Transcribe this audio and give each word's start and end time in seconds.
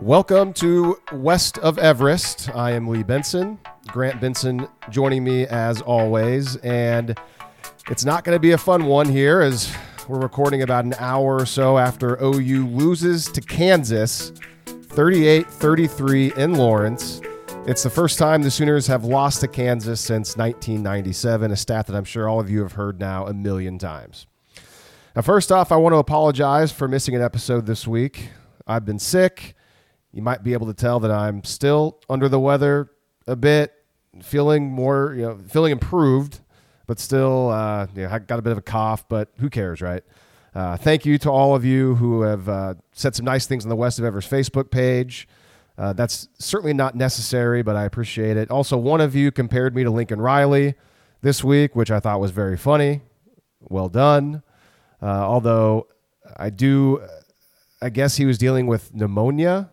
Welcome 0.00 0.52
to 0.54 0.96
West 1.12 1.58
of 1.58 1.76
Everest. 1.76 2.54
I 2.54 2.70
am 2.70 2.86
Lee 2.86 3.02
Benson. 3.02 3.58
Grant 3.88 4.20
Benson 4.20 4.68
joining 4.90 5.24
me 5.24 5.44
as 5.48 5.82
always. 5.82 6.54
And 6.58 7.18
it's 7.90 8.04
not 8.04 8.22
going 8.22 8.36
to 8.36 8.40
be 8.40 8.52
a 8.52 8.58
fun 8.58 8.86
one 8.86 9.08
here 9.08 9.40
as 9.40 9.74
we're 10.06 10.20
recording 10.20 10.62
about 10.62 10.84
an 10.84 10.94
hour 11.00 11.34
or 11.34 11.46
so 11.46 11.78
after 11.78 12.16
OU 12.22 12.68
loses 12.68 13.26
to 13.26 13.40
Kansas 13.40 14.30
38 14.66 15.48
33 15.48 16.32
in 16.36 16.54
Lawrence. 16.54 17.20
It's 17.66 17.82
the 17.82 17.90
first 17.90 18.20
time 18.20 18.42
the 18.42 18.52
Sooners 18.52 18.86
have 18.86 19.04
lost 19.04 19.40
to 19.40 19.48
Kansas 19.48 20.00
since 20.00 20.36
1997, 20.36 21.50
a 21.50 21.56
stat 21.56 21.88
that 21.88 21.96
I'm 21.96 22.04
sure 22.04 22.28
all 22.28 22.38
of 22.38 22.48
you 22.48 22.62
have 22.62 22.72
heard 22.72 23.00
now 23.00 23.26
a 23.26 23.34
million 23.34 23.78
times. 23.78 24.28
Now, 25.16 25.22
first 25.22 25.50
off, 25.50 25.72
I 25.72 25.76
want 25.76 25.94
to 25.94 25.98
apologize 25.98 26.70
for 26.70 26.86
missing 26.86 27.16
an 27.16 27.22
episode 27.22 27.66
this 27.66 27.84
week. 27.84 28.28
I've 28.64 28.84
been 28.84 29.00
sick. 29.00 29.56
You 30.12 30.22
might 30.22 30.42
be 30.42 30.52
able 30.52 30.66
to 30.66 30.74
tell 30.74 31.00
that 31.00 31.10
I'm 31.10 31.44
still 31.44 32.00
under 32.08 32.28
the 32.28 32.40
weather 32.40 32.90
a 33.26 33.36
bit, 33.36 33.72
feeling 34.22 34.70
more, 34.70 35.14
you 35.14 35.22
know, 35.22 35.38
feeling 35.48 35.72
improved, 35.72 36.40
but 36.86 36.98
still, 36.98 37.50
uh, 37.50 37.86
you 37.94 38.02
know, 38.02 38.10
I 38.10 38.18
got 38.18 38.38
a 38.38 38.42
bit 38.42 38.52
of 38.52 38.58
a 38.58 38.62
cough, 38.62 39.06
but 39.08 39.30
who 39.38 39.50
cares, 39.50 39.80
right? 39.82 40.02
Uh, 40.54 40.76
thank 40.76 41.04
you 41.04 41.18
to 41.18 41.30
all 41.30 41.54
of 41.54 41.64
you 41.64 41.94
who 41.96 42.22
have 42.22 42.48
uh, 42.48 42.74
said 42.92 43.14
some 43.14 43.26
nice 43.26 43.46
things 43.46 43.64
on 43.64 43.68
the 43.68 43.76
West 43.76 43.98
of 43.98 44.04
Everest 44.04 44.30
Facebook 44.30 44.70
page. 44.70 45.28
Uh, 45.76 45.92
that's 45.92 46.28
certainly 46.38 46.72
not 46.72 46.96
necessary, 46.96 47.62
but 47.62 47.76
I 47.76 47.84
appreciate 47.84 48.36
it. 48.36 48.50
Also, 48.50 48.76
one 48.76 49.00
of 49.00 49.14
you 49.14 49.30
compared 49.30 49.76
me 49.76 49.84
to 49.84 49.90
Lincoln 49.90 50.20
Riley 50.20 50.74
this 51.20 51.44
week, 51.44 51.76
which 51.76 51.90
I 51.90 52.00
thought 52.00 52.20
was 52.20 52.32
very 52.32 52.56
funny. 52.56 53.02
Well 53.60 53.88
done. 53.88 54.42
Uh, 55.00 55.06
although 55.06 55.86
I 56.36 56.50
do, 56.50 57.06
I 57.80 57.90
guess 57.90 58.16
he 58.16 58.24
was 58.24 58.38
dealing 58.38 58.66
with 58.66 58.92
pneumonia. 58.94 59.70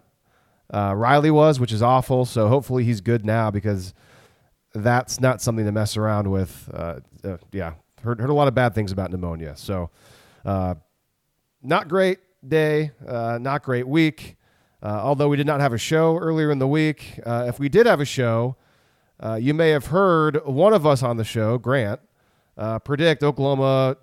Uh, 0.73 0.93
Riley 0.95 1.31
was, 1.31 1.59
which 1.59 1.71
is 1.71 1.81
awful. 1.81 2.26
So 2.26 2.48
hopefully 2.48 2.84
he's 2.84 3.01
good 3.01 3.26
now 3.26 3.51
because 3.51 3.93
that's 4.73 5.20
not 5.20 5.41
something 5.41 5.65
to 5.65 5.71
mess 5.71 5.98
around 5.98 6.29
with. 6.29 6.70
Uh, 6.73 6.99
uh, 7.23 7.37
yeah, 7.51 7.73
heard 8.03 8.20
heard 8.20 8.29
a 8.29 8.34
lot 8.34 8.48
of 8.48 8.53
bad 8.53 8.75
things 8.75 8.91
about 8.91 9.12
pneumonia. 9.12 9.55
So 9.55 9.90
uh, 10.43 10.75
not 11.62 11.87
great 11.87 12.20
day, 12.48 12.91
uh, 13.07 13.40
not 13.41 13.63
great 13.63 13.87
week. 13.87 14.35
Uh, 14.84 14.99
although 15.01 15.29
we 15.29 15.37
did 15.37 15.48
not 15.48 15.62
have 15.62 15.73
a 15.73 15.77
show 15.77 16.17
earlier 16.17 16.51
in 16.51 16.59
the 16.59 16.68
week, 16.68 17.20
if 17.25 17.57
we 17.57 17.70
did 17.70 17.87
have 17.87 18.01
a 18.01 18.05
show, 18.05 18.55
you 19.40 19.53
may 19.53 19.70
have 19.70 19.87
heard 19.87 20.45
one 20.45 20.73
of 20.73 20.85
us 20.85 21.01
on 21.01 21.18
the 21.18 21.23
show, 21.23 21.57
Grant, 21.57 21.99
predict 22.84 23.23
Oklahoma 23.23 23.97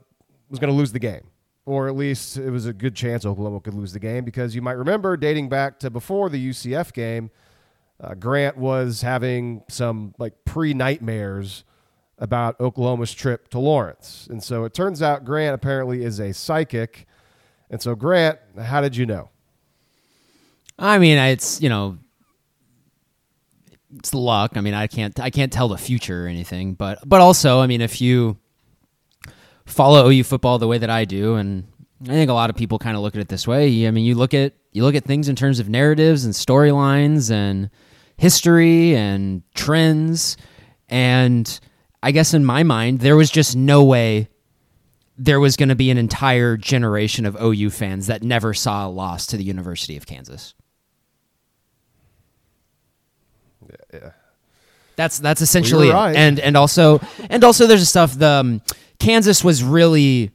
was 0.48 0.58
going 0.58 0.72
to 0.72 0.76
lose 0.76 0.90
the 0.90 0.98
game, 0.98 1.22
or 1.64 1.88
at 1.88 1.96
least 1.96 2.36
it 2.36 2.50
was 2.50 2.66
a 2.66 2.72
good 2.72 2.94
chance 2.94 3.24
Oklahoma 3.24 3.60
could 3.60 3.74
lose 3.74 3.92
the 3.92 4.00
game 4.00 4.24
because 4.24 4.54
you 4.54 4.62
might 4.62 4.72
remember 4.72 5.16
dating 5.16 5.48
back 5.48 5.78
to 5.80 5.90
before 5.90 6.28
the 6.28 6.50
UCF 6.50 6.92
game, 6.92 7.30
uh, 8.00 8.14
Grant 8.14 8.56
was 8.56 9.02
having 9.02 9.62
some 9.68 10.14
like 10.18 10.44
pre 10.44 10.74
nightmares 10.74 11.64
about 12.18 12.58
Oklahoma's 12.60 13.12
trip 13.12 13.48
to 13.48 13.58
Lawrence. 13.58 14.28
And 14.30 14.42
so 14.42 14.64
it 14.64 14.74
turns 14.74 15.02
out 15.02 15.24
Grant 15.24 15.54
apparently 15.54 16.04
is 16.04 16.20
a 16.20 16.32
psychic. 16.32 17.06
And 17.70 17.80
so, 17.80 17.94
Grant, 17.94 18.38
how 18.60 18.80
did 18.80 18.96
you 18.96 19.06
know? 19.06 19.30
I 20.78 20.98
mean, 20.98 21.18
it's, 21.18 21.60
you 21.60 21.68
know, 21.68 21.98
it's 23.98 24.14
luck. 24.14 24.52
I 24.56 24.60
mean, 24.60 24.74
I 24.74 24.86
can't 24.86 25.18
I 25.20 25.30
can't 25.30 25.52
tell 25.52 25.68
the 25.68 25.76
future 25.76 26.24
or 26.24 26.28
anything, 26.28 26.74
but 26.74 26.98
but 27.06 27.20
also, 27.20 27.60
I 27.60 27.66
mean, 27.66 27.80
if 27.80 28.00
you 28.00 28.38
follow 29.66 30.08
OU 30.08 30.24
football 30.24 30.58
the 30.58 30.68
way 30.68 30.78
that 30.78 30.90
I 30.90 31.04
do, 31.04 31.34
and 31.34 31.66
I 32.04 32.08
think 32.08 32.30
a 32.30 32.34
lot 32.34 32.50
of 32.50 32.56
people 32.56 32.78
kind 32.78 32.96
of 32.96 33.02
look 33.02 33.14
at 33.14 33.20
it 33.20 33.28
this 33.28 33.46
way. 33.46 33.86
I 33.86 33.90
mean, 33.90 34.04
you 34.04 34.14
look 34.14 34.34
at 34.34 34.54
you 34.72 34.82
look 34.84 34.94
at 34.94 35.04
things 35.04 35.28
in 35.28 35.36
terms 35.36 35.60
of 35.60 35.68
narratives 35.68 36.24
and 36.24 36.34
storylines 36.34 37.30
and 37.30 37.70
history 38.16 38.96
and 38.96 39.42
trends, 39.54 40.36
and 40.88 41.60
I 42.02 42.10
guess 42.12 42.34
in 42.34 42.44
my 42.44 42.62
mind, 42.62 43.00
there 43.00 43.16
was 43.16 43.30
just 43.30 43.54
no 43.56 43.84
way 43.84 44.28
there 45.18 45.38
was 45.38 45.56
going 45.56 45.68
to 45.68 45.74
be 45.76 45.90
an 45.90 45.98
entire 45.98 46.56
generation 46.56 47.26
of 47.26 47.36
OU 47.40 47.70
fans 47.70 48.06
that 48.08 48.22
never 48.22 48.54
saw 48.54 48.86
a 48.86 48.90
loss 48.90 49.26
to 49.26 49.36
the 49.36 49.44
University 49.44 49.96
of 49.96 50.06
Kansas. 50.06 50.54
Yeah. 53.68 53.76
yeah. 54.00 54.10
That's 54.96 55.18
that's 55.18 55.40
essentially 55.40 55.88
Well, 55.88 55.96
right. 55.96 56.10
it. 56.10 56.16
And 56.18 56.40
and 56.40 56.56
also 56.56 57.00
and 57.30 57.44
also 57.44 57.66
there's 57.66 57.88
stuff 57.88 58.18
the 58.18 58.28
um, 58.28 58.62
Kansas 59.02 59.42
was 59.42 59.64
really 59.64 60.30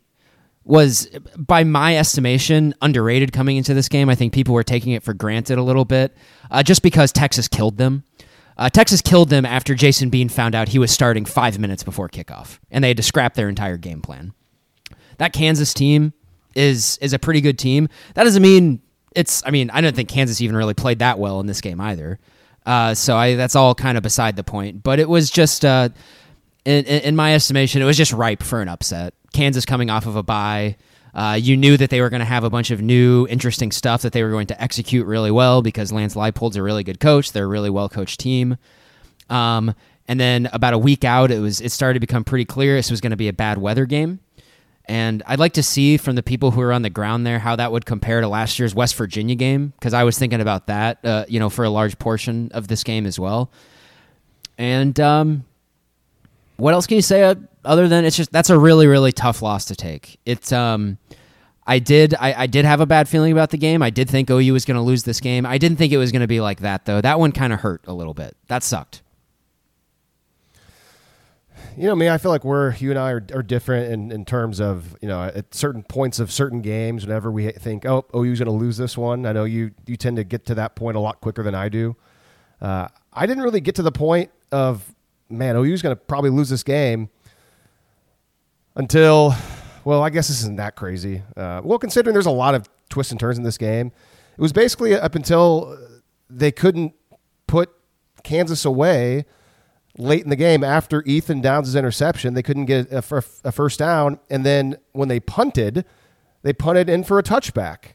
was 0.65 1.07
by 1.37 1.63
my 1.63 1.97
estimation 1.97 2.75
underrated 2.81 3.31
coming 3.31 3.55
into 3.55 3.73
this 3.73 3.87
game. 3.87 4.09
I 4.09 4.15
think 4.15 4.33
people 4.33 4.53
were 4.53 4.63
taking 4.63 4.91
it 4.91 5.03
for 5.03 5.13
granted 5.13 5.57
a 5.57 5.63
little 5.63 5.85
bit 5.85 6.13
uh, 6.51 6.61
just 6.61 6.81
because 6.81 7.13
Texas 7.13 7.47
killed 7.47 7.77
them. 7.77 8.03
Uh, 8.57 8.69
Texas 8.69 9.01
killed 9.01 9.29
them 9.29 9.45
after 9.45 9.73
Jason 9.73 10.09
Bean 10.09 10.27
found 10.27 10.53
out 10.53 10.67
he 10.67 10.79
was 10.79 10.91
starting 10.91 11.23
five 11.23 11.57
minutes 11.57 11.83
before 11.83 12.09
kickoff, 12.09 12.59
and 12.69 12.83
they 12.83 12.89
had 12.89 12.97
to 12.97 13.03
scrap 13.03 13.35
their 13.35 13.47
entire 13.47 13.77
game 13.77 14.01
plan. 14.01 14.33
That 15.17 15.31
Kansas 15.31 15.73
team 15.73 16.11
is 16.53 16.97
is 16.97 17.13
a 17.13 17.19
pretty 17.19 17.39
good 17.39 17.57
team. 17.57 17.87
That 18.15 18.25
doesn't 18.25 18.41
mean 18.41 18.81
it's. 19.15 19.43
I 19.45 19.51
mean, 19.51 19.69
I 19.69 19.79
don't 19.79 19.95
think 19.95 20.09
Kansas 20.09 20.41
even 20.41 20.57
really 20.57 20.73
played 20.73 20.99
that 20.99 21.19
well 21.19 21.39
in 21.39 21.45
this 21.45 21.61
game 21.61 21.79
either. 21.79 22.19
Uh, 22.65 22.93
so 22.93 23.15
I 23.15 23.35
that's 23.35 23.55
all 23.55 23.73
kind 23.73 23.95
of 23.95 24.03
beside 24.03 24.35
the 24.35 24.43
point. 24.43 24.83
But 24.83 24.99
it 24.99 25.07
was 25.07 25.29
just, 25.29 25.63
uh, 25.63 25.87
in, 26.67 27.01
in 27.01 27.15
my 27.15 27.33
estimation, 27.33 27.81
it 27.81 27.85
was 27.85 27.97
just 27.97 28.13
ripe 28.13 28.43
for 28.43 28.61
an 28.61 28.67
upset. 28.67 29.13
Kansas 29.33 29.65
coming 29.65 29.89
off 29.89 30.05
of 30.05 30.15
a 30.15 30.23
bye. 30.23 30.75
Uh, 31.13 31.33
you 31.33 31.57
knew 31.57 31.77
that 31.77 31.89
they 31.89 32.01
were 32.01 32.09
going 32.09 32.19
to 32.19 32.25
have 32.25 32.43
a 32.43 32.49
bunch 32.49 32.69
of 32.69 32.81
new, 32.81 33.25
interesting 33.27 33.71
stuff 33.71 34.01
that 34.03 34.13
they 34.13 34.21
were 34.21 34.29
going 34.29 34.47
to 34.47 34.61
execute 34.61 35.07
really 35.07 35.31
well 35.31 35.61
because 35.61 35.91
Lance 35.91 36.15
Leipold's 36.15 36.57
a 36.57 36.61
really 36.61 36.83
good 36.83 36.99
coach. 36.99 37.31
They're 37.31 37.45
a 37.45 37.47
really 37.47 37.69
well 37.69 37.89
coached 37.89 38.19
team. 38.19 38.57
Um, 39.29 39.73
and 40.07 40.19
then 40.19 40.49
about 40.53 40.73
a 40.73 40.77
week 40.77 41.03
out, 41.03 41.31
it 41.31 41.39
was 41.39 41.59
it 41.59 41.71
started 41.71 41.95
to 41.95 41.99
become 41.99 42.23
pretty 42.23 42.45
clear 42.45 42.75
this 42.75 42.91
was 42.91 43.01
going 43.01 43.11
to 43.11 43.17
be 43.17 43.27
a 43.27 43.33
bad 43.33 43.57
weather 43.57 43.85
game. 43.85 44.19
And 44.85 45.21
I'd 45.25 45.39
like 45.39 45.53
to 45.53 45.63
see 45.63 45.97
from 45.97 46.15
the 46.15 46.23
people 46.23 46.51
who 46.51 46.61
are 46.61 46.71
on 46.71 46.81
the 46.81 46.89
ground 46.89 47.25
there 47.25 47.39
how 47.39 47.57
that 47.57 47.71
would 47.71 47.85
compare 47.85 48.21
to 48.21 48.27
last 48.27 48.57
year's 48.57 48.73
West 48.73 48.95
Virginia 48.95 49.35
game 49.35 49.73
because 49.79 49.93
I 49.93 50.03
was 50.03 50.17
thinking 50.17 50.39
about 50.39 50.67
that, 50.67 51.03
uh, 51.03 51.25
you 51.27 51.39
know, 51.39 51.49
for 51.49 51.65
a 51.65 51.69
large 51.69 51.99
portion 51.99 52.51
of 52.53 52.69
this 52.69 52.83
game 52.83 53.05
as 53.05 53.19
well. 53.19 53.51
And 54.57 54.97
um, 54.99 55.43
what 56.57 56.73
else 56.73 56.87
can 56.87 56.95
you 56.95 57.01
say 57.01 57.23
uh, 57.23 57.35
other 57.63 57.87
than 57.87 58.05
it's 58.05 58.17
just 58.17 58.31
that's 58.31 58.49
a 58.49 58.57
really 58.57 58.87
really 58.87 59.11
tough 59.11 59.41
loss 59.41 59.65
to 59.65 59.75
take. 59.75 60.19
It's 60.25 60.51
um, 60.51 60.97
I 61.65 61.79
did 61.79 62.15
I, 62.15 62.43
I 62.43 62.47
did 62.47 62.65
have 62.65 62.81
a 62.81 62.85
bad 62.85 63.07
feeling 63.07 63.31
about 63.31 63.51
the 63.51 63.57
game. 63.57 63.81
I 63.81 63.89
did 63.89 64.09
think 64.09 64.29
OU 64.29 64.53
was 64.53 64.65
going 64.65 64.75
to 64.75 64.81
lose 64.81 65.03
this 65.03 65.19
game. 65.19 65.45
I 65.45 65.57
didn't 65.57 65.77
think 65.77 65.93
it 65.93 65.97
was 65.97 66.11
going 66.11 66.21
to 66.21 66.27
be 66.27 66.39
like 66.41 66.61
that 66.61 66.85
though. 66.85 67.01
That 67.01 67.19
one 67.19 67.31
kind 67.31 67.53
of 67.53 67.61
hurt 67.61 67.81
a 67.87 67.93
little 67.93 68.13
bit. 68.13 68.35
That 68.47 68.63
sucked. 68.63 69.01
You 71.75 71.83
know 71.83 71.95
me, 71.95 72.09
I 72.09 72.17
feel 72.17 72.31
like 72.31 72.43
we're 72.43 72.73
you 72.77 72.89
and 72.89 72.97
I 72.97 73.11
are, 73.11 73.23
are 73.35 73.43
different 73.43 73.91
in, 73.91 74.11
in 74.11 74.25
terms 74.25 74.59
of 74.59 74.97
you 74.99 75.07
know 75.07 75.23
at 75.23 75.53
certain 75.53 75.83
points 75.83 76.17
of 76.19 76.31
certain 76.31 76.61
games. 76.61 77.05
Whenever 77.05 77.31
we 77.31 77.51
think, 77.51 77.85
oh, 77.85 78.03
OU's 78.15 78.39
going 78.39 78.47
to 78.47 78.51
lose 78.51 78.77
this 78.77 78.97
one, 78.97 79.27
I 79.27 79.31
know 79.31 79.43
you 79.43 79.71
you 79.85 79.95
tend 79.95 80.17
to 80.17 80.23
get 80.23 80.45
to 80.47 80.55
that 80.55 80.75
point 80.75 80.97
a 80.97 80.99
lot 80.99 81.21
quicker 81.21 81.43
than 81.43 81.53
I 81.53 81.69
do. 81.69 81.95
Uh, 82.59 82.87
I 83.13 83.27
didn't 83.27 83.43
really 83.43 83.61
get 83.61 83.75
to 83.75 83.83
the 83.83 83.91
point 83.91 84.31
of 84.51 84.91
man, 85.29 85.55
OU's 85.55 85.81
going 85.81 85.95
to 85.95 86.01
probably 86.01 86.29
lose 86.29 86.49
this 86.49 86.63
game 86.63 87.09
until 88.75 89.33
well, 89.87 90.03
I 90.03 90.09
guess 90.09 90.27
this 90.27 90.39
isn't 90.39 90.57
that 90.57 90.75
crazy. 90.75 91.23
Uh, 91.37 91.61
well, 91.63 91.79
considering 91.79 92.13
there's 92.13 92.25
a 92.25 92.31
lot 92.31 92.55
of 92.55 92.69
twists 92.89 93.11
and 93.11 93.17
turns 93.17 93.37
in 93.37 93.45
this 93.45 93.57
game, 93.57 93.93
it 94.37 94.41
was 94.41 94.51
basically 94.51 94.93
up 94.93 95.15
until 95.15 95.77
they 96.29 96.51
couldn't 96.51 96.93
put 97.47 97.69
Kansas 98.23 98.65
away 98.65 99.23
late 99.97 100.23
in 100.23 100.29
the 100.29 100.35
game 100.35 100.61
after 100.61 101.03
Ethan 101.03 101.39
Downs' 101.39 101.73
interception. 101.73 102.33
They 102.33 102.43
couldn't 102.43 102.65
get 102.65 102.91
a, 102.91 103.01
a 103.45 103.51
first 103.53 103.79
down. 103.79 104.19
And 104.29 104.45
then 104.45 104.75
when 104.91 105.07
they 105.07 105.21
punted, 105.21 105.85
they 106.43 106.51
punted 106.51 106.89
in 106.89 107.05
for 107.05 107.17
a 107.17 107.23
touchback. 107.23 107.93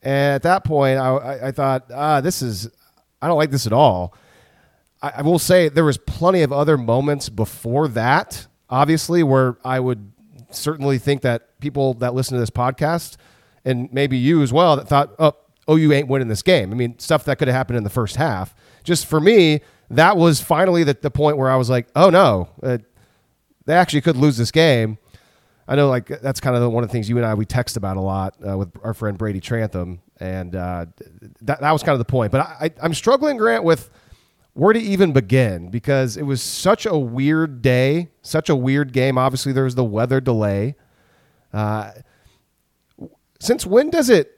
And 0.00 0.34
at 0.36 0.42
that 0.42 0.62
point, 0.62 0.98
I, 0.98 1.08
I, 1.08 1.48
I 1.48 1.50
thought, 1.50 1.90
ah, 1.92 2.20
this 2.20 2.40
is, 2.40 2.70
I 3.20 3.26
don't 3.26 3.36
like 3.36 3.50
this 3.50 3.66
at 3.66 3.72
all. 3.72 4.14
I, 5.02 5.12
I 5.16 5.22
will 5.22 5.38
say 5.38 5.68
there 5.68 5.84
was 5.84 5.98
plenty 5.98 6.42
of 6.42 6.52
other 6.52 6.78
moments 6.78 7.28
before 7.28 7.88
that, 7.88 8.46
obviously, 8.70 9.22
where 9.22 9.56
I 9.64 9.80
would 9.80 10.12
certainly 10.50 10.98
think 10.98 11.22
that 11.22 11.58
people 11.60 11.94
that 11.94 12.14
listen 12.14 12.34
to 12.34 12.40
this 12.40 12.50
podcast 12.50 13.16
and 13.64 13.92
maybe 13.92 14.16
you 14.16 14.42
as 14.42 14.52
well 14.52 14.76
that 14.76 14.88
thought, 14.88 15.14
oh, 15.18 15.34
OU 15.70 15.92
ain't 15.92 16.08
winning 16.08 16.28
this 16.28 16.42
game. 16.42 16.72
I 16.72 16.74
mean, 16.74 16.98
stuff 16.98 17.24
that 17.24 17.38
could 17.38 17.48
have 17.48 17.54
happened 17.54 17.78
in 17.78 17.84
the 17.84 17.90
first 17.90 18.16
half. 18.16 18.54
Just 18.84 19.06
for 19.06 19.20
me, 19.20 19.60
that 19.90 20.16
was 20.16 20.40
finally 20.40 20.84
the, 20.84 20.96
the 21.00 21.10
point 21.10 21.36
where 21.36 21.50
I 21.50 21.56
was 21.56 21.70
like, 21.70 21.86
oh 21.94 22.10
no, 22.10 22.48
uh, 22.62 22.78
they 23.66 23.74
actually 23.74 24.00
could 24.00 24.16
lose 24.16 24.36
this 24.36 24.50
game. 24.50 24.98
I 25.68 25.76
know, 25.76 25.88
like 25.88 26.08
that's 26.20 26.40
kind 26.40 26.56
of 26.56 26.72
one 26.72 26.82
of 26.82 26.90
the 26.90 26.92
things 26.92 27.08
you 27.08 27.16
and 27.16 27.24
I 27.24 27.34
we 27.34 27.46
text 27.46 27.76
about 27.76 27.96
a 27.96 28.00
lot 28.00 28.34
uh, 28.46 28.58
with 28.58 28.72
our 28.82 28.94
friend 28.94 29.16
Brady 29.16 29.40
Trantham, 29.40 30.00
and 30.18 30.56
uh, 30.56 30.86
that 31.42 31.60
that 31.60 31.70
was 31.70 31.84
kind 31.84 31.92
of 31.92 32.00
the 32.00 32.04
point. 32.04 32.32
But 32.32 32.40
I, 32.40 32.56
I, 32.62 32.70
I'm 32.82 32.92
struggling, 32.92 33.36
Grant, 33.36 33.62
with 33.62 33.88
where 34.54 34.72
to 34.72 34.80
even 34.80 35.12
begin 35.12 35.70
because 35.70 36.16
it 36.16 36.24
was 36.24 36.42
such 36.42 36.86
a 36.86 36.96
weird 36.96 37.62
day, 37.62 38.10
such 38.20 38.48
a 38.48 38.56
weird 38.56 38.92
game. 38.92 39.16
Obviously, 39.18 39.52
there 39.52 39.64
was 39.64 39.74
the 39.74 39.84
weather 39.84 40.20
delay. 40.20 40.74
Uh, 41.52 41.92
since 43.40 43.66
when 43.66 43.90
does 43.90 44.08
it 44.10 44.30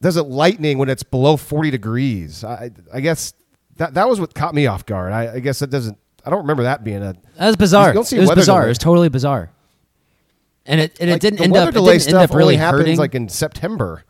does 0.00 0.16
it 0.16 0.24
lightning 0.24 0.78
when 0.78 0.88
it's 0.88 1.02
below 1.02 1.36
40 1.36 1.70
degrees? 1.70 2.44
I, 2.44 2.70
I 2.92 3.00
guess 3.00 3.32
that 3.76 3.94
that 3.94 4.08
was 4.08 4.20
what 4.20 4.34
caught 4.34 4.54
me 4.54 4.66
off 4.66 4.84
guard. 4.86 5.12
I, 5.12 5.34
I 5.34 5.38
guess 5.40 5.62
it 5.62 5.70
doesn't. 5.70 5.98
I 6.24 6.30
don't 6.30 6.40
remember 6.40 6.64
that 6.64 6.84
being 6.84 7.02
a. 7.02 7.14
That 7.36 7.46
was 7.46 7.56
bizarre. 7.56 7.88
You 7.88 7.94
don't 7.94 8.04
see 8.04 8.16
it 8.16 8.20
was 8.20 8.30
bizarre. 8.30 8.60
delay. 8.60 8.68
It 8.68 8.70
was 8.70 8.78
totally 8.78 9.08
bizarre. 9.08 9.50
And 10.66 10.80
it 10.80 10.98
and 11.00 11.10
like, 11.10 11.16
it 11.16 11.20
didn't 11.20 11.40
end 11.40 11.56
up. 11.56 11.68
It 11.68 11.72
delay 11.72 11.98
didn't 11.98 12.08
end 12.08 12.16
stuff 12.16 12.30
up 12.30 12.36
really 12.36 12.56
hurting. 12.56 12.98
like 12.98 13.14
in 13.14 13.28
September. 13.28 14.04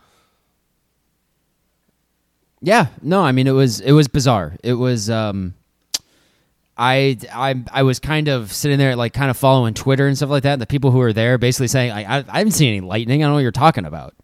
Yeah, 2.67 2.87
no, 3.03 3.21
I 3.23 3.33
mean 3.33 3.47
it 3.47 3.53
was 3.53 3.81
it 3.81 3.93
was 3.93 4.09
bizarre. 4.09 4.57
It 4.65 4.73
was 4.75 5.11
um 5.11 5.53
I 6.77 7.19
I 7.33 7.63
I 7.73 7.83
was 7.83 8.01
kind 8.01 8.29
of 8.29 8.53
sitting 8.53 8.79
there 8.79 8.97
like 8.97 9.13
kind 9.13 9.31
of 9.31 9.37
following 9.37 9.75
Twitter 9.75 10.07
and 10.07 10.17
stuff 10.17 10.31
like 10.31 10.43
that. 10.45 10.55
And 10.55 10.63
the 10.63 10.67
people 10.67 10.91
who 10.91 10.99
were 10.99 11.13
there 11.13 11.39
basically 11.39 11.69
saying 11.69 11.93
I 11.93 12.19
I, 12.19 12.25
I 12.29 12.39
haven't 12.39 12.53
seen 12.53 12.69
any 12.69 12.81
lightning. 12.81 13.23
I 13.23 13.27
don't 13.27 13.33
know 13.33 13.35
what 13.37 13.43
you're 13.43 13.53
talking 13.53 13.85
about. 13.85 14.15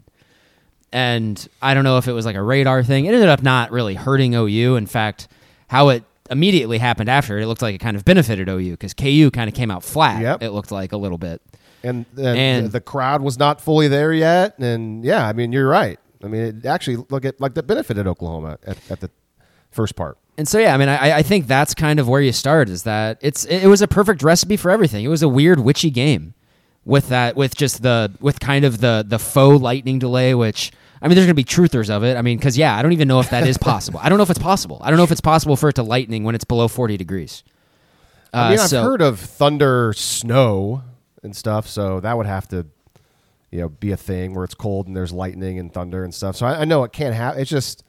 And 0.91 1.47
I 1.61 1.73
don't 1.73 1.83
know 1.85 1.97
if 1.97 2.07
it 2.07 2.11
was 2.13 2.25
like 2.25 2.35
a 2.35 2.41
radar 2.43 2.83
thing. 2.83 3.05
It 3.05 3.13
ended 3.13 3.29
up 3.29 3.41
not 3.41 3.71
really 3.71 3.93
hurting 3.95 4.33
OU. 4.35 4.75
In 4.75 4.85
fact, 4.87 5.27
how 5.69 5.89
it 5.89 6.03
immediately 6.29 6.79
happened 6.79 7.09
after 7.09 7.37
it 7.39 7.45
looked 7.45 7.61
like 7.61 7.75
it 7.75 7.77
kind 7.77 7.95
of 7.95 8.03
benefited 8.03 8.49
OU 8.49 8.71
because 8.71 8.93
KU 8.93 9.29
kind 9.31 9.47
of 9.47 9.53
came 9.53 9.71
out 9.71 9.83
flat. 9.83 10.21
Yep. 10.21 10.43
It 10.43 10.49
looked 10.51 10.71
like 10.71 10.91
a 10.91 10.97
little 10.97 11.17
bit. 11.17 11.41
and, 11.83 12.05
and, 12.17 12.37
And- 12.37 12.65
the, 12.65 12.69
the 12.71 12.81
crowd 12.81 13.21
was 13.21 13.39
not 13.39 13.61
fully 13.61 13.87
there 13.87 14.11
yet. 14.11 14.57
And 14.59 15.05
yeah, 15.05 15.25
I 15.25 15.31
mean, 15.31 15.53
you're 15.53 15.67
right. 15.69 15.97
I 16.23 16.27
mean, 16.27 16.41
it 16.41 16.65
actually 16.65 16.97
look 17.09 17.25
at 17.25 17.39
like 17.41 17.53
that 17.55 17.67
benefited 17.67 18.07
Oklahoma 18.07 18.57
at, 18.65 18.77
at 18.89 18.99
the 18.99 19.09
first 19.71 19.95
part. 19.95 20.17
And 20.37 20.47
so 20.47 20.59
yeah, 20.59 20.73
I 20.73 20.77
mean, 20.77 20.89
I, 20.89 21.17
I 21.17 21.21
think 21.21 21.47
that's 21.47 21.73
kind 21.73 21.99
of 21.99 22.07
where 22.07 22.21
you 22.21 22.31
start. 22.31 22.69
Is 22.69 22.83
that 22.83 23.17
it's 23.21 23.45
it, 23.45 23.67
was 23.67 23.81
a 23.81 23.87
perfect 23.87 24.23
recipe 24.23 24.57
for 24.57 24.71
everything. 24.71 25.03
It 25.03 25.09
was 25.09 25.21
a 25.23 25.29
weird 25.29 25.59
witchy 25.59 25.89
game 25.89 26.33
with 26.85 27.09
that 27.09 27.35
with 27.35 27.55
just 27.55 27.83
the 27.83 28.11
with 28.19 28.39
kind 28.39 28.65
of 28.65 28.79
the 28.79 29.05
the 29.07 29.19
faux 29.19 29.61
lightning 29.61 29.99
delay, 29.99 30.33
which 30.33 30.71
I 31.01 31.07
mean, 31.07 31.15
there's 31.15 31.25
gonna 31.25 31.33
be 31.33 31.43
truthers 31.43 31.89
of 31.89 32.03
it. 32.03 32.17
I 32.17 32.21
mean, 32.21 32.37
because 32.37 32.57
yeah, 32.57 32.75
I 32.75 32.81
don't 32.81 32.93
even 32.93 33.07
know 33.07 33.19
if 33.19 33.29
that 33.31 33.45
is 33.45 33.57
possible. 33.57 33.99
I 34.01 34.09
don't 34.09 34.17
know 34.17 34.23
if 34.23 34.29
it's 34.29 34.39
possible. 34.39 34.79
I 34.81 34.89
don't 34.89 34.97
know 34.97 35.03
if 35.03 35.11
it's 35.11 35.21
possible 35.21 35.55
for 35.55 35.69
it 35.69 35.73
to 35.73 35.83
lightning 35.83 36.23
when 36.23 36.35
it's 36.35 36.45
below 36.45 36.67
40 36.67 36.97
degrees. 36.97 37.43
Uh, 38.33 38.37
I 38.37 38.49
mean, 38.51 38.59
I've 38.59 38.69
so- 38.69 38.83
heard 38.83 39.01
of 39.01 39.19
thunder, 39.19 39.93
snow, 39.93 40.83
and 41.23 41.35
stuff. 41.35 41.67
So 41.67 41.99
that 41.99 42.15
would 42.15 42.25
have 42.25 42.47
to, 42.49 42.65
you 43.51 43.59
know, 43.59 43.69
be 43.69 43.91
a 43.91 43.97
thing 43.97 44.33
where 44.33 44.43
it's 44.45 44.53
cold 44.53 44.87
and 44.87 44.95
there's 44.95 45.11
lightning 45.11 45.59
and 45.59 45.73
thunder 45.73 46.03
and 46.03 46.13
stuff. 46.13 46.35
So 46.35 46.45
I, 46.45 46.61
I 46.61 46.65
know 46.65 46.83
it 46.83 46.91
can't 46.93 47.13
happen. 47.15 47.41
It's 47.41 47.49
just 47.49 47.83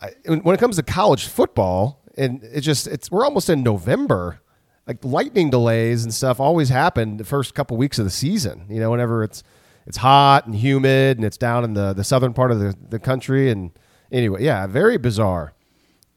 I, 0.00 0.10
when 0.26 0.54
it 0.54 0.58
comes 0.60 0.76
to 0.76 0.82
college 0.82 1.26
football, 1.26 2.00
and 2.16 2.42
it's 2.42 2.64
just 2.66 2.86
it's 2.86 3.10
we're 3.10 3.24
almost 3.24 3.48
in 3.50 3.62
November. 3.62 4.40
Like 4.86 5.04
lightning 5.04 5.50
delays 5.50 6.02
and 6.04 6.14
stuff 6.14 6.40
always 6.40 6.70
happen 6.70 7.18
the 7.18 7.24
first 7.24 7.54
couple 7.54 7.76
weeks 7.76 7.98
of 7.98 8.06
the 8.06 8.10
season. 8.10 8.64
You 8.70 8.80
know, 8.80 8.90
whenever 8.90 9.22
it's 9.22 9.42
it's 9.86 9.98
hot 9.98 10.46
and 10.46 10.54
humid 10.54 11.18
and 11.18 11.26
it's 11.26 11.36
down 11.36 11.62
in 11.64 11.74
the 11.74 11.92
the 11.92 12.04
southern 12.04 12.32
part 12.32 12.50
of 12.52 12.58
the, 12.58 12.74
the 12.88 12.98
country. 12.98 13.50
And 13.50 13.70
anyway, 14.10 14.42
yeah, 14.42 14.66
very 14.66 14.96
bizarre. 14.96 15.52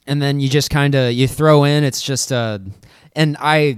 and 0.07 0.21
then 0.21 0.39
you 0.39 0.47
just 0.47 0.69
kind 0.69 0.95
of 0.95 1.11
you 1.11 1.27
throw 1.27 1.63
in 1.65 1.83
it's 1.83 2.01
just 2.01 2.31
uh 2.31 2.57
and 3.13 3.35
i 3.39 3.77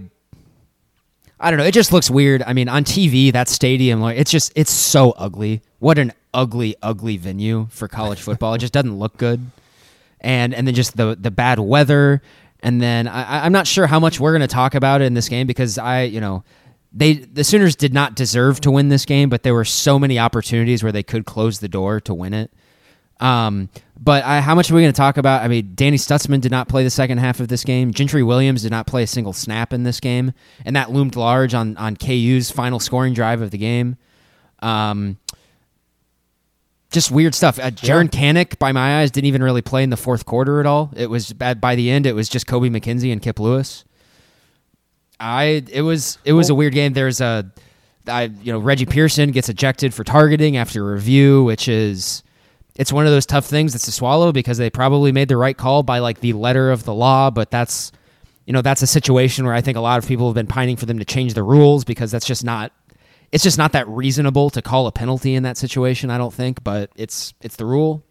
i 1.44 1.52
don't 1.52 1.60
know 1.60 1.66
it 1.66 1.74
just 1.74 1.92
looks 1.92 2.10
weird. 2.10 2.42
I 2.42 2.54
mean 2.54 2.70
on 2.70 2.84
tv 2.84 3.32
that 3.34 3.48
stadium 3.48 4.02
like 4.02 4.18
it's 4.18 4.32
just 4.32 4.52
it's 4.56 4.72
so 4.72 5.12
ugly. 5.12 5.62
What 5.80 5.98
an 6.00 6.14
ugly 6.34 6.76
ugly 6.82 7.18
venue 7.18 7.68
for 7.70 7.88
college 7.88 8.22
football. 8.28 8.54
It 8.56 8.60
just 8.60 8.74
doesn't 8.74 8.98
look 8.98 9.18
good. 9.18 9.52
And 10.22 10.54
and 10.54 10.66
then 10.66 10.74
just 10.74 10.98
the 10.98 11.16
the 11.20 11.32
bad 11.32 11.60
weather. 11.60 12.22
And 12.62 12.82
then 12.82 13.10
I, 13.10 13.46
i'm 13.46 13.52
not 13.52 13.68
sure 13.68 13.88
how 13.88 14.00
much 14.00 14.20
we're 14.22 14.32
going 14.32 14.42
to 14.42 14.48
talk 14.48 14.74
about 14.74 15.02
it 15.02 15.06
in 15.06 15.14
this 15.14 15.28
game 15.28 15.46
because 15.46 15.78
i 15.78 16.04
you 16.04 16.22
know 16.22 16.46
they 16.94 17.14
the 17.16 17.44
sooners 17.44 17.76
did 17.76 17.94
not 17.94 18.16
deserve 18.16 18.62
to 18.62 18.72
win 18.72 18.88
this 18.88 19.04
game 19.04 19.28
but 19.30 19.44
there 19.44 19.54
were 19.54 19.66
so 19.66 20.00
many 20.00 20.18
opportunities 20.18 20.82
where 20.82 20.94
they 20.94 21.04
could 21.04 21.26
close 21.26 21.60
the 21.60 21.68
door 21.68 22.00
to 22.00 22.14
win 22.14 22.34
it 22.34 22.52
um, 23.24 23.70
but 23.98 24.26
I, 24.26 24.42
how 24.42 24.54
much 24.54 24.70
are 24.70 24.76
we 24.76 24.82
going 24.82 24.92
to 24.92 24.98
talk 24.98 25.16
about? 25.16 25.44
I 25.44 25.48
mean, 25.48 25.72
Danny 25.76 25.96
Stutsman 25.96 26.42
did 26.42 26.52
not 26.52 26.68
play 26.68 26.84
the 26.84 26.90
second 26.90 27.20
half 27.20 27.40
of 27.40 27.48
this 27.48 27.64
game. 27.64 27.94
Gentry 27.94 28.22
Williams 28.22 28.64
did 28.64 28.72
not 28.72 28.86
play 28.86 29.04
a 29.04 29.08
single 29.08 29.32
snap 29.32 29.72
in 29.72 29.84
this 29.84 30.02
game, 30.02 30.34
and 30.66 30.76
that 30.76 30.92
loomed 30.92 31.16
large 31.16 31.54
on 31.54 31.78
on 31.78 31.96
KU's 31.96 32.52
final 32.52 32.82
scoring 32.82 33.14
drive 33.14 33.42
of 33.42 33.52
the 33.52 33.58
game. 33.58 33.96
Um, 34.60 35.18
just 36.92 37.12
weird 37.12 37.34
stuff. 37.34 37.60
Uh, 37.60 37.72
Jaren 37.72 38.10
Kanak, 38.10 38.60
by 38.60 38.74
my 38.74 39.00
eyes, 39.00 39.10
didn't 39.10 39.28
even 39.28 39.42
really 39.42 39.62
play 39.62 39.84
in 39.84 39.90
the 39.90 39.98
fourth 39.98 40.26
quarter 40.26 40.60
at 40.60 40.66
all. 40.66 40.92
It 40.96 41.10
was 41.10 41.32
bad 41.32 41.62
by 41.62 41.76
the 41.76 41.90
end. 41.90 42.06
It 42.06 42.14
was 42.14 42.28
just 42.28 42.46
Kobie 42.46 42.70
McKinzie 42.70 43.12
and 43.12 43.22
Kip 43.22 43.40
Lewis. 43.40 43.86
I 45.18 45.64
it 45.72 45.84
was 45.84 46.18
it 46.26 46.34
was 46.34 46.50
a 46.50 46.56
weird 46.56 46.74
game. 46.74 46.92
There's 46.92 47.22
a 47.22 47.50
I 48.06 48.24
you 48.24 48.52
know 48.52 48.60
Reggie 48.60 48.86
Pearson 48.86 49.32
gets 49.32 49.48
ejected 49.48 49.94
for 49.94 50.04
targeting 50.04 50.58
after 50.58 50.90
a 50.90 50.94
review, 50.94 51.46
which 51.46 51.70
is 51.70 52.22
it's 52.76 52.92
one 52.92 53.06
of 53.06 53.12
those 53.12 53.26
tough 53.26 53.46
things 53.46 53.74
that's 53.74 53.86
to 53.86 53.92
swallow 53.92 54.32
because 54.32 54.58
they 54.58 54.70
probably 54.70 55.12
made 55.12 55.28
the 55.28 55.38
right 55.38 55.56
call 55.58 55.84
by 55.84 56.00
like 56.00 56.20
the 56.20 56.34
letter 56.34 56.72
of 56.72 56.86
the 56.86 56.94
law, 56.94 57.30
but 57.30 57.52
that's 57.52 57.92
you 58.46 58.54
know 58.54 58.62
that's 58.62 58.82
a 58.82 58.88
situation 58.88 59.46
where 59.46 59.54
I 59.54 59.62
think 59.62 59.78
a 59.78 59.82
lot 59.82 60.00
of 60.00 60.08
people 60.08 60.28
have 60.28 60.36
been 60.36 60.48
pining 60.48 60.76
for 60.76 60.86
them 60.86 61.00
to 61.00 61.06
change 61.06 61.34
the 61.34 61.44
rules 61.44 61.84
because 61.84 62.12
that's 62.12 62.26
just 62.26 62.44
not 62.44 62.72
it's 63.32 63.44
just 63.44 63.58
not 63.58 63.72
that 63.72 63.88
reasonable 63.88 64.50
to 64.52 64.62
call 64.62 64.86
a 64.88 64.92
penalty 64.92 65.34
in 65.34 65.44
that 65.44 65.58
situation. 65.58 66.10
I 66.10 66.18
don't 66.18 66.34
think, 66.34 66.64
but 66.64 66.92
it's 66.96 67.34
it's 67.42 67.56
the 67.56 67.66
rule. 67.66 68.04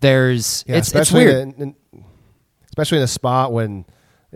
There's 0.00 0.64
Yeah, 0.66 0.76
it's 0.76 0.88
it's 0.88 0.96
especially 0.96 1.24
weird. 1.26 1.48
In, 1.58 1.62
in- 1.92 2.04
especially 2.68 2.98
in 2.98 3.04
a 3.04 3.08
spot 3.08 3.52
when 3.52 3.84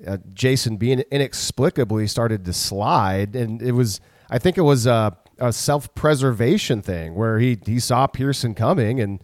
uh, 0.06 0.18
Jason 0.32 0.76
Bean 0.76 1.02
inexplicably 1.10 2.06
started 2.06 2.44
to 2.44 2.52
slide, 2.52 3.34
and 3.34 3.60
it 3.60 3.72
was 3.72 4.00
I 4.30 4.38
think 4.38 4.56
it 4.58 4.62
was 4.62 4.86
a, 4.86 5.16
a 5.38 5.52
self 5.52 5.94
preservation 5.94 6.82
thing 6.82 7.14
where 7.14 7.38
he 7.38 7.58
he 7.64 7.78
saw 7.78 8.06
Pearson 8.06 8.54
coming, 8.54 9.00
and 9.00 9.20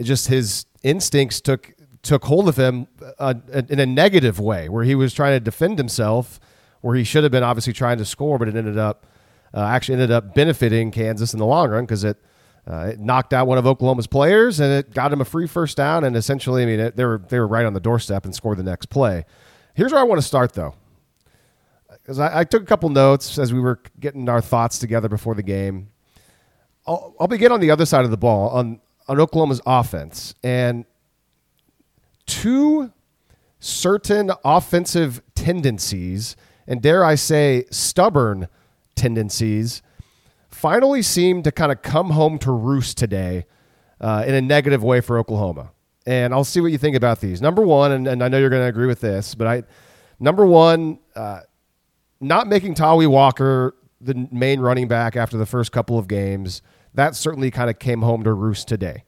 just 0.00 0.28
his 0.28 0.66
instincts 0.82 1.40
took 1.40 1.74
took 2.02 2.24
hold 2.24 2.48
of 2.48 2.56
him 2.56 2.86
uh, 3.18 3.34
in 3.68 3.80
a 3.80 3.86
negative 3.86 4.38
way, 4.38 4.68
where 4.68 4.84
he 4.84 4.94
was 4.94 5.14
trying 5.14 5.34
to 5.36 5.40
defend 5.40 5.78
himself, 5.78 6.38
where 6.82 6.94
he 6.94 7.04
should 7.04 7.22
have 7.22 7.32
been 7.32 7.42
obviously 7.42 7.72
trying 7.72 7.98
to 7.98 8.04
score, 8.04 8.38
but 8.38 8.48
it 8.48 8.56
ended 8.56 8.78
up 8.78 9.06
uh, 9.54 9.60
actually 9.60 9.94
ended 9.94 10.10
up 10.10 10.34
benefiting 10.34 10.90
Kansas 10.90 11.32
in 11.32 11.38
the 11.38 11.46
long 11.46 11.70
run 11.70 11.84
because 11.84 12.04
it. 12.04 12.18
Uh, 12.66 12.92
it 12.92 12.98
knocked 12.98 13.34
out 13.34 13.46
one 13.46 13.58
of 13.58 13.66
Oklahoma's 13.66 14.06
players, 14.06 14.58
and 14.58 14.72
it 14.72 14.94
got 14.94 15.12
him 15.12 15.20
a 15.20 15.24
free 15.26 15.46
first 15.46 15.76
down. 15.76 16.02
And 16.02 16.16
essentially, 16.16 16.62
I 16.62 16.64
mean, 16.64 16.80
it, 16.80 16.96
they 16.96 17.04
were 17.04 17.20
they 17.28 17.38
were 17.38 17.46
right 17.46 17.66
on 17.66 17.74
the 17.74 17.80
doorstep 17.80 18.24
and 18.24 18.34
scored 18.34 18.56
the 18.56 18.62
next 18.62 18.86
play. 18.86 19.26
Here's 19.74 19.92
where 19.92 20.00
I 20.00 20.04
want 20.04 20.18
to 20.18 20.26
start, 20.26 20.54
though, 20.54 20.74
because 22.04 22.18
I, 22.20 22.40
I 22.40 22.44
took 22.44 22.62
a 22.62 22.66
couple 22.66 22.90
notes 22.90 23.38
as 23.38 23.50
we 23.52 23.58
were 23.58 23.80
getting 23.98 24.28
our 24.28 24.42
thoughts 24.42 24.78
together 24.78 25.08
before 25.08 25.34
the 25.34 25.42
game. 25.42 25.88
I'll, 26.86 27.16
I'll 27.18 27.26
begin 27.26 27.50
on 27.50 27.60
the 27.60 27.70
other 27.70 27.86
side 27.86 28.04
of 28.04 28.10
the 28.10 28.18
ball 28.18 28.50
on 28.50 28.80
on 29.08 29.20
Oklahoma's 29.20 29.60
offense, 29.66 30.34
and 30.42 30.84
two 32.26 32.92
certain 33.58 34.30
offensive 34.44 35.22
tendencies, 35.34 36.36
and 36.66 36.80
dare 36.80 37.04
I 37.04 37.14
say, 37.14 37.64
stubborn 37.70 38.48
tendencies, 38.94 39.82
finally 40.50 41.02
seemed 41.02 41.44
to 41.44 41.52
kind 41.52 41.72
of 41.72 41.82
come 41.82 42.10
home 42.10 42.38
to 42.38 42.52
roost 42.52 42.96
today 42.96 43.44
uh, 44.00 44.24
in 44.26 44.34
a 44.34 44.40
negative 44.40 44.82
way 44.82 45.00
for 45.00 45.18
Oklahoma. 45.18 45.72
And 46.06 46.32
I'll 46.34 46.44
see 46.44 46.60
what 46.60 46.72
you 46.72 46.78
think 46.78 46.96
about 46.96 47.20
these. 47.20 47.40
Number 47.40 47.62
one, 47.62 47.92
and, 47.92 48.06
and 48.06 48.22
I 48.22 48.28
know 48.28 48.38
you're 48.38 48.50
going 48.50 48.62
to 48.62 48.68
agree 48.68 48.86
with 48.86 49.00
this, 49.00 49.34
but 49.34 49.46
I, 49.46 49.62
number 50.20 50.46
one, 50.46 50.98
uh, 51.16 51.40
not 52.28 52.48
making 52.48 52.74
Tawee 52.74 53.06
Walker 53.06 53.74
the 54.00 54.28
main 54.30 54.60
running 54.60 54.88
back 54.88 55.16
after 55.16 55.36
the 55.36 55.46
first 55.46 55.72
couple 55.72 55.98
of 55.98 56.08
games, 56.08 56.62
that 56.94 57.16
certainly 57.16 57.50
kind 57.50 57.70
of 57.70 57.78
came 57.78 58.02
home 58.02 58.22
to 58.24 58.32
roost 58.32 58.68
today. 58.68 59.04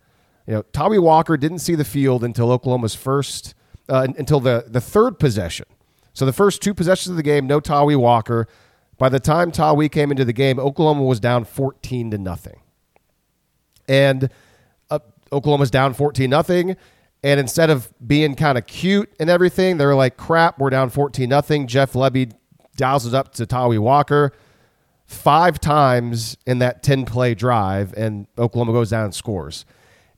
You 0.46 0.54
know, 0.54 0.62
Tawee 0.72 1.00
Walker 1.00 1.36
didn't 1.36 1.58
see 1.58 1.74
the 1.74 1.84
field 1.84 2.22
until 2.24 2.50
Oklahoma's 2.50 2.94
first, 2.94 3.54
uh, 3.88 4.06
until 4.16 4.40
the, 4.40 4.64
the 4.68 4.80
third 4.80 5.18
possession. 5.18 5.66
So 6.12 6.24
the 6.24 6.32
first 6.32 6.62
two 6.62 6.72
possessions 6.72 7.10
of 7.10 7.16
the 7.16 7.22
game, 7.22 7.46
no 7.46 7.60
Tawee 7.60 7.96
Walker. 7.96 8.46
By 8.96 9.08
the 9.08 9.20
time 9.20 9.52
Tawee 9.52 9.90
came 9.90 10.10
into 10.10 10.24
the 10.24 10.32
game, 10.32 10.58
Oklahoma 10.58 11.02
was 11.02 11.20
down 11.20 11.44
14 11.44 12.12
to 12.12 12.18
nothing. 12.18 12.60
And 13.88 14.30
uh, 14.90 15.00
Oklahoma's 15.32 15.70
down 15.70 15.94
14 15.94 16.30
nothing. 16.30 16.76
And 17.22 17.40
instead 17.40 17.70
of 17.70 17.92
being 18.06 18.34
kind 18.34 18.56
of 18.56 18.66
cute 18.66 19.12
and 19.18 19.28
everything, 19.28 19.78
they're 19.78 19.94
like, 19.94 20.16
crap, 20.16 20.58
we're 20.58 20.70
down 20.70 20.90
14 20.90 21.28
nothing. 21.28 21.66
Jeff 21.66 21.92
Lebby 21.92 22.32
dials 22.76 23.06
it 23.06 23.14
up 23.14 23.32
to 23.34 23.46
Tawee 23.46 23.78
Walker 23.78 24.32
five 25.06 25.60
times 25.60 26.36
in 26.46 26.58
that 26.58 26.82
10 26.82 27.04
play 27.04 27.34
drive, 27.34 27.94
and 27.96 28.26
Oklahoma 28.36 28.72
goes 28.72 28.90
down 28.90 29.04
and 29.04 29.14
scores. 29.14 29.64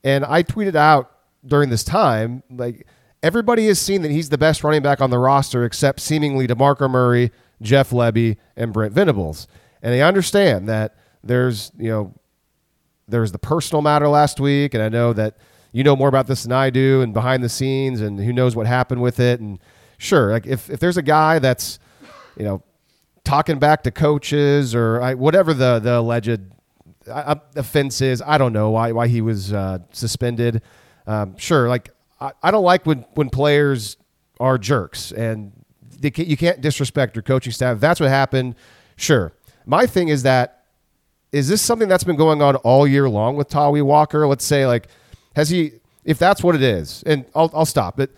And 0.03 0.25
I 0.25 0.43
tweeted 0.43 0.75
out 0.75 1.13
during 1.47 1.69
this 1.69 1.85
time, 1.85 2.43
like, 2.51 2.87
everybody 3.23 3.67
has 3.67 3.79
seen 3.79 4.03
that 4.03 4.11
he's 4.11 4.31
the 4.31 4.39
best 4.39 4.65
running 4.65 4.83
back 4.83 5.01
on 5.01 5.11
the 5.11 5.19
roster 5.19 5.65
except 5.65 6.01
seemingly 6.01 6.47
DeMarco 6.47 6.91
Murray, 6.91 7.31
Jeff 7.61 7.91
Lebby, 7.91 8.37
and 8.57 8.73
Brent 8.73 8.93
Venables. 8.93 9.47
And 9.83 9.95
I 9.95 10.01
understand 10.01 10.69
that 10.69 10.97
there's, 11.23 11.71
you 11.79 11.91
know, 11.91 12.15
there's 13.07 13.33
the 13.33 13.39
personal 13.39 13.83
matter 13.83 14.09
last 14.09 14.41
week, 14.41 14.75
and 14.75 14.83
I 14.83 14.89
know 14.89 15.13
that 15.13 15.37
you 15.73 15.85
know 15.85 15.97
more 15.97 16.09
about 16.09 16.27
this 16.27 16.43
than 16.45 16.53
I 16.53 16.71
do, 16.71 17.03
and 17.03 17.13
behind 17.13 17.43
the 17.43 17.49
scenes, 17.49 18.01
and 18.01 18.19
who 18.19 18.33
knows 18.33 18.57
what 18.57 18.67
happened 18.67 19.03
with 19.03 19.21
it. 19.21 19.41
And 19.41 19.59
sure, 19.99 20.31
like 20.31 20.47
if, 20.47 20.71
if 20.71 20.81
there's 20.81 20.97
a 20.97 21.03
guy 21.03 21.39
that's, 21.39 21.79
you 22.39 22.45
know, 22.45 22.63
talking 23.25 23.59
back 23.59 23.83
to 23.83 23.91
coaches 23.91 24.75
or 24.75 25.03
I, 25.03 25.15
whatever 25.15 25.53
the 25.53 25.79
the 25.79 25.99
alleged 25.99 26.41
uh, 27.09 27.37
offenses. 27.57 28.23
I 28.25 28.39
don't 28.39 28.53
know 28.53 28.71
why 28.71 28.93
why 28.93 29.09
he 29.09 29.21
was 29.21 29.53
uh, 29.53 29.79
suspended. 29.93 30.63
Um, 31.07 31.37
sure, 31.37 31.69
like 31.69 31.91
I, 32.21 32.33
I 32.43 32.51
don't 32.51 32.65
like 32.65 32.87
when 32.87 33.05
when 33.15 33.29
players 33.31 33.97
are 34.41 34.57
jerks 34.57 35.13
and 35.13 35.53
they 35.99 36.13
you 36.17 36.37
can't 36.37 36.61
disrespect 36.61 37.17
your 37.17 37.23
coaching 37.23 37.53
staff. 37.53 37.77
If 37.77 37.81
that's 37.81 38.01
what 38.01 38.09
happened. 38.09 38.55
Sure. 38.97 39.33
My 39.67 39.87
thing 39.87 40.09
is 40.09 40.23
that 40.23 40.65
is 41.31 41.49
this 41.49 41.61
something 41.61 41.89
that's 41.89 42.05
been 42.05 42.17
going 42.17 42.41
on 42.41 42.57
all 42.57 42.87
year 42.87 43.09
long 43.09 43.37
with 43.37 43.49
Tawee 43.49 43.83
Walker? 43.83 44.27
Let's 44.27 44.45
say 44.45 44.67
like 44.67 44.89
has 45.37 45.51
he 45.51 45.73
if 46.05 46.19
that's 46.19 46.43
what 46.43 46.55
it 46.55 46.63
is, 46.63 47.03
and 47.05 47.27
I'll 47.35 47.51
I'll 47.53 47.67
stop. 47.67 47.97
But 47.97 48.11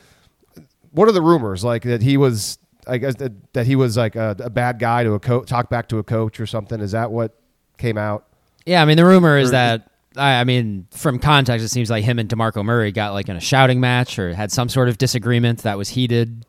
what 0.93 1.09
are 1.09 1.13
the 1.13 1.23
rumors 1.23 1.65
like 1.65 1.83
that 1.83 2.03
he 2.03 2.17
was 2.17 2.59
I 2.91 2.99
guess 2.99 3.15
that, 3.17 3.53
that 3.53 3.67
he 3.67 3.77
was 3.77 3.97
like 3.97 4.17
a, 4.17 4.37
a 4.41 4.51
bad 4.51 4.79
guy 4.79 5.05
to 5.05 5.15
a 5.15 5.21
coach, 5.21 5.49
talk 5.49 5.71
back 5.71 5.89
to 5.91 5.99
a 5.99 6.03
coach 6.03 6.41
or 6.41 6.47
something? 6.47 6.81
Is 6.81 6.93
that 6.93 7.11
what 7.13 7.39
came 7.79 7.97
out? 7.97 8.27
Yeah, 8.67 8.83
I 8.83 8.85
mean 8.85 8.97
the 8.97 9.05
rumor 9.05 9.39
is 9.39 9.53
that 9.53 9.91
I, 10.17 10.41
I 10.41 10.45
mean 10.45 10.87
from 10.91 11.19
context 11.19 11.65
it 11.65 11.69
seems 11.69 11.91
like 11.91 12.05
him 12.05 12.19
and 12.19 12.29
Demarco 12.29 12.65
Murray 12.65 12.93
got 12.93 13.13
like 13.13 13.29
in 13.29 13.37
a 13.37 13.41
shouting 13.41 13.81
match 13.81 14.19
or 14.19 14.35
had 14.35 14.53
some 14.53 14.69
sort 14.69 14.89
of 14.89 14.99
disagreement 14.99 15.63
that 15.63 15.79
was 15.79 15.91
heated. 15.91 16.45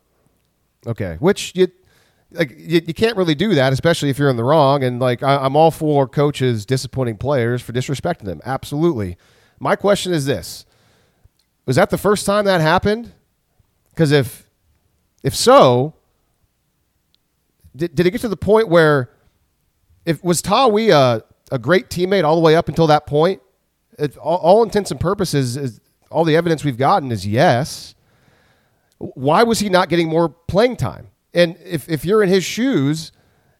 Okay, 0.86 1.16
which 1.20 1.52
you 1.54 1.68
like 2.32 2.50
you, 2.58 2.80
you 2.86 2.94
can't 2.94 3.16
really 3.16 3.34
do 3.34 3.54
that, 3.54 3.72
especially 3.72 4.10
if 4.10 4.18
you're 4.18 4.30
in 4.30 4.36
the 4.36 4.44
wrong. 4.44 4.82
And 4.82 5.00
like 5.00 5.22
I, 5.22 5.36
I'm 5.36 5.56
all 5.56 5.70
for 5.70 6.08
coaches 6.08 6.66
disappointing 6.66 7.18
players 7.18 7.62
for 7.62 7.72
disrespecting 7.72 8.24
them. 8.24 8.40
Absolutely. 8.44 9.16
My 9.60 9.76
question 9.76 10.12
is 10.12 10.26
this: 10.26 10.66
Was 11.66 11.76
that 11.76 11.90
the 11.90 11.98
first 11.98 12.26
time 12.26 12.44
that 12.46 12.60
happened? 12.60 13.12
Because 13.90 14.10
if 14.12 14.48
if 15.22 15.34
so, 15.36 15.94
did, 17.74 17.94
did 17.94 18.06
it 18.06 18.10
get 18.10 18.20
to 18.22 18.28
the 18.28 18.36
point 18.36 18.68
where 18.68 19.10
if 20.04 20.22
was 20.22 20.42
Tawee 20.42 20.90
a, 20.90 21.24
a 21.50 21.58
great 21.58 21.88
teammate 21.88 22.24
all 22.24 22.34
the 22.34 22.42
way 22.42 22.56
up 22.56 22.68
until 22.68 22.86
that 22.88 23.06
point? 23.06 23.40
It, 23.98 24.16
all, 24.16 24.38
all 24.38 24.62
intents 24.62 24.90
and 24.90 24.98
purposes, 24.98 25.56
is, 25.56 25.80
all 26.10 26.24
the 26.24 26.36
evidence 26.36 26.64
we've 26.64 26.76
gotten 26.78 27.10
is 27.10 27.26
yes. 27.26 27.94
Why 28.98 29.42
was 29.42 29.58
he 29.58 29.68
not 29.68 29.88
getting 29.88 30.08
more 30.08 30.28
playing 30.28 30.76
time? 30.76 31.08
And 31.34 31.56
if, 31.64 31.88
if 31.88 32.04
you're 32.04 32.22
in 32.22 32.28
his 32.28 32.44
shoes, 32.44 33.12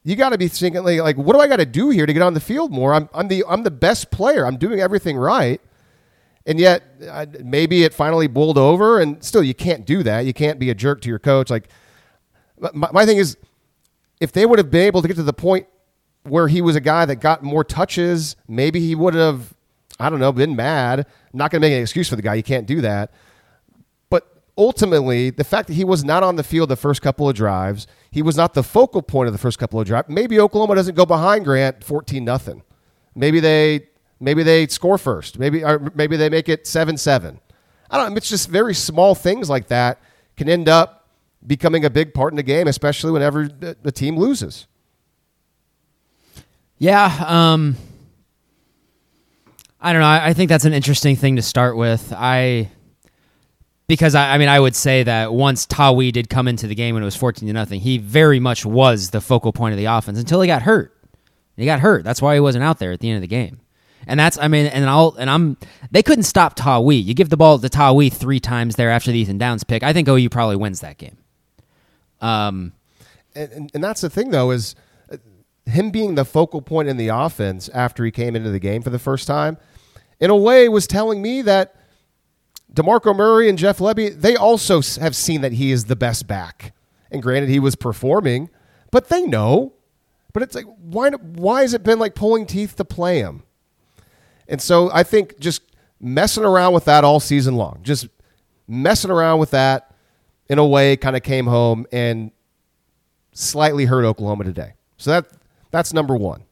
you 0.05 0.17
got 0.17 0.31
to 0.31 0.39
be 0.39 0.49
thinking 0.49 0.83
like, 0.85 1.01
like, 1.01 1.17
what 1.17 1.35
do 1.35 1.41
I 1.41 1.49
got 1.49 1.57
to 1.57 1.67
do 1.67 1.91
here 1.91 2.07
to 2.07 2.13
get 2.13 2.23
on 2.23 2.35
the 2.35 2.41
field 2.41 2.73
more? 2.73 2.93
I'm, 2.93 3.09
I'm 3.15 3.29
the 3.29 3.45
I'm 3.49 3.63
the 3.63 3.71
best 3.71 4.11
player. 4.11 4.45
I'm 4.47 4.57
doing 4.57 4.81
everything 4.81 5.17
right, 5.17 5.61
and 6.45 6.59
yet 6.59 6.83
maybe 7.45 7.85
it 7.85 7.95
finally 7.95 8.27
boiled 8.27 8.59
over. 8.59 9.01
And 9.01 9.23
still, 9.23 9.43
you 9.43 9.55
can't 9.55 9.87
do 9.87 10.03
that. 10.03 10.27
You 10.27 10.33
can't 10.33 10.59
be 10.59 10.71
a 10.71 10.75
jerk 10.75 11.01
to 11.03 11.09
your 11.09 11.21
coach. 11.21 11.51
Like 11.51 11.69
my, 12.73 12.91
my 12.93 13.07
thing 13.07 13.19
is, 13.19 13.37
if 14.23 14.31
they 14.31 14.47
would 14.47 14.61
have 14.61 14.71
been 14.71 14.87
able 14.87 15.03
to 15.03 15.09
get 15.09 15.17
to 15.17 15.25
the 15.25 15.33
point 15.33 15.67
where 16.23 16.47
he 16.47 16.63
was 16.63 16.77
a 16.77 16.81
guy 16.81 17.05
that 17.05 17.17
got 17.17 17.43
more 17.43 17.65
touches, 17.65 18.37
maybe 18.47 18.79
he 18.79 18.95
would 18.95 19.15
have, 19.15 19.53
I 19.99 20.09
don't 20.09 20.21
know, 20.21 20.31
been 20.31 20.55
mad. 20.55 21.01
I'm 21.01 21.07
not 21.33 21.51
going 21.51 21.61
to 21.61 21.67
make 21.67 21.75
an 21.75 21.83
excuse 21.83 22.09
for 22.09 22.15
the 22.15 22.23
guy. 22.23 22.35
You 22.35 22.45
can't 22.45 22.65
do 22.65 22.81
that. 22.83 23.13
But 24.11 24.45
ultimately, 24.57 25.31
the 25.31 25.43
fact 25.43 25.67
that 25.67 25.75
he 25.75 25.83
was 25.83 26.05
not 26.05 26.23
on 26.23 26.37
the 26.37 26.45
field 26.45 26.69
the 26.69 26.77
first 26.77 27.03
couple 27.03 27.29
of 27.29 27.35
drives, 27.35 27.89
he 28.13 28.23
was 28.23 28.37
not 28.37 28.55
the 28.55 28.63
focal 28.63 29.03
point 29.03 29.27
of 29.27 29.33
the 29.33 29.41
first 29.41 29.59
couple 29.59 29.81
of 29.81 29.89
drives. 29.89 30.09
Maybe 30.09 30.39
Oklahoma 30.39 30.77
doesn't 30.77 30.95
go 30.95 31.05
behind 31.05 31.45
Grant 31.45 31.83
14 31.83 32.25
nothing. 32.25 32.63
Maybe 33.17 33.41
they 33.41 33.89
maybe 34.21 34.45
they 34.45 34.69
score 34.69 34.99
first. 34.99 35.37
Maybe 35.37 35.65
maybe 35.97 36.17
they 36.17 36.29
make 36.29 36.49
it 36.49 36.67
7-7. 36.67 37.41
I 37.91 37.99
don't. 37.99 38.17
It's 38.17 38.29
just 38.29 38.49
very 38.49 38.73
small 38.73 39.17
things 39.17 39.51
like 39.51 39.67
that 39.67 39.99
can 40.37 40.49
end 40.49 40.69
up 40.69 41.02
becoming 41.47 41.85
a 41.85 41.91
big 41.91 42.15
part 42.15 42.33
in 42.33 42.37
the 42.37 42.43
game, 42.43 42.67
especially 42.69 43.11
whenever 43.11 43.49
the, 43.49 43.93
team 43.93 44.17
loses. 44.17 44.67
Yeah, 46.79 47.25
um, 47.27 47.77
I 49.81 49.93
don't 49.93 50.01
know. 50.03 50.09
I, 50.09 50.33
think 50.33 50.49
that's 50.49 50.65
an 50.65 50.73
interesting 50.73 51.17
thing 51.17 51.37
to 51.37 51.43
start 51.43 51.77
with. 51.77 52.13
I 52.17 52.71
because 53.87 54.15
I, 54.15 54.35
I 54.35 54.39
mean 54.39 54.49
I 54.49 54.59
would 54.59 54.75
say 54.75 55.03
that 55.03 55.33
once 55.33 55.67
Tawee 55.67 56.13
did 56.13 56.29
come 56.29 56.49
into 56.49 56.67
the 56.67 56.75
game 56.75 56.95
when 56.95 57.03
it 57.03 57.07
was 57.07 57.17
fourteen 57.17 57.47
to 57.49 57.53
nothing, 57.53 57.81
he 57.81 57.99
very 57.99 58.41
much 58.41 58.65
was 58.65 59.11
the 59.11 59.21
focal 59.21 59.53
point 59.53 59.73
of 59.73 59.79
the 59.79 59.85
offense 59.85 60.19
until 60.19 60.41
he 60.41 60.47
got 60.47 60.63
hurt. 60.63 60.97
He 61.57 61.65
got 61.65 61.81
hurt. 61.81 62.05
That's 62.05 62.23
why 62.23 62.35
he 62.35 62.41
wasn't 62.41 62.65
out 62.65 62.79
there 62.79 62.93
at 62.93 63.01
the 63.01 63.11
end 63.11 63.17
of 63.17 63.23
the 63.23 63.29
game. 63.29 63.61
And 64.07 64.19
that's 64.19 64.39
I 64.39 64.49
mean, 64.49 64.67
and 64.67 64.89
I'll 64.89 65.15
and 65.19 65.31
I'm 65.31 65.57
they 65.91 66.03
couldn't 66.03 66.25
stop 66.25 66.57
Tawee. 66.57 67.05
You 67.05 67.15
give 67.15 67.29
the 67.29 67.37
ball 67.37 67.59
to 67.59 67.69
Tawee 67.69 68.13
three 68.13 68.41
times 68.41 68.77
there 68.77 68.91
after 68.91 69.13
the 69.13 69.19
Ethan 69.19 69.39
Downs 69.39 69.63
pick. 69.65 69.83
I 69.83 69.93
think 69.93 70.09
OU 70.09 70.29
probably 70.31 70.57
wins 70.57 70.81
that 70.81 70.99
game. 70.99 71.17
Um, 72.23 72.73
and, 73.35 73.71
and, 73.75 73.83
that's 73.83 74.01
the 74.01 74.09
thing 74.09 74.31
though 74.31 74.53
is 74.53 74.77
him 75.67 75.91
being 75.91 76.15
the 76.15 76.25
focal 76.25 76.63
point 76.63 76.89
in 76.89 76.97
the 76.97 77.09
offense 77.09 77.69
after 77.71 78.05
he 78.05 78.11
came 78.11 78.37
into 78.37 78.51
the 78.51 78.59
game 78.59 78.81
for 78.83 78.91
the 78.91 78.99
first 78.99 79.27
time, 79.27 79.59
in 80.21 80.31
a 80.31 80.37
way, 80.37 80.69
was 80.69 80.87
telling 80.87 81.21
me 81.21 81.43
that 81.43 81.75
DeMarco 82.73 83.15
Murray 83.15 83.49
and 83.49 83.59
Jeff 83.59 83.79
Lebby, 83.79 84.21
they 84.21 84.37
also 84.37 84.81
have 85.01 85.17
seen 85.17 85.41
that 85.41 85.53
he 85.53 85.73
is 85.73 85.87
the 85.87 85.97
best 85.97 86.27
back. 86.27 86.75
And 87.11 87.23
granted, 87.23 87.51
he 87.51 87.59
was 87.59 87.75
performing, 87.75 88.49
but 88.91 89.09
they 89.09 89.23
know. 89.23 89.75
But 90.33 90.43
it's 90.43 90.55
like, 90.55 90.65
why, 90.79 91.11
why 91.11 91.63
has 91.63 91.75
it 91.75 91.83
been 91.83 91.99
like 91.99 92.15
pulling 92.15 92.47
teeth 92.47 92.77
to 92.77 92.85
play 92.85 93.19
him? 93.19 93.43
And 94.49 94.63
so 94.63 94.91
I 94.93 95.03
think 95.03 95.39
just 95.39 95.63
messing 96.01 96.45
around 96.45 96.73
with 96.73 96.87
that 96.87 97.05
all 97.05 97.21
season 97.21 97.57
long, 97.57 97.81
just 97.83 98.09
messing 98.67 99.11
around 99.11 99.41
with 99.41 99.51
that 99.51 99.92
in 100.49 100.59
a 100.59 100.67
way 100.67 100.97
kind 100.97 101.17
of 101.17 101.23
came 101.23 101.47
home 101.47 101.87
and 101.93 102.31
slightly 103.33 103.87
hurt 103.87 104.05
Oklahoma 104.05 104.45
today. 104.45 104.75
So 104.97 105.11
that 105.11 105.27
that's 105.71 105.93
number 105.93 106.17
one. 106.17 106.45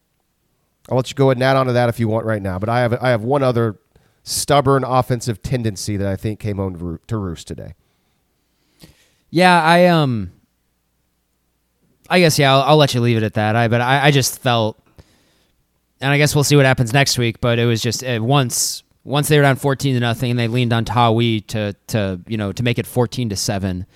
I'll 0.89 0.97
let 0.97 1.11
you 1.11 1.15
go 1.15 1.27
ahead 1.27 1.37
and 1.37 1.45
add 1.45 1.57
on 1.57 1.67
to 1.67 1.73
that 1.73 1.89
if 1.89 2.01
you 2.01 2.09
want 2.09 2.27
right 2.27 2.43
now. 2.43 2.59
But 2.59 2.69
I 2.69 2.81
have 2.81 2.95
I 2.95 3.11
have 3.11 3.23
one 3.23 3.43
other 3.43 3.79
stubborn 4.23 4.85
offensive 4.85 5.43
tendency 5.43 5.97
that 5.97 6.09
I 6.09 6.17
think 6.17 6.41
came 6.41 6.57
home 6.57 6.99
to 7.07 7.17
roost 7.17 7.47
today. 7.47 7.75
Yeah, 9.31 9.63
I 9.63 9.87
um, 9.87 10.33
I 12.09 12.19
guess 12.19 12.39
yeah, 12.39 12.53
I'll, 12.53 12.63
I'll 12.63 12.77
let 12.77 12.95
you 12.95 13.01
leave 13.01 13.17
it 13.17 13.23
at 13.23 13.35
that. 13.35 13.55
I 13.55 13.69
but 13.69 13.81
I, 13.81 14.07
I 14.07 14.11
just 14.11 14.41
felt, 14.41 14.83
and 16.01 16.11
I 16.11 16.19
guess 16.19 16.35
we'll 16.35 16.45
see 16.45 16.57
what 16.57 16.67
happens 16.67 16.93
next 16.93 17.19
week. 17.19 17.41
But 17.41 17.59
it 17.59 17.67
was 17.67 17.81
just 17.81 18.03
uh, 18.03 18.19
once 18.21 18.83
once 19.05 19.29
they 19.29 19.37
were 19.37 19.43
down 19.43 19.57
fourteen 19.57 19.95
to 19.95 20.01
nothing, 20.01 20.31
and 20.31 20.39
they 20.39 20.49
leaned 20.49 20.73
on 20.73 20.85
Tawee 20.85 21.47
to 21.49 21.75
to 21.89 22.21
you 22.27 22.37
know 22.37 22.53
to 22.53 22.63
make 22.63 22.79
it 22.79 22.87
fourteen 22.87 23.29
to 23.31 23.37
seven. 23.37 23.87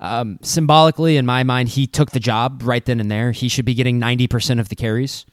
Um, 0.00 0.38
symbolically, 0.42 1.16
in 1.16 1.24
my 1.24 1.44
mind, 1.44 1.70
he 1.70 1.86
took 1.86 2.10
the 2.10 2.20
job 2.20 2.62
right 2.64 2.84
then 2.84 3.00
and 3.00 3.10
there. 3.10 3.32
He 3.32 3.48
should 3.48 3.64
be 3.64 3.72
getting 3.72 3.98
90% 3.98 4.60
of 4.60 4.68
the 4.68 4.76
carries. 4.76 5.24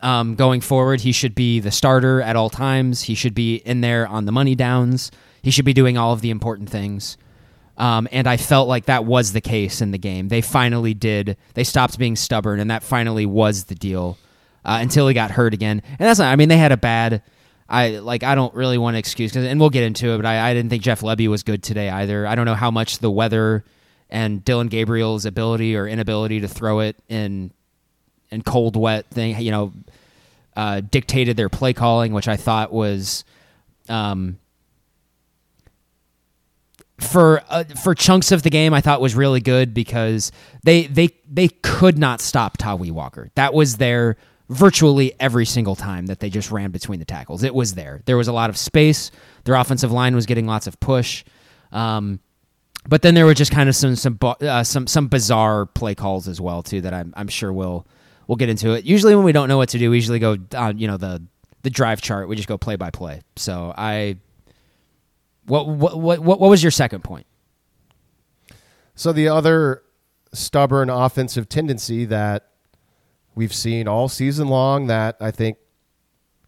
Um, 0.00 0.36
going 0.36 0.60
forward, 0.60 1.00
he 1.00 1.10
should 1.10 1.34
be 1.34 1.58
the 1.58 1.72
starter 1.72 2.20
at 2.22 2.36
all 2.36 2.50
times. 2.50 3.02
He 3.02 3.16
should 3.16 3.34
be 3.34 3.56
in 3.56 3.80
there 3.80 4.06
on 4.06 4.26
the 4.26 4.30
money 4.30 4.54
downs. 4.54 5.10
He 5.42 5.50
should 5.50 5.64
be 5.64 5.72
doing 5.72 5.96
all 5.98 6.12
of 6.12 6.20
the 6.20 6.30
important 6.30 6.70
things. 6.70 7.16
Um, 7.78 8.06
and 8.12 8.26
I 8.26 8.36
felt 8.36 8.68
like 8.68 8.86
that 8.86 9.04
was 9.04 9.32
the 9.32 9.40
case 9.40 9.80
in 9.80 9.90
the 9.90 9.98
game. 9.98 10.28
They 10.28 10.40
finally 10.40 10.94
did. 10.94 11.36
They 11.54 11.64
stopped 11.64 11.98
being 11.98 12.16
stubborn, 12.16 12.60
and 12.60 12.70
that 12.70 12.82
finally 12.82 13.26
was 13.26 13.64
the 13.64 13.74
deal 13.74 14.18
uh, 14.64 14.78
until 14.80 15.08
he 15.08 15.14
got 15.14 15.32
hurt 15.32 15.52
again. 15.52 15.82
And 15.98 16.08
that's 16.08 16.18
not, 16.18 16.32
I 16.32 16.36
mean, 16.36 16.48
they 16.48 16.58
had 16.58 16.72
a 16.72 16.76
bad. 16.76 17.22
I 17.68 17.98
like. 17.98 18.22
I 18.22 18.34
don't 18.34 18.54
really 18.54 18.78
want 18.78 18.94
to 18.94 18.98
excuse, 18.98 19.34
and 19.34 19.58
we'll 19.58 19.70
get 19.70 19.82
into 19.82 20.10
it. 20.12 20.18
But 20.18 20.26
I, 20.26 20.50
I 20.50 20.54
didn't 20.54 20.70
think 20.70 20.82
Jeff 20.82 21.00
Lebby 21.00 21.28
was 21.28 21.42
good 21.42 21.62
today 21.62 21.90
either. 21.90 22.26
I 22.26 22.34
don't 22.34 22.46
know 22.46 22.54
how 22.54 22.70
much 22.70 22.98
the 22.98 23.10
weather 23.10 23.64
and 24.08 24.44
Dillon 24.44 24.68
Gabriel's 24.68 25.24
ability 25.26 25.76
or 25.76 25.88
inability 25.88 26.40
to 26.40 26.48
throw 26.48 26.80
it 26.80 26.96
in 27.08 27.50
in 28.30 28.42
cold 28.42 28.76
wet 28.76 29.06
thing, 29.10 29.40
you 29.40 29.50
know, 29.50 29.72
uh, 30.56 30.80
dictated 30.80 31.36
their 31.36 31.48
play 31.48 31.72
calling, 31.72 32.12
which 32.12 32.28
I 32.28 32.36
thought 32.36 32.72
was 32.72 33.24
um, 33.88 34.38
for 36.98 37.42
uh, 37.48 37.64
for 37.82 37.94
chunks 37.94 38.32
of 38.32 38.42
the 38.42 38.50
game 38.50 38.72
I 38.72 38.80
thought 38.80 39.00
was 39.00 39.14
really 39.14 39.40
good 39.40 39.74
because 39.74 40.32
they 40.62 40.86
they 40.86 41.10
they 41.30 41.48
could 41.48 41.98
not 41.98 42.20
stop 42.20 42.58
Tawee 42.58 42.90
Walker. 42.90 43.30
That 43.34 43.54
was 43.54 43.76
there 43.76 44.16
virtually 44.48 45.12
every 45.18 45.44
single 45.46 45.74
time 45.74 46.06
that 46.06 46.20
they 46.20 46.30
just 46.30 46.50
ran 46.50 46.70
between 46.70 46.98
the 46.98 47.04
tackles. 47.04 47.42
It 47.42 47.54
was 47.54 47.74
there. 47.74 48.02
There 48.04 48.16
was 48.16 48.28
a 48.28 48.32
lot 48.32 48.50
of 48.50 48.56
space. 48.56 49.10
Their 49.44 49.54
offensive 49.54 49.90
line 49.92 50.14
was 50.14 50.26
getting 50.26 50.46
lots 50.46 50.66
of 50.66 50.78
push. 50.80 51.24
Um, 51.72 52.20
but 52.88 53.02
then 53.02 53.14
there 53.14 53.26
were 53.26 53.34
just 53.34 53.50
kind 53.50 53.68
of 53.68 53.74
some 53.74 53.96
some 53.96 54.18
uh, 54.22 54.62
some 54.62 54.86
some 54.86 55.08
bizarre 55.08 55.66
play 55.66 55.94
calls 55.94 56.28
as 56.28 56.40
well 56.40 56.62
too 56.62 56.80
that 56.82 56.94
I'm 56.94 57.12
I'm 57.16 57.28
sure 57.28 57.52
we'll 57.52 57.86
we'll 58.26 58.36
get 58.36 58.48
into 58.48 58.72
it. 58.74 58.84
Usually 58.84 59.14
when 59.16 59.24
we 59.24 59.32
don't 59.32 59.48
know 59.48 59.56
what 59.56 59.70
to 59.70 59.78
do, 59.78 59.90
we 59.90 59.96
usually 59.96 60.20
go 60.20 60.36
on 60.54 60.78
you 60.78 60.86
know 60.86 60.96
the 60.96 61.22
the 61.62 61.70
drive 61.70 62.00
chart. 62.00 62.28
We 62.28 62.36
just 62.36 62.48
go 62.48 62.56
play 62.56 62.76
by 62.76 62.90
play. 62.90 63.22
So 63.34 63.74
I 63.76 64.18
what 65.46 65.66
what 65.66 65.98
what 65.98 66.20
what 66.22 66.50
was 66.50 66.62
your 66.62 66.70
second 66.70 67.02
point? 67.02 67.26
So 68.94 69.12
the 69.12 69.28
other 69.28 69.82
stubborn 70.32 70.90
offensive 70.90 71.48
tendency 71.48 72.04
that 72.06 72.50
we've 73.36 73.54
seen 73.54 73.86
all 73.86 74.08
season 74.08 74.48
long 74.48 74.88
that 74.88 75.16
I 75.20 75.30
think 75.30 75.58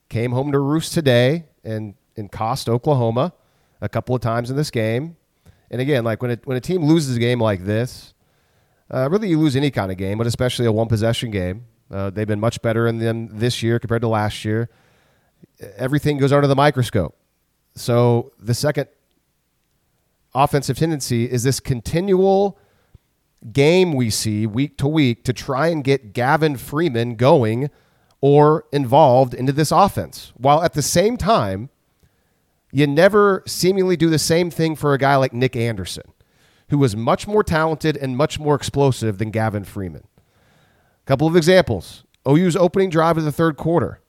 came 0.08 0.32
home 0.32 0.50
to 0.50 0.58
roost 0.58 0.92
today 0.92 1.44
and 1.62 1.94
and 2.16 2.32
cost 2.32 2.68
Oklahoma 2.68 3.32
a 3.80 3.88
couple 3.88 4.16
of 4.16 4.20
times 4.20 4.50
in 4.50 4.56
this 4.56 4.72
game 4.72 5.16
and 5.70 5.80
again, 5.80 6.04
like 6.04 6.22
when 6.22 6.32
it, 6.32 6.46
when 6.46 6.56
a 6.56 6.60
team 6.60 6.84
loses 6.84 7.16
a 7.16 7.20
game 7.20 7.40
like 7.40 7.64
this, 7.64 8.14
uh, 8.92 9.08
really 9.10 9.28
you 9.28 9.38
lose 9.38 9.54
any 9.54 9.70
kind 9.70 9.92
of 9.92 9.98
game, 9.98 10.18
but 10.18 10.26
especially 10.26 10.66
a 10.66 10.72
one 10.72 10.88
possession 10.88 11.30
game. 11.30 11.66
Uh, 11.90 12.10
they've 12.10 12.26
been 12.26 12.40
much 12.40 12.60
better 12.62 12.86
in 12.86 12.98
them 12.98 13.28
this 13.38 13.62
year 13.62 13.78
compared 13.78 14.02
to 14.02 14.08
last 14.08 14.44
year. 14.44 14.68
everything 15.76 16.18
goes 16.18 16.32
under 16.32 16.46
the 16.46 16.56
microscope. 16.56 17.16
So 17.74 18.32
the 18.38 18.54
second 18.54 18.88
offensive 20.34 20.76
tendency 20.76 21.30
is 21.30 21.42
this 21.42 21.60
continual 21.60 22.58
game 23.52 23.92
we 23.92 24.10
see 24.10 24.46
week 24.46 24.76
to 24.78 24.88
week 24.88 25.24
to 25.24 25.32
try 25.32 25.68
and 25.68 25.84
get 25.84 26.12
Gavin 26.12 26.56
Freeman 26.56 27.14
going 27.14 27.70
or 28.20 28.64
involved 28.72 29.34
into 29.34 29.52
this 29.52 29.70
offense. 29.70 30.32
While 30.36 30.62
at 30.62 30.74
the 30.74 30.82
same 30.82 31.16
time, 31.16 31.70
you 32.72 32.86
never 32.86 33.42
seemingly 33.46 33.96
do 33.96 34.10
the 34.10 34.18
same 34.18 34.50
thing 34.50 34.76
for 34.76 34.92
a 34.92 34.98
guy 34.98 35.16
like 35.16 35.32
Nick 35.32 35.56
Anderson, 35.56 36.04
who 36.70 36.78
was 36.78 36.96
much 36.96 37.26
more 37.26 37.44
talented 37.44 37.96
and 37.96 38.16
much 38.16 38.38
more 38.38 38.54
explosive 38.54 39.18
than 39.18 39.30
Gavin 39.30 39.64
Freeman. 39.64 40.06
A 40.16 41.06
couple 41.06 41.26
of 41.26 41.36
examples 41.36 42.04
OU's 42.28 42.56
opening 42.56 42.90
drive 42.90 43.16
of 43.16 43.24
the 43.24 43.32
third 43.32 43.56
quarter, 43.56 44.00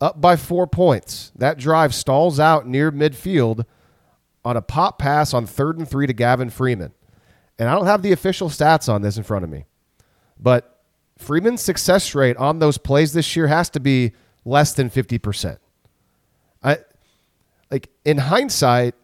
up 0.00 0.20
by 0.20 0.36
four 0.36 0.66
points. 0.66 1.30
That 1.36 1.58
drive 1.58 1.94
stalls 1.94 2.40
out 2.40 2.66
near 2.66 2.90
midfield 2.90 3.64
on 4.44 4.56
a 4.56 4.62
pop 4.62 4.98
pass 4.98 5.32
on 5.32 5.46
third 5.46 5.78
and 5.78 5.88
three 5.88 6.06
to 6.06 6.12
Gavin 6.12 6.50
Freeman. 6.50 6.92
And 7.62 7.70
I 7.70 7.76
don't 7.76 7.86
have 7.86 8.02
the 8.02 8.10
official 8.10 8.48
stats 8.48 8.92
on 8.92 9.02
this 9.02 9.16
in 9.16 9.22
front 9.22 9.44
of 9.44 9.50
me, 9.50 9.66
but 10.36 10.82
Freeman's 11.16 11.60
success 11.60 12.12
rate 12.12 12.36
on 12.36 12.58
those 12.58 12.76
plays 12.76 13.12
this 13.12 13.36
year 13.36 13.46
has 13.46 13.70
to 13.70 13.78
be 13.78 14.14
less 14.44 14.72
than 14.72 14.90
50%. 14.90 15.58
I 16.64 16.78
like 17.70 17.88
in 18.04 18.18
hindsight, 18.18 18.96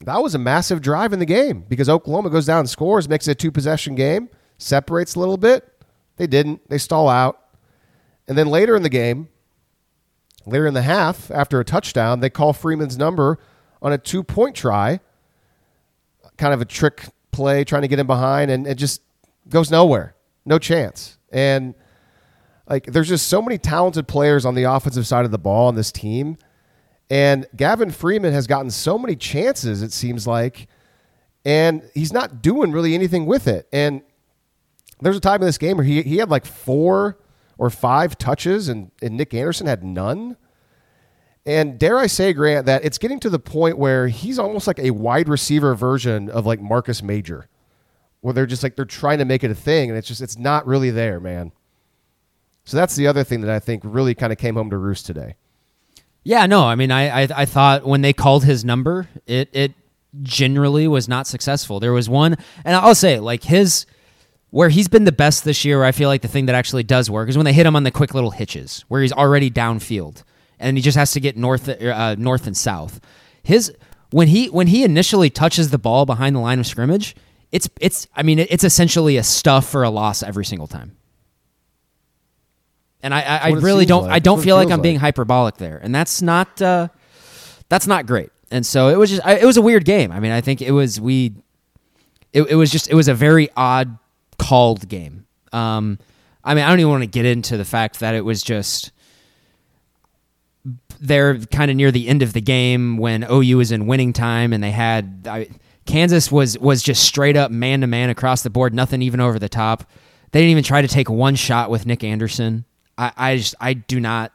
that 0.00 0.22
was 0.22 0.34
a 0.34 0.38
massive 0.38 0.80
drive 0.80 1.12
in 1.12 1.18
the 1.18 1.26
game 1.26 1.66
because 1.68 1.90
Oklahoma 1.90 2.30
goes 2.30 2.46
down 2.46 2.66
scores, 2.66 3.06
makes 3.06 3.28
it 3.28 3.32
a 3.32 3.34
two 3.34 3.52
possession 3.52 3.94
game, 3.94 4.30
separates 4.56 5.14
a 5.14 5.20
little 5.20 5.36
bit. 5.36 5.70
They 6.16 6.26
didn't. 6.26 6.66
They 6.70 6.78
stall 6.78 7.06
out. 7.06 7.38
And 8.26 8.38
then 8.38 8.46
later 8.46 8.76
in 8.76 8.82
the 8.82 8.88
game, 8.88 9.28
later 10.46 10.66
in 10.66 10.72
the 10.72 10.80
half, 10.80 11.30
after 11.30 11.60
a 11.60 11.66
touchdown, 11.66 12.20
they 12.20 12.30
call 12.30 12.54
Freeman's 12.54 12.96
number 12.96 13.38
on 13.82 13.92
a 13.92 13.98
two 13.98 14.24
point 14.24 14.56
try, 14.56 15.00
kind 16.38 16.54
of 16.54 16.62
a 16.62 16.64
trick 16.64 17.04
play, 17.38 17.62
trying 17.62 17.82
to 17.82 17.88
get 17.88 18.00
him 18.00 18.08
behind, 18.08 18.50
and 18.50 18.66
it 18.66 18.74
just 18.74 19.00
goes 19.48 19.70
nowhere. 19.70 20.16
No 20.44 20.58
chance. 20.58 21.18
And 21.30 21.74
like 22.68 22.86
there's 22.86 23.06
just 23.06 23.28
so 23.28 23.40
many 23.40 23.58
talented 23.58 24.08
players 24.08 24.44
on 24.44 24.56
the 24.56 24.64
offensive 24.64 25.06
side 25.06 25.24
of 25.24 25.30
the 25.30 25.38
ball 25.38 25.68
on 25.68 25.76
this 25.76 25.92
team. 25.92 26.36
And 27.08 27.46
Gavin 27.54 27.92
Freeman 27.92 28.32
has 28.32 28.48
gotten 28.48 28.72
so 28.72 28.98
many 28.98 29.14
chances, 29.14 29.82
it 29.82 29.92
seems 29.92 30.26
like, 30.26 30.66
and 31.44 31.88
he's 31.94 32.12
not 32.12 32.42
doing 32.42 32.72
really 32.72 32.92
anything 32.94 33.24
with 33.24 33.46
it. 33.46 33.68
And 33.72 34.02
there's 35.00 35.16
a 35.16 35.20
time 35.20 35.40
in 35.40 35.46
this 35.46 35.58
game 35.58 35.76
where 35.76 35.86
he, 35.86 36.02
he 36.02 36.16
had 36.16 36.28
like 36.28 36.44
four 36.44 37.18
or 37.56 37.70
five 37.70 38.18
touches, 38.18 38.68
and, 38.68 38.90
and 39.00 39.16
Nick 39.16 39.32
Anderson 39.32 39.68
had 39.68 39.84
none. 39.84 40.36
And 41.48 41.78
dare 41.78 41.96
I 41.96 42.08
say, 42.08 42.34
Grant, 42.34 42.66
that 42.66 42.84
it's 42.84 42.98
getting 42.98 43.18
to 43.20 43.30
the 43.30 43.38
point 43.38 43.78
where 43.78 44.08
he's 44.08 44.38
almost 44.38 44.66
like 44.66 44.78
a 44.78 44.90
wide 44.90 45.30
receiver 45.30 45.74
version 45.74 46.28
of 46.28 46.44
like 46.44 46.60
Marcus 46.60 47.02
Major, 47.02 47.48
where 48.20 48.34
they're 48.34 48.44
just 48.44 48.62
like 48.62 48.76
they're 48.76 48.84
trying 48.84 49.16
to 49.16 49.24
make 49.24 49.42
it 49.42 49.50
a 49.50 49.54
thing, 49.54 49.88
and 49.88 49.98
it's 49.98 50.06
just 50.06 50.20
it's 50.20 50.36
not 50.36 50.66
really 50.66 50.90
there, 50.90 51.18
man. 51.18 51.52
So 52.66 52.76
that's 52.76 52.96
the 52.96 53.06
other 53.06 53.24
thing 53.24 53.40
that 53.40 53.50
I 53.50 53.60
think 53.60 53.82
really 53.82 54.14
kind 54.14 54.30
of 54.30 54.38
came 54.38 54.56
home 54.56 54.68
to 54.68 54.76
roost 54.76 55.06
today. 55.06 55.36
Yeah, 56.22 56.44
no, 56.44 56.64
I 56.64 56.74
mean, 56.74 56.90
I, 56.90 57.22
I, 57.22 57.28
I 57.34 57.44
thought 57.46 57.86
when 57.86 58.02
they 58.02 58.12
called 58.12 58.44
his 58.44 58.62
number, 58.62 59.08
it 59.26 59.48
it 59.54 59.72
generally 60.20 60.86
was 60.86 61.08
not 61.08 61.26
successful. 61.26 61.80
There 61.80 61.94
was 61.94 62.10
one, 62.10 62.36
and 62.62 62.76
I'll 62.76 62.94
say 62.94 63.20
like 63.20 63.44
his 63.44 63.86
where 64.50 64.68
he's 64.68 64.88
been 64.88 65.04
the 65.04 65.12
best 65.12 65.44
this 65.44 65.64
year, 65.64 65.82
I 65.82 65.92
feel 65.92 66.10
like 66.10 66.20
the 66.20 66.28
thing 66.28 66.44
that 66.44 66.54
actually 66.54 66.82
does 66.82 67.10
work 67.10 67.30
is 67.30 67.38
when 67.38 67.46
they 67.46 67.54
hit 67.54 67.64
him 67.64 67.74
on 67.74 67.84
the 67.84 67.90
quick 67.90 68.12
little 68.12 68.32
hitches, 68.32 68.84
where 68.88 69.00
he's 69.00 69.14
already 69.14 69.50
downfield 69.50 70.24
and 70.58 70.76
he 70.76 70.82
just 70.82 70.96
has 70.96 71.12
to 71.12 71.20
get 71.20 71.36
north, 71.36 71.68
uh, 71.68 72.14
north 72.18 72.46
and 72.46 72.56
south. 72.56 73.00
His 73.42 73.72
when 74.10 74.28
he 74.28 74.46
when 74.46 74.66
he 74.66 74.84
initially 74.84 75.30
touches 75.30 75.70
the 75.70 75.78
ball 75.78 76.06
behind 76.06 76.34
the 76.34 76.40
line 76.40 76.58
of 76.58 76.66
scrimmage, 76.66 77.14
it's 77.52 77.68
it's 77.80 78.06
I 78.14 78.22
mean 78.22 78.38
it's 78.38 78.64
essentially 78.64 79.16
a 79.16 79.22
stuff 79.22 79.68
for 79.68 79.82
a 79.82 79.90
loss 79.90 80.22
every 80.22 80.44
single 80.44 80.66
time. 80.66 80.96
And 83.02 83.14
I, 83.14 83.20
I, 83.20 83.36
I 83.36 83.48
really 83.50 83.86
don't 83.86 84.04
like. 84.04 84.12
I 84.12 84.18
don't 84.18 84.42
feel 84.42 84.56
like 84.56 84.66
I'm 84.66 84.78
like. 84.78 84.82
being 84.82 84.98
hyperbolic 84.98 85.56
there, 85.56 85.78
and 85.78 85.94
that's 85.94 86.20
not 86.20 86.60
uh, 86.60 86.88
that's 87.68 87.86
not 87.86 88.06
great. 88.06 88.30
And 88.50 88.66
so 88.66 88.88
it 88.88 88.96
was 88.96 89.10
just 89.10 89.24
I, 89.24 89.36
it 89.36 89.44
was 89.44 89.56
a 89.56 89.62
weird 89.62 89.84
game. 89.84 90.10
I 90.10 90.20
mean, 90.20 90.32
I 90.32 90.40
think 90.40 90.60
it 90.60 90.72
was 90.72 91.00
we 91.00 91.34
it, 92.32 92.42
it 92.42 92.54
was 92.56 92.70
just 92.72 92.88
it 92.88 92.94
was 92.94 93.08
a 93.08 93.14
very 93.14 93.50
odd 93.56 93.98
called 94.38 94.88
game. 94.88 95.26
Um, 95.52 95.98
I 96.42 96.54
mean, 96.54 96.64
I 96.64 96.70
don't 96.70 96.80
even 96.80 96.90
want 96.90 97.02
to 97.02 97.08
get 97.08 97.24
into 97.24 97.56
the 97.56 97.64
fact 97.64 98.00
that 98.00 98.14
it 98.14 98.24
was 98.24 98.42
just 98.42 98.90
they're 101.00 101.38
kind 101.38 101.70
of 101.70 101.76
near 101.76 101.90
the 101.90 102.08
end 102.08 102.22
of 102.22 102.32
the 102.32 102.40
game 102.40 102.96
when 102.96 103.26
OU 103.30 103.56
was 103.56 103.72
in 103.72 103.86
winning 103.86 104.12
time 104.12 104.52
and 104.52 104.62
they 104.62 104.70
had 104.70 105.26
I, 105.28 105.48
Kansas 105.86 106.30
was 106.30 106.58
was 106.58 106.82
just 106.82 107.02
straight 107.02 107.36
up 107.36 107.50
man 107.50 107.80
to 107.80 107.86
man 107.86 108.10
across 108.10 108.42
the 108.42 108.50
board, 108.50 108.74
nothing 108.74 109.02
even 109.02 109.20
over 109.20 109.38
the 109.38 109.48
top. 109.48 109.90
They 110.32 110.40
didn't 110.40 110.50
even 110.50 110.64
try 110.64 110.82
to 110.82 110.88
take 110.88 111.08
one 111.08 111.34
shot 111.34 111.70
with 111.70 111.86
Nick 111.86 112.04
Anderson. 112.04 112.64
I, 112.96 113.12
I 113.16 113.36
just 113.36 113.54
I 113.60 113.74
do 113.74 114.00
not 114.00 114.32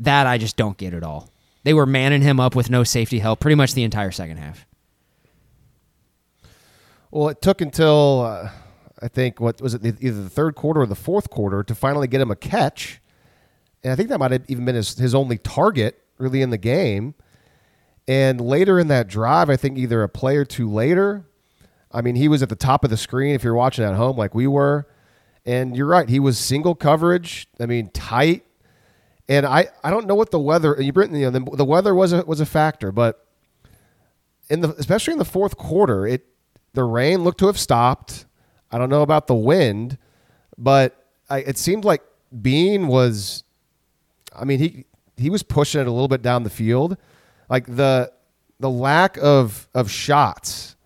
that 0.00 0.26
I 0.26 0.38
just 0.38 0.56
don't 0.56 0.76
get 0.76 0.94
at 0.94 1.02
all. 1.02 1.28
They 1.64 1.74
were 1.74 1.86
manning 1.86 2.22
him 2.22 2.38
up 2.38 2.54
with 2.54 2.70
no 2.70 2.84
safety 2.84 3.18
help 3.18 3.40
pretty 3.40 3.54
much 3.54 3.74
the 3.74 3.84
entire 3.84 4.10
second 4.10 4.36
half. 4.36 4.66
Well, 7.10 7.28
it 7.28 7.40
took 7.40 7.60
until 7.60 8.22
uh, 8.22 8.50
I 9.00 9.08
think 9.08 9.40
what 9.40 9.60
was 9.60 9.74
it 9.74 9.84
either 9.84 10.22
the 10.22 10.30
third 10.30 10.54
quarter 10.54 10.80
or 10.82 10.86
the 10.86 10.94
fourth 10.94 11.30
quarter 11.30 11.62
to 11.62 11.74
finally 11.74 12.06
get 12.06 12.20
him 12.20 12.30
a 12.30 12.36
catch, 12.36 13.00
and 13.84 13.92
I 13.92 13.96
think 13.96 14.08
that 14.08 14.18
might 14.18 14.32
have 14.32 14.44
even 14.48 14.64
been 14.64 14.74
his, 14.74 14.96
his 14.96 15.14
only 15.14 15.36
target 15.38 16.02
really 16.18 16.40
in 16.40 16.48
the 16.50 16.58
game. 16.58 17.14
And 18.08 18.40
later 18.40 18.78
in 18.78 18.88
that 18.88 19.08
drive, 19.08 19.50
I 19.50 19.56
think 19.56 19.78
either 19.78 20.02
a 20.02 20.08
play 20.08 20.36
or 20.36 20.44
two 20.44 20.68
later, 20.70 21.26
I 21.92 22.00
mean, 22.00 22.16
he 22.16 22.26
was 22.26 22.42
at 22.42 22.48
the 22.48 22.56
top 22.56 22.82
of 22.82 22.90
the 22.90 22.96
screen 22.96 23.34
if 23.34 23.44
you're 23.44 23.54
watching 23.54 23.84
at 23.84 23.94
home 23.94 24.16
like 24.16 24.34
we 24.34 24.46
were. 24.46 24.86
And 25.46 25.76
you're 25.76 25.86
right, 25.86 26.08
he 26.08 26.18
was 26.18 26.38
single 26.38 26.74
coverage. 26.74 27.46
I 27.60 27.66
mean, 27.66 27.90
tight. 27.90 28.44
And 29.28 29.44
I, 29.44 29.68
I 29.82 29.90
don't 29.90 30.06
know 30.06 30.14
what 30.14 30.30
the 30.30 30.40
weather. 30.40 30.76
You, 30.78 30.92
you 30.96 31.30
know, 31.30 31.30
the, 31.30 31.56
the 31.56 31.64
weather 31.64 31.94
was 31.94 32.12
a 32.12 32.24
was 32.24 32.40
a 32.40 32.46
factor, 32.46 32.90
but 32.92 33.26
in 34.50 34.60
the 34.60 34.74
especially 34.76 35.12
in 35.12 35.18
the 35.18 35.24
fourth 35.24 35.56
quarter, 35.56 36.06
it 36.06 36.26
the 36.72 36.84
rain 36.84 37.24
looked 37.24 37.38
to 37.38 37.46
have 37.46 37.58
stopped. 37.58 38.26
I 38.70 38.78
don't 38.78 38.90
know 38.90 39.02
about 39.02 39.26
the 39.26 39.34
wind, 39.34 39.96
but 40.58 41.06
I, 41.30 41.38
it 41.38 41.58
seemed 41.58 41.84
like 41.84 42.02
Bean 42.40 42.88
was. 42.88 43.44
I 44.36 44.44
mean, 44.44 44.58
he 44.58 44.84
he 45.16 45.30
was 45.30 45.42
pushing 45.42 45.80
it 45.80 45.86
a 45.86 45.90
little 45.90 46.08
bit 46.08 46.22
down 46.22 46.42
the 46.42 46.50
field, 46.50 46.96
like 47.48 47.66
the 47.66 48.12
the 48.60 48.70
lack 48.70 49.16
of 49.18 49.68
of 49.74 49.90
shots 49.90 50.76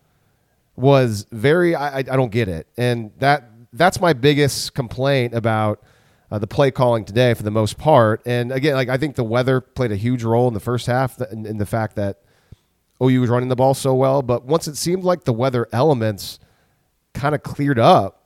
was 0.76 1.26
very. 1.32 1.74
I 1.74 1.98
I 1.98 2.02
don't 2.02 2.32
get 2.32 2.48
it, 2.48 2.66
and 2.76 3.10
that 3.18 3.50
that's 3.72 4.00
my 4.00 4.12
biggest 4.12 4.74
complaint 4.74 5.34
about 5.34 5.82
uh, 6.30 6.38
the 6.38 6.46
play 6.46 6.70
calling 6.70 7.04
today 7.04 7.34
for 7.34 7.42
the 7.42 7.50
most 7.50 7.78
part. 7.78 8.22
And 8.26 8.52
again, 8.52 8.74
like 8.74 8.88
I 8.88 8.96
think 8.96 9.16
the 9.16 9.24
weather 9.24 9.60
played 9.60 9.92
a 9.92 9.96
huge 9.96 10.24
role 10.24 10.48
in 10.48 10.54
the 10.54 10.60
first 10.60 10.86
half, 10.86 11.20
in, 11.20 11.46
in 11.46 11.58
the 11.58 11.66
fact 11.66 11.96
that 11.96 12.22
OU 13.02 13.20
was 13.20 13.30
running 13.30 13.48
the 13.48 13.56
ball 13.56 13.74
so 13.74 13.94
well. 13.94 14.22
But 14.22 14.44
once 14.44 14.68
it 14.68 14.76
seemed 14.76 15.04
like 15.04 15.24
the 15.24 15.32
weather 15.32 15.68
elements 15.72 16.38
kind 17.14 17.34
of 17.34 17.42
cleared 17.42 17.78
up, 17.78 18.18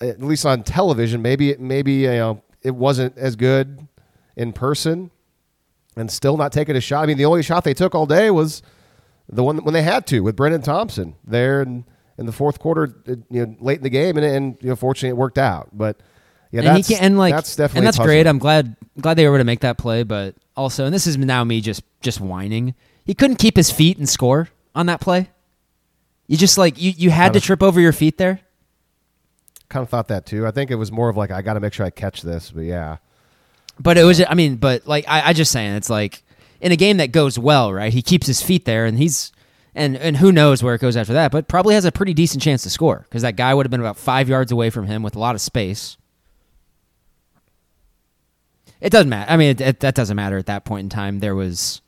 at 0.00 0.22
least 0.22 0.46
on 0.46 0.62
television. 0.62 1.22
Maybe 1.22 1.56
maybe 1.58 1.92
you 1.92 2.10
know 2.10 2.42
it 2.62 2.74
wasn't 2.74 3.16
as 3.18 3.36
good 3.36 3.87
in 4.38 4.52
person, 4.52 5.10
and 5.96 6.10
still 6.10 6.36
not 6.36 6.52
taking 6.52 6.76
a 6.76 6.80
shot. 6.80 7.02
I 7.02 7.06
mean, 7.06 7.18
the 7.18 7.24
only 7.26 7.42
shot 7.42 7.64
they 7.64 7.74
took 7.74 7.94
all 7.94 8.06
day 8.06 8.30
was 8.30 8.62
the 9.28 9.42
one 9.42 9.58
when 9.64 9.74
they 9.74 9.82
had 9.82 10.06
to 10.06 10.20
with 10.20 10.36
Brenen 10.36 10.62
Thompson 10.62 11.16
there 11.26 11.60
in, 11.60 11.84
in 12.16 12.24
the 12.24 12.32
fourth 12.32 12.60
quarter, 12.60 12.94
uh, 13.06 13.16
you 13.28 13.44
know, 13.44 13.56
late 13.60 13.78
in 13.78 13.82
the 13.82 13.90
game, 13.90 14.16
and, 14.16 14.24
and 14.24 14.56
you 14.62 14.68
know, 14.68 14.76
fortunately 14.76 15.10
it 15.10 15.16
worked 15.16 15.38
out. 15.38 15.70
But 15.72 15.98
yeah, 16.52 16.60
and 16.60 16.68
that's, 16.68 16.88
can, 16.88 16.98
and 17.00 17.18
like 17.18 17.34
that's 17.34 17.56
definitely 17.56 17.78
and 17.78 17.86
that's 17.88 17.98
great. 17.98 18.26
I'm 18.26 18.38
glad 18.38 18.76
glad 19.00 19.14
they 19.14 19.24
were 19.24 19.34
able 19.34 19.40
to 19.40 19.44
make 19.44 19.60
that 19.60 19.76
play, 19.76 20.04
but 20.04 20.36
also, 20.56 20.86
and 20.86 20.94
this 20.94 21.06
is 21.06 21.18
now 21.18 21.42
me 21.42 21.60
just 21.60 21.82
just 22.00 22.20
whining. 22.20 22.74
He 23.04 23.12
couldn't 23.14 23.36
keep 23.36 23.56
his 23.56 23.70
feet 23.70 23.98
and 23.98 24.08
score 24.08 24.48
on 24.74 24.86
that 24.86 25.00
play. 25.00 25.30
You 26.28 26.36
just 26.36 26.58
like 26.58 26.80
you, 26.80 26.92
you 26.96 27.10
had 27.10 27.32
to 27.32 27.40
trip 27.40 27.62
over 27.62 27.80
your 27.80 27.92
feet 27.92 28.18
there. 28.18 28.40
Kind 29.68 29.82
of 29.82 29.88
thought 29.88 30.08
that 30.08 30.26
too. 30.26 30.46
I 30.46 30.52
think 30.52 30.70
it 30.70 30.76
was 30.76 30.92
more 30.92 31.08
of 31.08 31.16
like 31.16 31.30
I 31.32 31.42
got 31.42 31.54
to 31.54 31.60
make 31.60 31.72
sure 31.72 31.84
I 31.84 31.90
catch 31.90 32.22
this, 32.22 32.52
but 32.52 32.62
yeah. 32.62 32.98
But 33.80 33.98
it 33.98 34.04
was. 34.04 34.22
I 34.26 34.34
mean, 34.34 34.56
but 34.56 34.86
like 34.86 35.04
I, 35.08 35.28
I 35.28 35.32
just 35.32 35.52
saying, 35.52 35.74
it's 35.74 35.90
like 35.90 36.22
in 36.60 36.72
a 36.72 36.76
game 36.76 36.96
that 36.96 37.12
goes 37.12 37.38
well, 37.38 37.72
right? 37.72 37.92
He 37.92 38.02
keeps 38.02 38.26
his 38.26 38.42
feet 38.42 38.64
there, 38.64 38.86
and 38.86 38.98
he's 38.98 39.32
and 39.74 39.96
and 39.96 40.16
who 40.16 40.32
knows 40.32 40.62
where 40.62 40.74
it 40.74 40.80
goes 40.80 40.96
after 40.96 41.12
that, 41.12 41.30
but 41.30 41.48
probably 41.48 41.74
has 41.74 41.84
a 41.84 41.92
pretty 41.92 42.12
decent 42.12 42.42
chance 42.42 42.62
to 42.64 42.70
score 42.70 43.06
because 43.08 43.22
that 43.22 43.36
guy 43.36 43.54
would 43.54 43.64
have 43.64 43.70
been 43.70 43.80
about 43.80 43.96
five 43.96 44.28
yards 44.28 44.50
away 44.50 44.70
from 44.70 44.86
him 44.86 45.02
with 45.02 45.14
a 45.14 45.18
lot 45.18 45.34
of 45.34 45.40
space. 45.40 45.96
It 48.80 48.90
doesn't 48.90 49.08
matter. 49.08 49.30
I 49.30 49.36
mean, 49.36 49.50
it, 49.50 49.60
it, 49.60 49.80
that 49.80 49.94
doesn't 49.94 50.16
matter 50.16 50.38
at 50.38 50.46
that 50.46 50.64
point 50.64 50.84
in 50.84 50.88
time. 50.88 51.20
There 51.20 51.34
was 51.34 51.80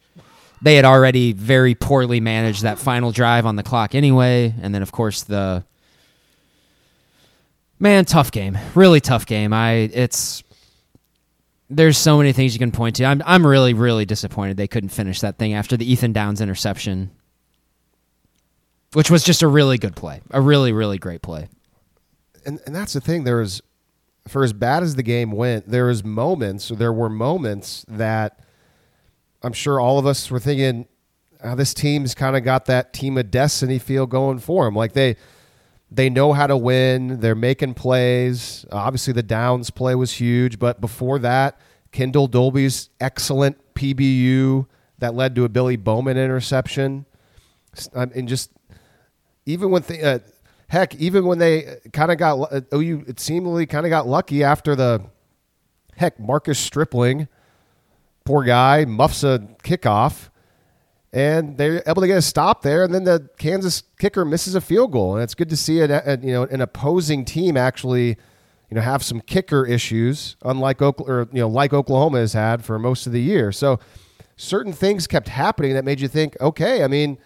they 0.62 0.76
had 0.76 0.84
already 0.84 1.32
very 1.32 1.74
poorly 1.74 2.20
managed 2.20 2.62
that 2.62 2.78
final 2.78 3.12
drive 3.12 3.46
on 3.46 3.56
the 3.56 3.62
clock 3.62 3.94
anyway, 3.94 4.54
and 4.60 4.74
then 4.74 4.82
of 4.82 4.92
course 4.92 5.22
the 5.24 5.64
man 7.78 8.04
tough 8.04 8.30
game, 8.30 8.58
really 8.74 9.00
tough 9.00 9.26
game. 9.26 9.52
I 9.52 9.72
it's 9.72 10.42
there's 11.70 11.96
so 11.96 12.18
many 12.18 12.32
things 12.32 12.52
you 12.52 12.58
can 12.58 12.72
point 12.72 12.96
to. 12.96 13.04
I'm 13.04 13.22
I'm 13.24 13.46
really 13.46 13.72
really 13.74 14.04
disappointed 14.04 14.56
they 14.56 14.68
couldn't 14.68 14.90
finish 14.90 15.20
that 15.20 15.38
thing 15.38 15.54
after 15.54 15.76
the 15.76 15.90
Ethan 15.90 16.12
Downs 16.12 16.40
interception, 16.40 17.12
which 18.92 19.10
was 19.10 19.22
just 19.22 19.42
a 19.42 19.48
really 19.48 19.78
good 19.78 19.94
play, 19.94 20.20
a 20.32 20.40
really 20.40 20.72
really 20.72 20.98
great 20.98 21.22
play. 21.22 21.48
And 22.44 22.60
and 22.66 22.74
that's 22.74 22.92
the 22.92 23.00
thing. 23.00 23.24
There 23.24 23.36
was, 23.36 23.62
for 24.26 24.42
as 24.42 24.52
bad 24.52 24.82
as 24.82 24.96
the 24.96 25.02
game 25.02 25.30
went, 25.30 25.68
there 25.68 25.86
was 25.86 26.02
moments. 26.02 26.68
There 26.68 26.92
were 26.92 27.08
moments 27.08 27.84
that 27.88 28.40
I'm 29.42 29.52
sure 29.52 29.78
all 29.78 29.98
of 29.98 30.06
us 30.06 30.30
were 30.30 30.40
thinking, 30.40 30.88
oh, 31.44 31.54
this 31.54 31.72
team's 31.72 32.14
kind 32.14 32.36
of 32.36 32.42
got 32.42 32.66
that 32.66 32.92
team 32.92 33.16
of 33.16 33.30
destiny 33.30 33.78
feel 33.78 34.06
going 34.06 34.40
for 34.40 34.64
them. 34.64 34.74
Like 34.74 34.92
they 34.94 35.16
they 35.90 36.08
know 36.08 36.32
how 36.32 36.46
to 36.46 36.56
win. 36.56 37.20
They're 37.20 37.34
making 37.34 37.74
plays. 37.74 38.64
Obviously, 38.70 39.12
the 39.12 39.22
Downs 39.22 39.70
play 39.70 39.94
was 39.94 40.12
huge, 40.12 40.58
but 40.58 40.80
before 40.80 41.18
that, 41.20 41.60
Kendall 41.92 42.28
Dolby's 42.28 42.90
excellent 43.00 43.74
PBU 43.74 44.66
that 44.98 45.14
led 45.14 45.34
to 45.34 45.44
a 45.44 45.48
Billy 45.48 45.76
Bowman 45.76 46.16
interception, 46.16 47.06
and 47.94 48.28
just 48.28 48.50
even 49.46 49.70
when 49.70 49.82
the, 49.82 50.02
uh, 50.02 50.18
heck, 50.68 50.94
even 50.96 51.24
when 51.24 51.38
they 51.38 51.78
kind 51.92 52.12
of 52.12 52.18
got 52.18 52.52
uh, 52.52 52.60
OU, 52.72 53.04
it 53.08 53.18
seemingly 53.20 53.66
kind 53.66 53.86
of 53.86 53.90
got 53.90 54.06
lucky 54.06 54.44
after 54.44 54.76
the 54.76 55.02
heck 55.96 56.20
Marcus 56.20 56.58
Stripling, 56.58 57.28
poor 58.24 58.44
guy, 58.44 58.84
muffs 58.84 59.24
a 59.24 59.40
kickoff 59.64 60.29
and 61.12 61.56
they're 61.58 61.82
able 61.86 62.02
to 62.02 62.06
get 62.06 62.18
a 62.18 62.22
stop 62.22 62.62
there. 62.62 62.84
And 62.84 62.94
then 62.94 63.04
the 63.04 63.28
Kansas 63.38 63.82
kicker 63.98 64.24
misses 64.24 64.54
a 64.54 64.60
field 64.60 64.92
goal, 64.92 65.14
and 65.16 65.22
it's 65.22 65.34
good 65.34 65.50
to 65.50 65.56
see 65.56 65.80
it. 65.80 65.90
Uh, 65.90 66.16
you 66.22 66.32
know, 66.32 66.44
an 66.44 66.60
opposing 66.60 67.24
team 67.24 67.56
actually, 67.56 68.08
you 68.68 68.74
know, 68.74 68.80
have 68.80 69.02
some 69.02 69.20
kicker 69.20 69.66
issues, 69.66 70.36
unlike 70.42 70.80
Oklahoma, 70.80 71.22
or 71.22 71.28
you 71.32 71.40
know, 71.40 71.48
like 71.48 71.72
Oklahoma 71.72 72.18
has 72.18 72.32
had 72.32 72.64
for 72.64 72.78
most 72.78 73.06
of 73.06 73.12
the 73.12 73.20
year. 73.20 73.50
So 73.50 73.80
certain 74.36 74.72
things 74.72 75.06
kept 75.06 75.28
happening 75.28 75.74
that 75.74 75.84
made 75.84 76.00
you 76.00 76.08
think, 76.08 76.36
okay, 76.40 76.84
I 76.84 76.86
mean, 76.86 77.18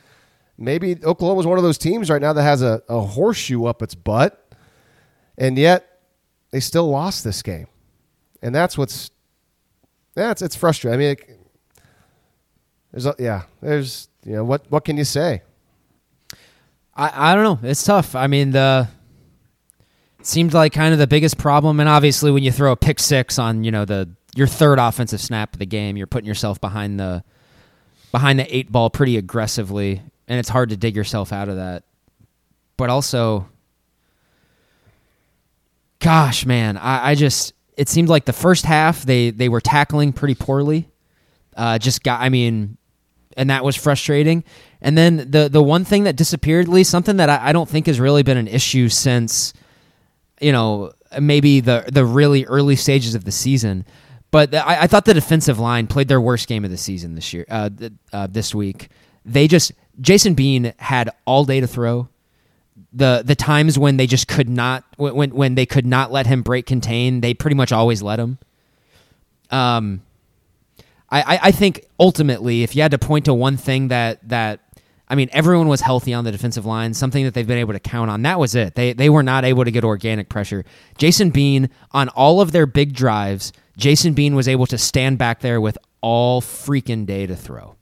maybe 0.56 0.96
Oklahoma 1.04 1.40
is 1.40 1.46
one 1.46 1.58
of 1.58 1.64
those 1.64 1.78
teams 1.78 2.08
right 2.08 2.22
now 2.22 2.32
that 2.32 2.42
has 2.42 2.62
a, 2.62 2.82
a 2.88 3.00
horseshoe 3.00 3.66
up 3.66 3.82
its 3.82 3.94
butt, 3.94 4.50
and 5.36 5.58
yet 5.58 6.00
they 6.52 6.60
still 6.60 6.88
lost 6.88 7.22
this 7.22 7.42
game, 7.42 7.66
and 8.40 8.54
that's 8.54 8.78
what's 8.78 9.10
that's 10.14 10.40
it's 10.40 10.56
frustrating. 10.56 10.94
I 10.94 10.98
mean. 10.98 11.10
It, 11.10 11.33
there's 12.94 13.06
a, 13.06 13.14
yeah, 13.18 13.42
there's 13.60 14.08
you 14.24 14.36
know 14.36 14.44
what 14.44 14.70
what 14.70 14.84
can 14.84 14.96
you 14.96 15.02
say? 15.02 15.42
I 16.94 17.32
I 17.32 17.34
don't 17.34 17.42
know. 17.42 17.68
It's 17.68 17.82
tough. 17.82 18.14
I 18.14 18.28
mean 18.28 18.52
the 18.52 18.86
seemed 20.22 20.54
like 20.54 20.72
kind 20.72 20.92
of 20.92 21.00
the 21.00 21.08
biggest 21.08 21.36
problem, 21.36 21.80
and 21.80 21.88
obviously 21.88 22.30
when 22.30 22.44
you 22.44 22.52
throw 22.52 22.70
a 22.70 22.76
pick 22.76 23.00
six 23.00 23.36
on 23.36 23.64
you 23.64 23.72
know 23.72 23.84
the 23.84 24.10
your 24.36 24.46
third 24.46 24.78
offensive 24.78 25.20
snap 25.20 25.54
of 25.54 25.58
the 25.58 25.66
game, 25.66 25.96
you're 25.96 26.06
putting 26.06 26.28
yourself 26.28 26.60
behind 26.60 27.00
the 27.00 27.24
behind 28.12 28.38
the 28.38 28.56
eight 28.56 28.70
ball 28.70 28.90
pretty 28.90 29.16
aggressively, 29.16 30.00
and 30.28 30.38
it's 30.38 30.48
hard 30.48 30.68
to 30.68 30.76
dig 30.76 30.94
yourself 30.94 31.32
out 31.32 31.48
of 31.48 31.56
that. 31.56 31.82
But 32.76 32.90
also, 32.90 33.48
gosh, 35.98 36.46
man, 36.46 36.76
I, 36.76 37.10
I 37.10 37.14
just 37.16 37.54
it 37.76 37.88
seemed 37.88 38.08
like 38.08 38.24
the 38.24 38.32
first 38.32 38.64
half 38.64 39.02
they 39.02 39.30
they 39.30 39.48
were 39.48 39.60
tackling 39.60 40.12
pretty 40.12 40.36
poorly. 40.36 40.88
Uh, 41.56 41.78
just 41.78 42.02
got, 42.02 42.20
I 42.20 42.30
mean, 42.30 42.76
and 43.36 43.50
that 43.50 43.64
was 43.64 43.76
frustrating. 43.76 44.44
And 44.80 44.96
then 44.98 45.30
the 45.30 45.48
the 45.48 45.62
one 45.62 45.84
thing 45.84 46.04
that 46.04 46.16
disappeared, 46.16 46.66
at 46.66 46.72
least 46.72 46.90
something 46.90 47.16
that 47.16 47.28
I, 47.30 47.48
I 47.48 47.52
don't 47.52 47.68
think 47.68 47.86
has 47.86 48.00
really 48.00 48.22
been 48.22 48.36
an 48.36 48.48
issue 48.48 48.88
since, 48.88 49.54
you 50.40 50.52
know, 50.52 50.92
maybe 51.20 51.60
the 51.60 51.84
the 51.90 52.04
really 52.04 52.44
early 52.44 52.76
stages 52.76 53.14
of 53.14 53.24
the 53.24 53.32
season. 53.32 53.84
But 54.30 54.54
I, 54.54 54.82
I 54.82 54.86
thought 54.88 55.04
the 55.04 55.14
defensive 55.14 55.60
line 55.60 55.86
played 55.86 56.08
their 56.08 56.20
worst 56.20 56.48
game 56.48 56.64
of 56.64 56.70
the 56.70 56.76
season 56.76 57.14
this 57.14 57.32
year, 57.32 57.46
uh, 57.48 57.70
uh, 58.12 58.26
this 58.26 58.54
week. 58.54 58.88
They 59.24 59.46
just 59.46 59.72
Jason 60.00 60.34
Bean 60.34 60.74
had 60.78 61.10
all 61.24 61.44
day 61.44 61.60
to 61.60 61.66
throw. 61.66 62.08
The 62.92 63.22
the 63.24 63.34
times 63.36 63.78
when 63.78 63.96
they 63.96 64.06
just 64.06 64.28
could 64.28 64.48
not 64.48 64.84
when 64.96 65.30
when 65.30 65.54
they 65.54 65.66
could 65.66 65.86
not 65.86 66.12
let 66.12 66.26
him 66.26 66.42
break 66.42 66.66
contain, 66.66 67.20
they 67.20 67.32
pretty 67.32 67.54
much 67.54 67.72
always 67.72 68.02
let 68.02 68.18
him. 68.18 68.38
Um, 69.50 70.02
I, 71.20 71.38
I 71.44 71.50
think 71.52 71.86
ultimately, 71.98 72.62
if 72.62 72.74
you 72.74 72.82
had 72.82 72.90
to 72.90 72.98
point 72.98 73.26
to 73.26 73.34
one 73.34 73.56
thing 73.56 73.88
that 73.88 74.26
that 74.28 74.60
I 75.06 75.16
mean, 75.16 75.28
everyone 75.32 75.68
was 75.68 75.80
healthy 75.80 76.14
on 76.14 76.24
the 76.24 76.32
defensive 76.32 76.64
line, 76.64 76.94
something 76.94 77.24
that 77.24 77.34
they've 77.34 77.46
been 77.46 77.58
able 77.58 77.74
to 77.74 77.80
count 77.80 78.10
on. 78.10 78.22
That 78.22 78.38
was 78.38 78.54
it. 78.54 78.74
They 78.74 78.92
they 78.94 79.10
were 79.10 79.22
not 79.22 79.44
able 79.44 79.64
to 79.64 79.70
get 79.70 79.84
organic 79.84 80.28
pressure. 80.28 80.64
Jason 80.98 81.30
Bean 81.30 81.68
on 81.92 82.08
all 82.10 82.40
of 82.40 82.52
their 82.52 82.66
big 82.66 82.94
drives, 82.94 83.52
Jason 83.76 84.14
Bean 84.14 84.34
was 84.34 84.48
able 84.48 84.66
to 84.66 84.78
stand 84.78 85.18
back 85.18 85.40
there 85.40 85.60
with 85.60 85.76
all 86.00 86.40
freaking 86.40 87.06
day 87.06 87.26
to 87.26 87.36
throw. 87.36 87.76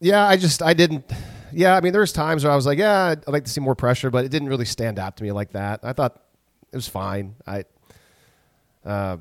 Yeah, 0.00 0.26
I 0.26 0.36
just 0.36 0.62
I 0.62 0.74
didn't. 0.74 1.10
Yeah, 1.52 1.76
I 1.76 1.80
mean, 1.80 1.92
there's 1.92 2.12
times 2.12 2.42
where 2.42 2.52
I 2.52 2.56
was 2.56 2.66
like, 2.66 2.78
yeah, 2.78 3.14
I'd 3.26 3.28
like 3.28 3.44
to 3.44 3.50
see 3.50 3.60
more 3.60 3.76
pressure, 3.76 4.10
but 4.10 4.24
it 4.24 4.28
didn't 4.30 4.48
really 4.48 4.64
stand 4.64 4.98
out 4.98 5.16
to 5.18 5.22
me 5.22 5.30
like 5.30 5.52
that. 5.52 5.80
I 5.84 5.92
thought 5.92 6.20
it 6.72 6.76
was 6.76 6.88
fine. 6.88 7.36
I 7.46 7.64
uh, 8.84 9.16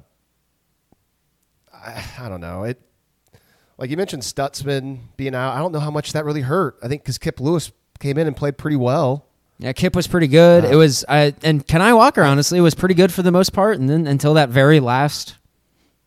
I, 1.74 2.04
I 2.20 2.30
don't 2.30 2.42
know. 2.42 2.64
It 2.64 2.82
like 3.78 3.90
you 3.90 3.98
mentioned 3.98 4.24
Stutsman 4.24 5.00
being 5.18 5.36
out. 5.36 5.56
I 5.56 5.60
don't 5.60 5.72
know 5.72 5.80
how 5.80 5.92
much 5.92 6.14
that 6.14 6.26
really 6.26 6.42
hurt. 6.42 6.78
I 6.84 6.88
think 6.88 7.04
because 7.04 7.18
Kip 7.18 7.40
Lewis 7.40 7.72
came 8.00 8.18
in 8.18 8.28
and 8.28 8.36
played 8.36 8.58
pretty 8.58 8.78
well. 8.78 9.26
Yeah, 9.60 9.72
Kip 9.74 9.96
was 9.96 10.08
pretty 10.08 10.28
good. 10.28 10.66
Uh, 10.66 10.70
it 10.70 10.76
was, 10.76 11.06
I, 11.08 11.34
and 11.44 11.66
Kani 11.66 11.96
Walker 11.96 12.24
honestly 12.24 12.60
was 12.60 12.76
pretty 12.76 12.96
good 12.96 13.14
for 13.14 13.22
the 13.22 13.32
most 13.32 13.54
part, 13.54 13.80
and 13.80 13.90
then 13.90 14.08
until 14.08 14.34
that 14.34 14.50
very 14.50 14.80
last, 14.80 15.36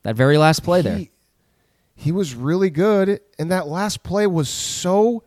that 0.03 0.17
very 0.17 0.37
last 0.37 0.63
play 0.63 0.79
he, 0.79 0.83
there, 0.83 1.01
he 1.95 2.13
was 2.13 2.35
really 2.35 2.71
good, 2.71 3.21
and 3.39 3.51
that 3.51 3.67
last 3.67 4.03
play 4.03 4.27
was 4.27 4.49
so 4.49 5.25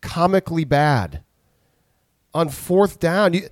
comically 0.00 0.64
bad. 0.64 1.22
On 2.32 2.48
fourth 2.48 2.98
down, 2.98 3.34
you, 3.34 3.48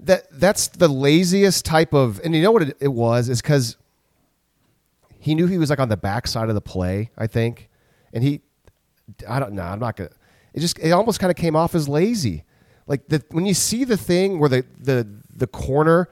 that 0.00 0.26
that's 0.32 0.68
the 0.68 0.88
laziest 0.88 1.64
type 1.64 1.92
of 1.92 2.20
and 2.24 2.34
you 2.34 2.42
know 2.42 2.52
what 2.52 2.62
it, 2.62 2.76
it 2.80 2.88
was 2.88 3.28
is 3.28 3.42
because 3.42 3.76
he 5.18 5.34
knew 5.34 5.46
he 5.46 5.58
was 5.58 5.70
like 5.70 5.80
on 5.80 5.88
the 5.88 5.96
backside 5.96 6.48
of 6.48 6.54
the 6.54 6.60
play 6.60 7.10
i 7.16 7.26
think. 7.26 7.68
And 8.12 8.24
he 8.24 8.40
i 9.28 9.40
don't 9.40 9.52
know 9.52 9.62
i'm 9.62 9.80
not 9.80 9.96
gonna 9.96 10.10
it 10.54 10.60
just 10.60 10.78
it 10.78 10.90
almost 10.90 11.20
kind 11.20 11.30
of 11.30 11.36
came 11.36 11.54
off 11.54 11.74
as 11.74 11.88
lazy. 11.88 12.44
Like 12.86 13.08
the 13.08 13.22
when 13.30 13.46
you 13.46 13.54
see 13.54 13.84
the 13.84 13.96
thing 13.96 14.38
where 14.38 14.48
the 14.48 14.64
the 14.78 15.06
the 15.34 15.46
corner 15.46 16.08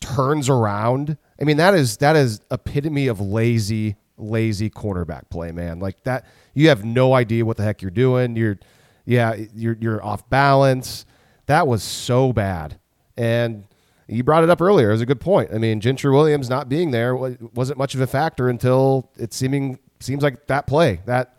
turns 0.00 0.48
around 0.48 1.16
i 1.40 1.44
mean 1.44 1.56
that 1.56 1.74
is 1.74 1.98
that 1.98 2.16
is 2.16 2.40
epitome 2.50 3.08
of 3.08 3.20
lazy 3.20 3.96
lazy 4.16 4.70
cornerback 4.70 5.28
play 5.30 5.52
man. 5.52 5.78
Like 5.78 6.02
that 6.04 6.26
you 6.54 6.68
have 6.68 6.84
no 6.84 7.14
idea 7.14 7.44
what 7.44 7.56
the 7.56 7.62
heck 7.62 7.82
you're 7.82 7.90
doing. 7.90 8.36
You're 8.36 8.58
yeah 9.04 9.34
you're 9.54 9.76
you're 9.80 10.04
off 10.04 10.28
balance 10.28 11.06
that 11.48 11.66
was 11.66 11.82
so 11.82 12.32
bad. 12.32 12.78
And 13.16 13.64
you 14.06 14.22
brought 14.22 14.44
it 14.44 14.50
up 14.50 14.62
earlier. 14.62 14.90
It 14.90 14.92
was 14.92 15.00
a 15.00 15.06
good 15.06 15.20
point. 15.20 15.50
I 15.52 15.58
mean, 15.58 15.80
Gentry 15.80 16.10
Williams 16.10 16.48
not 16.48 16.68
being 16.68 16.92
there 16.92 17.16
wasn't 17.16 17.78
much 17.78 17.94
of 17.94 18.00
a 18.00 18.06
factor 18.06 18.48
until 18.48 19.10
it 19.16 19.34
seeming 19.34 19.78
seems 20.00 20.22
like 20.22 20.46
that 20.46 20.66
play. 20.66 21.00
That 21.06 21.36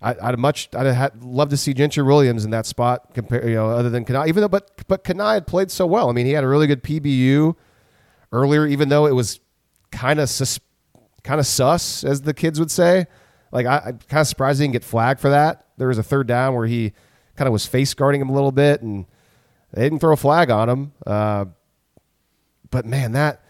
I, 0.00 0.30
would 0.30 0.38
much 0.38 0.68
I'd 0.74 1.22
love 1.22 1.50
to 1.50 1.56
see 1.56 1.72
Gentry 1.74 2.02
Williams 2.02 2.44
in 2.44 2.50
that 2.50 2.66
spot. 2.66 3.14
Compare 3.14 3.48
you 3.48 3.54
know 3.54 3.70
other 3.70 3.88
than 3.88 4.04
Kani, 4.04 4.26
even 4.26 4.40
though 4.40 4.48
but 4.48 4.70
but 4.88 5.04
Kani 5.04 5.34
had 5.34 5.46
played 5.46 5.70
so 5.70 5.86
well. 5.86 6.10
I 6.10 6.12
mean, 6.12 6.26
he 6.26 6.32
had 6.32 6.44
a 6.44 6.48
really 6.48 6.66
good 6.66 6.82
PBU 6.82 7.54
earlier, 8.32 8.66
even 8.66 8.88
though 8.88 9.06
it 9.06 9.14
was 9.14 9.38
kind 9.90 10.18
of 10.18 10.28
sus, 10.28 10.58
kind 11.22 11.38
of 11.38 11.46
sus, 11.46 12.04
as 12.04 12.22
the 12.22 12.34
kids 12.34 12.58
would 12.58 12.70
say. 12.70 13.06
Like 13.52 13.66
I, 13.66 13.78
I'm 13.86 13.98
kind 14.08 14.22
of 14.22 14.26
surprised 14.26 14.60
he 14.60 14.64
didn't 14.64 14.72
get 14.72 14.84
flagged 14.84 15.20
for 15.20 15.30
that. 15.30 15.66
There 15.76 15.88
was 15.88 15.98
a 15.98 16.02
third 16.02 16.26
down 16.26 16.54
where 16.54 16.66
he 16.66 16.92
kind 17.36 17.46
of 17.46 17.52
was 17.52 17.66
face 17.66 17.94
guarding 17.94 18.20
him 18.20 18.28
a 18.28 18.34
little 18.34 18.52
bit 18.52 18.82
and 18.82 19.06
they 19.72 19.82
didn't 19.82 20.00
throw 20.00 20.12
a 20.12 20.16
flag 20.16 20.50
on 20.50 20.68
him. 20.68 20.92
Uh, 21.06 21.46
but 22.70 22.86
man, 22.86 23.12
that 23.12 23.42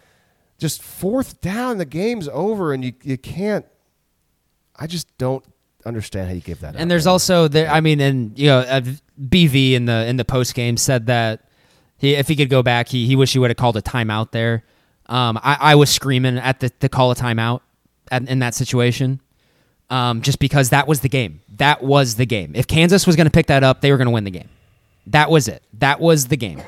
just 0.58 0.82
fourth 0.82 1.40
down, 1.40 1.78
the 1.78 1.84
game's 1.84 2.28
over, 2.28 2.72
and 2.72 2.84
you 2.84 2.92
you 3.02 3.18
can't. 3.18 3.66
I 4.76 4.86
just 4.86 5.16
don't 5.18 5.44
understand 5.84 6.28
how 6.28 6.34
you 6.34 6.40
give 6.40 6.60
that. 6.60 6.74
Up. 6.74 6.80
And 6.80 6.90
there's 6.90 7.06
man. 7.06 7.12
also 7.12 7.48
there. 7.48 7.68
I 7.68 7.80
mean, 7.80 8.00
and 8.00 8.38
you 8.38 8.46
know, 8.46 8.60
uh, 8.60 8.82
BV 9.20 9.72
in 9.72 9.86
the 9.86 10.06
in 10.06 10.16
the 10.16 10.24
post 10.24 10.54
game 10.54 10.76
said 10.76 11.06
that 11.06 11.48
he, 11.98 12.14
if 12.14 12.28
he 12.28 12.36
could 12.36 12.50
go 12.50 12.62
back, 12.62 12.88
he 12.88 13.06
he 13.06 13.16
wish 13.16 13.32
he 13.32 13.38
would 13.38 13.50
have 13.50 13.56
called 13.56 13.76
a 13.76 13.82
timeout 13.82 14.30
there. 14.32 14.64
Um, 15.06 15.38
I, 15.42 15.56
I 15.60 15.74
was 15.74 15.90
screaming 15.90 16.38
at 16.38 16.60
the 16.60 16.70
to 16.70 16.88
call 16.88 17.10
a 17.10 17.14
timeout 17.14 17.60
at, 18.10 18.28
in 18.28 18.38
that 18.40 18.54
situation. 18.54 19.20
Um, 19.90 20.22
just 20.22 20.38
because 20.38 20.70
that 20.70 20.88
was 20.88 21.00
the 21.00 21.08
game. 21.10 21.42
That 21.56 21.82
was 21.82 22.14
the 22.14 22.24
game. 22.24 22.52
If 22.54 22.66
Kansas 22.66 23.06
was 23.06 23.14
going 23.14 23.26
to 23.26 23.30
pick 23.30 23.48
that 23.48 23.62
up, 23.62 23.82
they 23.82 23.90
were 23.90 23.98
going 23.98 24.06
to 24.06 24.12
win 24.12 24.24
the 24.24 24.30
game. 24.30 24.48
That 25.06 25.30
was 25.30 25.48
it. 25.48 25.62
That 25.74 26.00
was 26.00 26.28
the 26.28 26.36
game. 26.36 26.62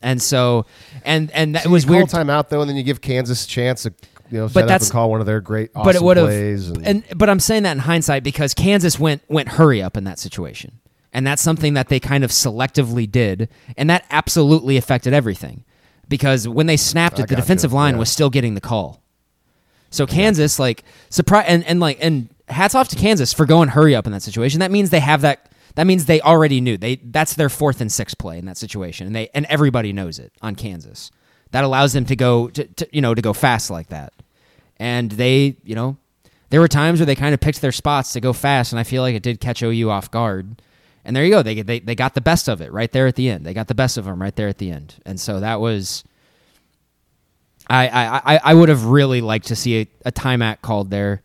And 0.00 0.22
so, 0.22 0.64
and 1.04 1.30
and 1.32 1.54
that 1.56 1.64
so 1.64 1.70
was 1.70 1.84
weird. 1.84 2.08
Call 2.08 2.24
timeout 2.24 2.48
though, 2.48 2.60
and 2.60 2.70
then 2.70 2.76
you 2.76 2.82
give 2.82 3.00
Kansas 3.00 3.44
a 3.44 3.48
chance 3.48 3.82
to 3.82 3.92
you 4.30 4.38
know 4.38 4.48
but 4.48 4.68
that's, 4.68 4.90
call 4.90 5.10
one 5.10 5.20
of 5.20 5.26
their 5.26 5.40
great 5.40 5.70
awesome 5.74 5.84
but 5.84 5.96
it 5.96 6.02
would 6.02 6.16
plays. 6.16 6.68
And, 6.68 6.86
and 6.86 7.04
but 7.16 7.28
I'm 7.28 7.40
saying 7.40 7.64
that 7.64 7.72
in 7.72 7.78
hindsight 7.80 8.22
because 8.22 8.54
Kansas 8.54 8.98
went 8.98 9.22
went 9.28 9.48
hurry 9.48 9.82
up 9.82 9.96
in 9.96 10.04
that 10.04 10.18
situation, 10.18 10.78
and 11.12 11.26
that's 11.26 11.42
something 11.42 11.74
that 11.74 11.88
they 11.88 11.98
kind 11.98 12.22
of 12.22 12.30
selectively 12.30 13.10
did, 13.10 13.48
and 13.76 13.90
that 13.90 14.04
absolutely 14.10 14.76
affected 14.76 15.12
everything. 15.12 15.64
because 16.08 16.48
when 16.48 16.66
they 16.66 16.76
snapped 16.76 17.18
it, 17.18 17.28
the 17.28 17.36
defensive 17.36 17.72
line 17.72 17.94
yeah. 17.94 18.00
was 18.00 18.10
still 18.10 18.30
getting 18.30 18.54
the 18.54 18.60
call. 18.60 19.02
So 19.90 20.06
Kansas, 20.06 20.58
like 20.58 20.84
surprise, 21.10 21.46
and, 21.48 21.64
and 21.64 21.80
like 21.80 21.98
and 22.00 22.28
hats 22.48 22.74
off 22.74 22.88
to 22.88 22.96
Kansas 22.96 23.32
for 23.32 23.46
going 23.46 23.68
hurry 23.68 23.94
up 23.94 24.06
in 24.06 24.12
that 24.12 24.22
situation. 24.22 24.60
That 24.60 24.70
means 24.70 24.90
they 24.90 25.00
have 25.00 25.22
that. 25.22 25.47
That 25.78 25.86
means 25.86 26.06
they 26.06 26.20
already 26.20 26.60
knew 26.60 26.76
they 26.76 26.96
that's 26.96 27.34
their 27.34 27.48
fourth 27.48 27.80
and 27.80 27.90
sixth 27.90 28.18
play 28.18 28.36
in 28.36 28.46
that 28.46 28.56
situation, 28.56 29.06
and 29.06 29.14
they 29.14 29.28
and 29.32 29.46
everybody 29.46 29.92
knows 29.92 30.18
it 30.18 30.32
on 30.42 30.56
Kansas. 30.56 31.12
That 31.52 31.62
allows 31.62 31.92
them 31.92 32.04
to 32.06 32.16
go 32.16 32.48
to, 32.48 32.64
to 32.64 32.88
you 32.90 33.00
know 33.00 33.14
to 33.14 33.22
go 33.22 33.32
fast 33.32 33.70
like 33.70 33.86
that, 33.90 34.12
and 34.80 35.12
they 35.12 35.56
you 35.62 35.76
know 35.76 35.96
there 36.50 36.58
were 36.58 36.66
times 36.66 36.98
where 36.98 37.06
they 37.06 37.14
kind 37.14 37.32
of 37.32 37.38
picked 37.38 37.60
their 37.60 37.70
spots 37.70 38.12
to 38.14 38.20
go 38.20 38.32
fast, 38.32 38.72
and 38.72 38.80
I 38.80 38.82
feel 38.82 39.02
like 39.02 39.14
it 39.14 39.22
did 39.22 39.38
catch 39.38 39.62
OU 39.62 39.88
off 39.88 40.10
guard. 40.10 40.60
And 41.04 41.14
there 41.14 41.24
you 41.24 41.30
go. 41.30 41.44
They, 41.44 41.62
they 41.62 41.78
they 41.78 41.94
got 41.94 42.14
the 42.14 42.20
best 42.20 42.48
of 42.48 42.60
it 42.60 42.72
right 42.72 42.90
there 42.90 43.06
at 43.06 43.14
the 43.14 43.30
end. 43.30 43.46
They 43.46 43.54
got 43.54 43.68
the 43.68 43.74
best 43.76 43.96
of 43.96 44.04
them 44.04 44.20
right 44.20 44.34
there 44.34 44.48
at 44.48 44.58
the 44.58 44.72
end. 44.72 44.96
And 45.06 45.20
so 45.20 45.38
that 45.38 45.60
was. 45.60 46.02
I 47.70 47.86
I, 47.88 48.40
I, 48.42 48.54
would 48.54 48.68
have 48.68 48.86
really 48.86 49.20
liked 49.20 49.46
to 49.46 49.54
see 49.54 49.82
a, 49.82 49.86
a 50.06 50.10
timeout 50.10 50.60
called 50.60 50.90
there. 50.90 51.22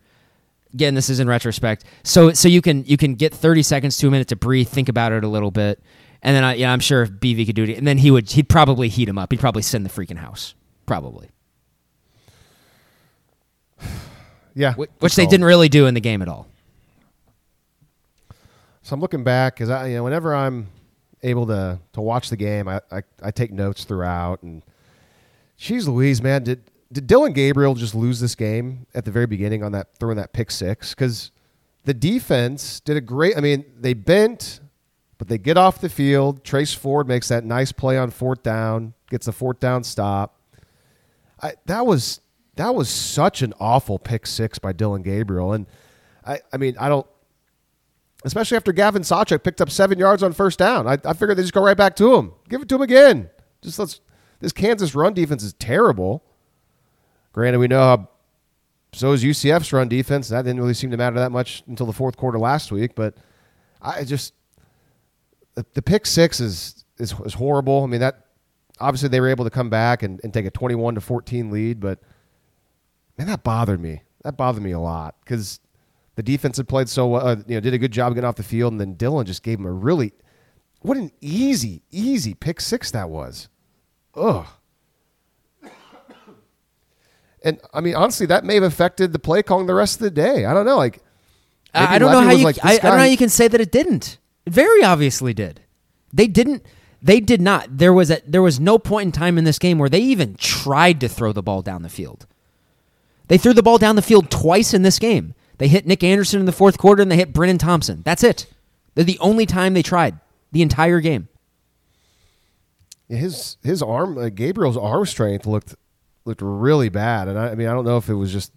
Again, 0.74 0.94
this 0.94 1.08
is 1.08 1.20
in 1.20 1.28
retrospect. 1.28 1.84
So 2.02 2.32
so 2.32 2.48
you 2.48 2.60
can 2.60 2.84
you 2.84 2.96
can 2.96 3.14
get 3.14 3.32
thirty 3.32 3.62
seconds 3.62 3.96
to 3.98 4.08
a 4.08 4.10
minute 4.10 4.28
to 4.28 4.36
breathe, 4.36 4.68
think 4.68 4.88
about 4.88 5.12
it 5.12 5.22
a 5.24 5.28
little 5.28 5.50
bit, 5.52 5.80
and 6.20 6.34
then 6.36 6.44
I, 6.44 6.54
yeah, 6.54 6.72
I'm 6.72 6.80
sure 6.80 7.02
if 7.02 7.10
BV 7.10 7.46
could 7.46 7.54
do 7.56 7.62
it, 7.64 7.78
and 7.78 7.86
then 7.86 7.98
he 7.98 8.10
would 8.10 8.30
he'd 8.32 8.48
probably 8.48 8.88
heat 8.88 9.08
him 9.08 9.16
up. 9.16 9.32
He'd 9.32 9.40
probably 9.40 9.62
send 9.62 9.86
the 9.86 9.90
freaking 9.90 10.16
house, 10.18 10.54
probably, 10.84 11.30
Yeah, 14.54 14.72
Wh- 14.72 14.76
good 14.76 14.90
which 15.00 15.16
they 15.16 15.26
didn't 15.26 15.46
really 15.46 15.68
do 15.68 15.86
in 15.86 15.94
the 15.94 16.00
game 16.00 16.22
at 16.22 16.28
all. 16.28 16.46
So 18.82 18.94
I'm 18.94 19.00
looking 19.00 19.24
back 19.24 19.54
because 19.54 19.70
I, 19.70 19.88
you 19.88 19.96
know, 19.96 20.04
whenever 20.04 20.34
I'm 20.34 20.68
able 21.22 21.46
to 21.46 21.78
to 21.94 22.00
watch 22.00 22.28
the 22.30 22.36
game, 22.36 22.68
I, 22.68 22.80
I, 22.90 23.02
I 23.22 23.30
take 23.30 23.52
notes 23.52 23.84
throughout. 23.84 24.42
And 24.42 24.62
geez, 25.56 25.88
Louise, 25.88 26.20
man, 26.22 26.42
did 26.44 26.62
did 26.92 27.06
Dillon 27.06 27.32
Gabriel 27.32 27.74
just 27.74 27.94
lose 27.94 28.20
this 28.20 28.34
game 28.34 28.86
at 28.94 29.04
the 29.04 29.10
very 29.10 29.26
beginning 29.26 29.62
on 29.62 29.72
that 29.72 29.96
throwing 29.98 30.16
that 30.16 30.32
pick 30.32 30.50
six? 30.50 30.90
Because 30.94 31.30
the 31.84 31.94
defense 31.94 32.80
did 32.80 32.96
a 32.96 33.00
great. 33.00 33.36
I 33.36 33.40
mean, 33.40 33.64
they 33.78 33.94
bent, 33.94 34.60
but 35.18 35.28
they 35.28 35.38
get 35.38 35.56
off 35.56 35.80
the 35.80 35.88
field. 35.88 36.44
Trace 36.44 36.72
Ford 36.72 37.08
makes 37.08 37.28
that 37.28 37.44
nice 37.44 37.72
play 37.72 37.98
on 37.98 38.10
fourth 38.10 38.42
down, 38.42 38.94
gets 39.10 39.26
the 39.26 39.32
fourth 39.32 39.60
down 39.60 39.84
stop. 39.84 40.40
I, 41.42 41.54
that 41.66 41.84
was 41.86 42.20
that 42.56 42.74
was 42.74 42.88
such 42.88 43.42
an 43.42 43.52
awful 43.58 43.98
pick 43.98 44.26
six 44.26 44.58
by 44.58 44.72
Dillon 44.72 45.02
Gabriel, 45.02 45.52
and 45.52 45.66
I, 46.24 46.40
I 46.52 46.56
mean, 46.56 46.76
I 46.78 46.88
don't 46.88 47.06
especially 48.24 48.56
after 48.56 48.72
Gavin 48.72 49.02
Sawchuk 49.02 49.42
picked 49.42 49.60
up 49.60 49.70
seven 49.70 49.98
yards 49.98 50.22
on 50.22 50.32
first 50.32 50.58
down. 50.58 50.86
I, 50.86 50.98
I 51.04 51.12
figured 51.12 51.36
they 51.36 51.42
just 51.42 51.52
go 51.52 51.62
right 51.62 51.76
back 51.76 51.94
to 51.96 52.14
him. 52.16 52.32
Give 52.48 52.62
it 52.62 52.68
to 52.70 52.76
him 52.76 52.82
again. 52.82 53.30
Just 53.62 53.78
let's. 53.78 54.00
This 54.40 54.52
Kansas 54.52 54.94
run 54.94 55.14
defense 55.14 55.42
is 55.42 55.54
terrible. 55.54 56.22
Granted, 57.34 57.58
we 57.58 57.68
know 57.68 57.80
how. 57.80 58.08
So 58.92 59.10
is 59.12 59.24
UCF's 59.24 59.72
run 59.72 59.88
defense. 59.88 60.28
That 60.28 60.42
didn't 60.42 60.60
really 60.60 60.72
seem 60.72 60.92
to 60.92 60.96
matter 60.96 61.16
that 61.16 61.32
much 61.32 61.64
until 61.66 61.84
the 61.84 61.92
fourth 61.92 62.16
quarter 62.16 62.38
last 62.38 62.70
week. 62.70 62.94
But 62.94 63.16
I 63.82 64.04
just 64.04 64.34
the, 65.56 65.66
the 65.74 65.82
pick 65.82 66.06
six 66.06 66.38
is, 66.40 66.84
is 66.98 67.12
is 67.24 67.34
horrible. 67.34 67.82
I 67.82 67.86
mean 67.86 68.00
that 68.00 68.26
obviously 68.78 69.08
they 69.08 69.20
were 69.20 69.28
able 69.28 69.44
to 69.44 69.50
come 69.50 69.68
back 69.68 70.04
and, 70.04 70.20
and 70.22 70.32
take 70.32 70.46
a 70.46 70.50
twenty 70.50 70.76
one 70.76 70.94
to 70.94 71.00
fourteen 71.00 71.50
lead, 71.50 71.80
but 71.80 71.98
man, 73.18 73.26
that 73.26 73.42
bothered 73.42 73.80
me. 73.80 74.02
That 74.22 74.36
bothered 74.36 74.62
me 74.62 74.70
a 74.70 74.80
lot 74.80 75.16
because 75.24 75.58
the 76.14 76.22
defense 76.22 76.56
had 76.56 76.68
played 76.68 76.88
so 76.88 77.08
well, 77.08 77.26
uh, 77.26 77.36
you 77.48 77.56
know, 77.56 77.60
did 77.60 77.74
a 77.74 77.78
good 77.78 77.92
job 77.92 78.14
getting 78.14 78.28
off 78.28 78.36
the 78.36 78.44
field, 78.44 78.72
and 78.72 78.80
then 78.80 78.94
Dylan 78.94 79.24
just 79.24 79.42
gave 79.42 79.58
him 79.58 79.66
a 79.66 79.72
really, 79.72 80.12
what 80.82 80.96
an 80.96 81.10
easy, 81.20 81.82
easy 81.90 82.34
pick 82.34 82.60
six 82.60 82.92
that 82.92 83.10
was. 83.10 83.48
Ugh. 84.14 84.46
And 87.44 87.60
I 87.74 87.80
mean, 87.82 87.94
honestly, 87.94 88.26
that 88.26 88.44
may 88.44 88.54
have 88.54 88.64
affected 88.64 89.12
the 89.12 89.18
play 89.18 89.42
calling 89.42 89.66
the 89.66 89.74
rest 89.74 89.96
of 89.96 90.00
the 90.00 90.10
day. 90.10 90.46
I 90.46 90.54
don't 90.54 90.64
know. 90.64 90.78
Like, 90.78 91.02
I 91.74 91.98
don't 91.98 92.10
know 92.10 92.22
how 92.22 92.32
you 92.32 92.44
like, 92.44 92.64
I, 92.64 92.72
I 92.72 92.78
don't 92.78 92.92
know 92.92 92.98
how 92.98 93.04
you 93.04 93.18
can 93.18 93.28
say 93.28 93.46
that 93.48 93.60
it 93.60 93.70
didn't. 93.70 94.18
It 94.46 94.52
very 94.52 94.82
obviously 94.82 95.34
did. 95.34 95.60
They 96.12 96.26
didn't. 96.26 96.64
They 97.02 97.20
did 97.20 97.42
not. 97.42 97.76
There 97.76 97.92
was 97.92 98.10
a, 98.10 98.22
there 98.26 98.40
was 98.40 98.58
no 98.58 98.78
point 98.78 99.08
in 99.08 99.12
time 99.12 99.36
in 99.36 99.44
this 99.44 99.58
game 99.58 99.78
where 99.78 99.90
they 99.90 100.00
even 100.00 100.36
tried 100.36 101.00
to 101.00 101.08
throw 101.08 101.32
the 101.32 101.42
ball 101.42 101.60
down 101.60 101.82
the 101.82 101.90
field. 101.90 102.26
They 103.28 103.36
threw 103.36 103.52
the 103.52 103.62
ball 103.62 103.76
down 103.76 103.96
the 103.96 104.02
field 104.02 104.30
twice 104.30 104.72
in 104.72 104.82
this 104.82 104.98
game. 104.98 105.34
They 105.58 105.68
hit 105.68 105.86
Nick 105.86 106.02
Anderson 106.02 106.40
in 106.40 106.46
the 106.46 106.52
fourth 106.52 106.78
quarter 106.78 107.02
and 107.02 107.10
they 107.10 107.16
hit 107.16 107.34
Brenen 107.34 107.58
Thompson. 107.58 108.02
That's 108.04 108.24
it. 108.24 108.46
They're 108.94 109.04
the 109.04 109.18
only 109.18 109.44
time 109.44 109.74
they 109.74 109.82
tried 109.82 110.18
the 110.52 110.62
entire 110.62 111.00
game. 111.00 111.28
His 113.08 113.58
his 113.62 113.82
arm, 113.82 114.16
uh, 114.16 114.30
Gabriel's 114.30 114.78
arm 114.78 115.04
strength 115.04 115.46
looked 115.46 115.74
looked 116.24 116.42
really 116.42 116.88
bad, 116.88 117.28
and 117.28 117.38
I, 117.38 117.50
I 117.50 117.54
mean, 117.54 117.68
I 117.68 117.72
don't 117.72 117.84
know 117.84 117.96
if 117.96 118.08
it 118.08 118.14
was 118.14 118.32
just 118.32 118.52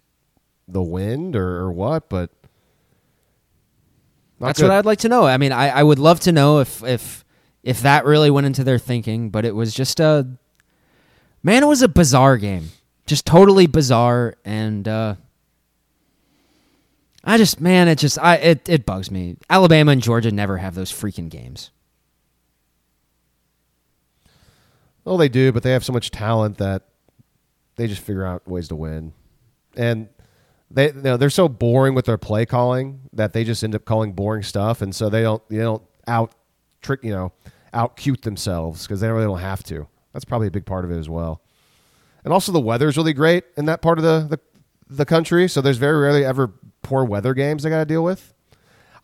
the 0.66 0.82
wind 0.82 1.36
or, 1.36 1.60
or 1.60 1.72
what, 1.72 2.08
but 2.08 2.30
That's 4.40 4.58
good. 4.60 4.68
what 4.68 4.76
I'd 4.76 4.86
like 4.86 5.00
to 5.00 5.08
know. 5.08 5.24
I 5.26 5.36
mean, 5.36 5.52
I, 5.52 5.68
I 5.68 5.82
would 5.82 5.98
love 5.98 6.20
to 6.20 6.32
know 6.32 6.60
if 6.60 6.82
if 6.84 7.24
if 7.62 7.82
that 7.82 8.04
really 8.04 8.30
went 8.30 8.46
into 8.46 8.64
their 8.64 8.78
thinking, 8.78 9.30
but 9.30 9.44
it 9.44 9.54
was 9.54 9.74
just 9.74 10.00
a 10.00 10.26
man. 11.42 11.62
It 11.62 11.66
was 11.66 11.82
a 11.82 11.88
bizarre 11.88 12.36
game, 12.36 12.70
just 13.06 13.26
totally 13.26 13.66
bizarre, 13.66 14.34
and 14.44 14.86
uh, 14.86 15.14
I 17.24 17.36
just 17.36 17.60
man, 17.60 17.88
it 17.88 17.98
just 17.98 18.18
I 18.18 18.36
it 18.36 18.68
it 18.68 18.86
bugs 18.86 19.10
me. 19.10 19.36
Alabama 19.50 19.92
and 19.92 20.02
Georgia 20.02 20.30
never 20.30 20.58
have 20.58 20.74
those 20.74 20.92
freaking 20.92 21.28
games. 21.28 21.70
Well, 25.04 25.16
they 25.16 25.28
do, 25.30 25.52
but 25.52 25.62
they 25.62 25.72
have 25.72 25.84
so 25.84 25.92
much 25.92 26.10
talent 26.10 26.58
that 26.58 26.82
they 27.78 27.86
just 27.86 28.02
figure 28.02 28.26
out 28.26 28.46
ways 28.46 28.68
to 28.68 28.76
win, 28.76 29.14
and 29.76 30.08
they 30.70 30.88
you 30.88 31.00
know, 31.00 31.16
they're 31.16 31.30
so 31.30 31.48
boring 31.48 31.94
with 31.94 32.04
their 32.04 32.18
play 32.18 32.44
calling 32.44 33.00
that 33.12 33.32
they 33.32 33.44
just 33.44 33.64
end 33.64 33.74
up 33.74 33.84
calling 33.84 34.12
boring 34.12 34.42
stuff, 34.42 34.82
and 34.82 34.94
so 34.94 35.08
they 35.08 35.22
don't 35.22 35.46
they 35.48 35.58
don't 35.58 35.82
out 36.06 36.32
trick 36.82 37.02
you 37.02 37.12
know 37.12 37.32
out 37.72 37.96
cute 37.96 38.22
themselves 38.22 38.86
because 38.86 39.00
they 39.00 39.08
really 39.08 39.24
don't 39.24 39.38
have 39.38 39.62
to. 39.62 39.86
That's 40.12 40.24
probably 40.24 40.48
a 40.48 40.50
big 40.50 40.66
part 40.66 40.84
of 40.84 40.90
it 40.90 40.98
as 40.98 41.08
well, 41.08 41.40
and 42.24 42.32
also 42.32 42.52
the 42.52 42.60
weather's 42.60 42.96
really 42.96 43.12
great 43.14 43.44
in 43.56 43.66
that 43.66 43.80
part 43.80 43.98
of 43.98 44.04
the 44.04 44.26
the, 44.28 44.40
the 44.94 45.06
country, 45.06 45.48
so 45.48 45.60
there's 45.60 45.78
very 45.78 45.98
rarely 45.98 46.24
ever 46.24 46.52
poor 46.82 47.04
weather 47.04 47.32
games 47.32 47.62
they 47.62 47.70
got 47.70 47.78
to 47.78 47.84
deal 47.84 48.02
with. 48.02 48.34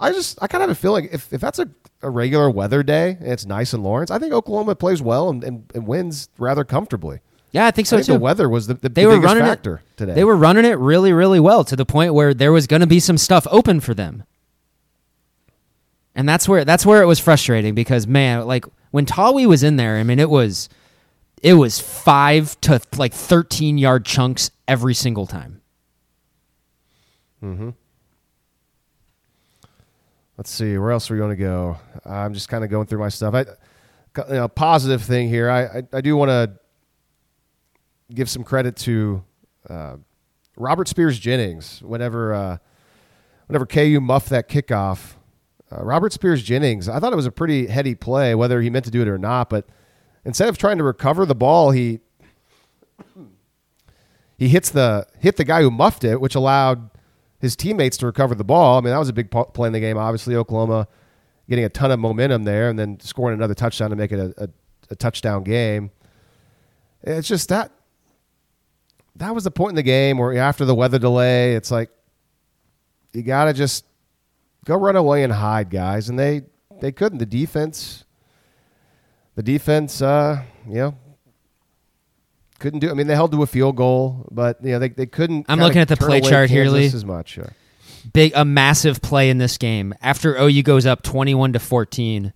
I 0.00 0.10
just 0.12 0.42
I 0.42 0.48
kind 0.48 0.62
of 0.62 0.68
have 0.68 0.76
a 0.76 0.80
feeling 0.80 1.08
if, 1.12 1.32
if 1.32 1.40
that's 1.40 1.60
a, 1.60 1.68
a 2.02 2.10
regular 2.10 2.50
weather 2.50 2.82
day 2.82 3.16
and 3.20 3.30
it's 3.30 3.46
nice 3.46 3.72
in 3.72 3.82
Lawrence, 3.82 4.10
I 4.10 4.18
think 4.18 4.32
Oklahoma 4.32 4.74
plays 4.74 5.00
well 5.00 5.28
and, 5.28 5.44
and, 5.44 5.70
and 5.74 5.86
wins 5.86 6.28
rather 6.36 6.64
comfortably. 6.64 7.20
Yeah, 7.54 7.66
I 7.66 7.70
think 7.70 7.86
so 7.86 7.96
I 7.96 8.00
think 8.00 8.06
too. 8.06 8.12
the 8.14 8.18
weather 8.18 8.48
was 8.48 8.66
the, 8.66 8.74
the, 8.74 8.88
they 8.88 9.02
the 9.02 9.08
were 9.08 9.14
biggest 9.14 9.32
running 9.32 9.44
factor 9.44 9.76
it 9.76 9.96
today. 9.96 10.14
They 10.14 10.24
were 10.24 10.34
running 10.34 10.64
it 10.64 10.76
really, 10.76 11.12
really 11.12 11.38
well 11.38 11.62
to 11.62 11.76
the 11.76 11.86
point 11.86 12.12
where 12.12 12.34
there 12.34 12.50
was 12.50 12.66
going 12.66 12.80
to 12.80 12.86
be 12.86 12.98
some 12.98 13.16
stuff 13.16 13.46
open 13.48 13.78
for 13.78 13.94
them, 13.94 14.24
and 16.16 16.28
that's 16.28 16.48
where 16.48 16.64
that's 16.64 16.84
where 16.84 17.00
it 17.00 17.06
was 17.06 17.20
frustrating 17.20 17.72
because 17.72 18.08
man, 18.08 18.44
like 18.44 18.64
when 18.90 19.06
Tawee 19.06 19.46
was 19.46 19.62
in 19.62 19.76
there, 19.76 19.98
I 19.98 20.02
mean, 20.02 20.18
it 20.18 20.30
was 20.30 20.68
it 21.44 21.54
was 21.54 21.78
five 21.78 22.60
to 22.62 22.80
like 22.96 23.14
thirteen 23.14 23.78
yard 23.78 24.04
chunks 24.04 24.50
every 24.66 24.94
single 24.94 25.28
time. 25.28 25.60
Hmm. 27.38 27.70
Let's 30.36 30.50
see 30.50 30.76
where 30.76 30.90
else 30.90 31.08
are 31.08 31.14
we 31.14 31.18
going 31.18 31.30
to 31.30 31.36
go. 31.36 31.76
I'm 32.04 32.34
just 32.34 32.48
kind 32.48 32.64
of 32.64 32.70
going 32.70 32.88
through 32.88 32.98
my 32.98 33.10
stuff. 33.10 33.32
I, 33.32 33.42
you 34.28 34.34
know, 34.34 34.48
positive 34.48 35.02
thing 35.04 35.28
here. 35.28 35.48
I 35.48 35.62
I, 35.66 35.82
I 35.92 36.00
do 36.00 36.16
want 36.16 36.30
to 36.30 36.63
give 38.12 38.28
some 38.28 38.44
credit 38.44 38.76
to 38.76 39.24
uh, 39.68 39.96
Robert 40.56 40.88
Spears 40.88 41.18
Jennings. 41.18 41.82
Whenever 41.82 42.34
uh, 42.34 42.58
whenever 43.46 43.66
KU 43.66 44.00
muffed 44.00 44.30
that 44.30 44.48
kickoff, 44.48 45.14
uh, 45.70 45.82
Robert 45.82 46.12
Spears 46.12 46.42
Jennings. 46.42 46.88
I 46.88 47.00
thought 47.00 47.12
it 47.12 47.16
was 47.16 47.26
a 47.26 47.32
pretty 47.32 47.66
heady 47.66 47.94
play, 47.94 48.34
whether 48.34 48.60
he 48.60 48.70
meant 48.70 48.84
to 48.84 48.90
do 48.90 49.02
it 49.02 49.08
or 49.08 49.18
not. 49.18 49.50
But 49.50 49.66
instead 50.24 50.48
of 50.48 50.58
trying 50.58 50.78
to 50.78 50.84
recover 50.84 51.26
the 51.26 51.34
ball, 51.34 51.70
he 51.70 52.00
he 54.36 54.48
hits 54.48 54.70
the 54.70 55.06
hit 55.18 55.36
the 55.36 55.44
guy 55.44 55.62
who 55.62 55.70
muffed 55.70 56.04
it, 56.04 56.20
which 56.20 56.34
allowed 56.34 56.90
his 57.40 57.56
teammates 57.56 57.96
to 57.98 58.06
recover 58.06 58.34
the 58.34 58.44
ball. 58.44 58.78
I 58.78 58.80
mean, 58.80 58.92
that 58.92 58.98
was 58.98 59.08
a 59.08 59.12
big 59.12 59.30
play 59.30 59.66
in 59.66 59.72
the 59.72 59.80
game. 59.80 59.98
Obviously, 59.98 60.36
Oklahoma 60.36 60.88
getting 61.48 61.64
a 61.64 61.68
ton 61.68 61.90
of 61.90 61.98
momentum 61.98 62.44
there, 62.44 62.68
and 62.68 62.78
then 62.78 62.98
scoring 63.00 63.34
another 63.34 63.54
touchdown 63.54 63.90
to 63.90 63.96
make 63.96 64.12
it 64.12 64.18
a, 64.18 64.44
a, 64.44 64.48
a 64.90 64.96
touchdown 64.96 65.42
game. 65.42 65.90
It's 67.02 67.28
just 67.28 67.50
that 67.50 67.70
that 69.16 69.34
was 69.34 69.44
the 69.44 69.50
point 69.50 69.70
in 69.70 69.76
the 69.76 69.82
game 69.82 70.18
where 70.18 70.36
after 70.36 70.64
the 70.64 70.74
weather 70.74 70.98
delay, 70.98 71.54
it's 71.54 71.70
like 71.70 71.90
you 73.12 73.22
got 73.22 73.44
to 73.44 73.52
just 73.52 73.84
go 74.64 74.76
run 74.76 74.96
away 74.96 75.22
and 75.22 75.32
hide, 75.32 75.70
guys, 75.70 76.08
and 76.08 76.18
they 76.18 76.42
they 76.80 76.92
couldn't. 76.92 77.18
The 77.18 77.26
defense, 77.26 78.04
the 79.34 79.42
defense, 79.42 80.02
uh, 80.02 80.42
you 80.66 80.74
know. 80.74 80.98
Couldn't 82.60 82.80
do. 82.80 82.90
I 82.90 82.94
mean, 82.94 83.08
they 83.08 83.14
held 83.14 83.32
to 83.32 83.42
a 83.42 83.46
field 83.46 83.76
goal, 83.76 84.26
but 84.30 84.64
you 84.64 84.72
know 84.72 84.78
they, 84.78 84.88
they 84.88 85.06
couldn't. 85.06 85.46
I'm 85.48 85.58
looking 85.58 85.82
at 85.82 85.88
the 85.88 85.96
play 85.96 86.20
chart 86.20 86.48
here, 86.48 86.66
Lee. 86.66 86.86
As 86.86 87.04
much, 87.04 87.36
yeah. 87.36 87.48
Big 88.12 88.32
a 88.34 88.44
massive 88.44 89.02
play 89.02 89.28
in 89.28 89.38
this 89.38 89.58
game 89.58 89.92
after 90.00 90.36
OU 90.36 90.62
goes 90.62 90.86
up 90.86 91.02
twenty 91.02 91.34
one 91.34 91.52
to 91.52 91.58
fourteen. 91.58 92.32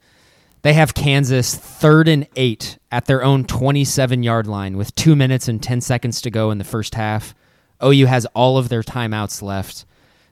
They 0.62 0.72
have 0.74 0.94
Kansas 0.94 1.54
third 1.54 2.08
and 2.08 2.26
eight 2.36 2.78
at 2.90 3.06
their 3.06 3.22
own 3.22 3.44
27 3.44 4.22
yard 4.22 4.46
line 4.46 4.76
with 4.76 4.94
two 4.94 5.14
minutes 5.14 5.48
and 5.48 5.62
10 5.62 5.80
seconds 5.80 6.20
to 6.22 6.30
go 6.30 6.50
in 6.50 6.58
the 6.58 6.64
first 6.64 6.94
half. 6.94 7.34
OU 7.82 8.06
has 8.06 8.26
all 8.34 8.58
of 8.58 8.68
their 8.68 8.82
timeouts 8.82 9.40
left. 9.40 9.84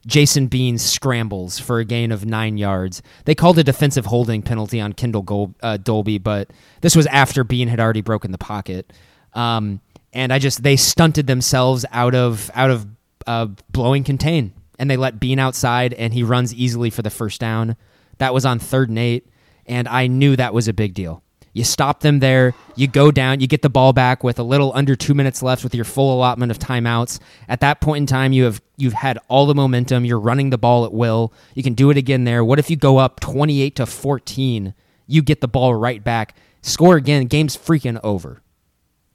Jason 0.06 0.46
Bean 0.46 0.78
scrambles 0.78 1.58
for 1.58 1.80
a 1.80 1.84
gain 1.84 2.12
of 2.12 2.24
nine 2.24 2.56
yards. 2.58 3.02
They 3.24 3.34
called 3.34 3.58
a 3.58 3.64
defensive 3.64 4.06
holding 4.06 4.40
penalty 4.40 4.80
on 4.80 4.92
Kendall 4.92 5.54
uh, 5.62 5.78
Dolby, 5.78 6.18
but 6.18 6.50
this 6.80 6.94
was 6.94 7.06
after 7.06 7.42
Bean 7.42 7.68
had 7.68 7.80
already 7.80 8.02
broken 8.02 8.30
the 8.30 8.38
pocket. 8.38 8.92
Um, 9.34 9.80
and 10.12 10.32
I 10.32 10.38
just 10.38 10.62
they 10.62 10.76
stunted 10.76 11.26
themselves 11.26 11.84
out 11.90 12.14
of 12.14 12.50
out 12.54 12.70
of 12.70 12.86
uh, 13.26 13.48
blowing 13.70 14.04
contain, 14.04 14.52
and 14.78 14.88
they 14.88 14.96
let 14.96 15.18
Bean 15.18 15.40
outside, 15.40 15.92
and 15.92 16.14
he 16.14 16.22
runs 16.22 16.54
easily 16.54 16.90
for 16.90 17.02
the 17.02 17.10
first 17.10 17.40
down. 17.40 17.76
That 18.18 18.32
was 18.32 18.46
on 18.46 18.60
third 18.60 18.88
and 18.88 18.98
eight, 18.98 19.26
and 19.66 19.88
I 19.88 20.06
knew 20.06 20.36
that 20.36 20.54
was 20.54 20.68
a 20.68 20.72
big 20.72 20.94
deal. 20.94 21.22
You 21.56 21.64
stop 21.64 22.00
them 22.00 22.18
there. 22.18 22.54
You 22.74 22.86
go 22.86 23.10
down. 23.10 23.40
You 23.40 23.46
get 23.46 23.62
the 23.62 23.70
ball 23.70 23.94
back 23.94 24.22
with 24.22 24.38
a 24.38 24.42
little 24.42 24.72
under 24.74 24.94
two 24.94 25.14
minutes 25.14 25.42
left 25.42 25.64
with 25.64 25.74
your 25.74 25.86
full 25.86 26.14
allotment 26.14 26.52
of 26.52 26.58
timeouts. 26.58 27.18
At 27.48 27.60
that 27.60 27.80
point 27.80 28.02
in 28.02 28.06
time, 28.06 28.34
you 28.34 28.44
have 28.44 28.60
you've 28.76 28.92
had 28.92 29.18
all 29.28 29.46
the 29.46 29.54
momentum. 29.54 30.04
You're 30.04 30.20
running 30.20 30.50
the 30.50 30.58
ball 30.58 30.84
at 30.84 30.92
will. 30.92 31.32
You 31.54 31.62
can 31.62 31.72
do 31.72 31.88
it 31.88 31.96
again 31.96 32.24
there. 32.24 32.44
What 32.44 32.58
if 32.58 32.68
you 32.68 32.76
go 32.76 32.98
up 32.98 33.20
28 33.20 33.74
to 33.76 33.86
14? 33.86 34.74
You 35.06 35.22
get 35.22 35.40
the 35.40 35.48
ball 35.48 35.74
right 35.74 36.04
back, 36.04 36.36
score 36.60 36.96
again. 36.96 37.24
Game's 37.24 37.56
freaking 37.56 37.98
over. 38.04 38.42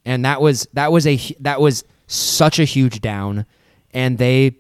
And 0.04 0.26
that 0.26 0.42
was 0.42 0.68
that 0.74 0.92
was 0.92 1.06
a 1.06 1.18
that 1.42 1.62
was 1.62 1.84
such 2.08 2.58
a 2.58 2.66
huge 2.66 3.02
down, 3.02 3.46
and 3.94 4.18
they 4.18 4.58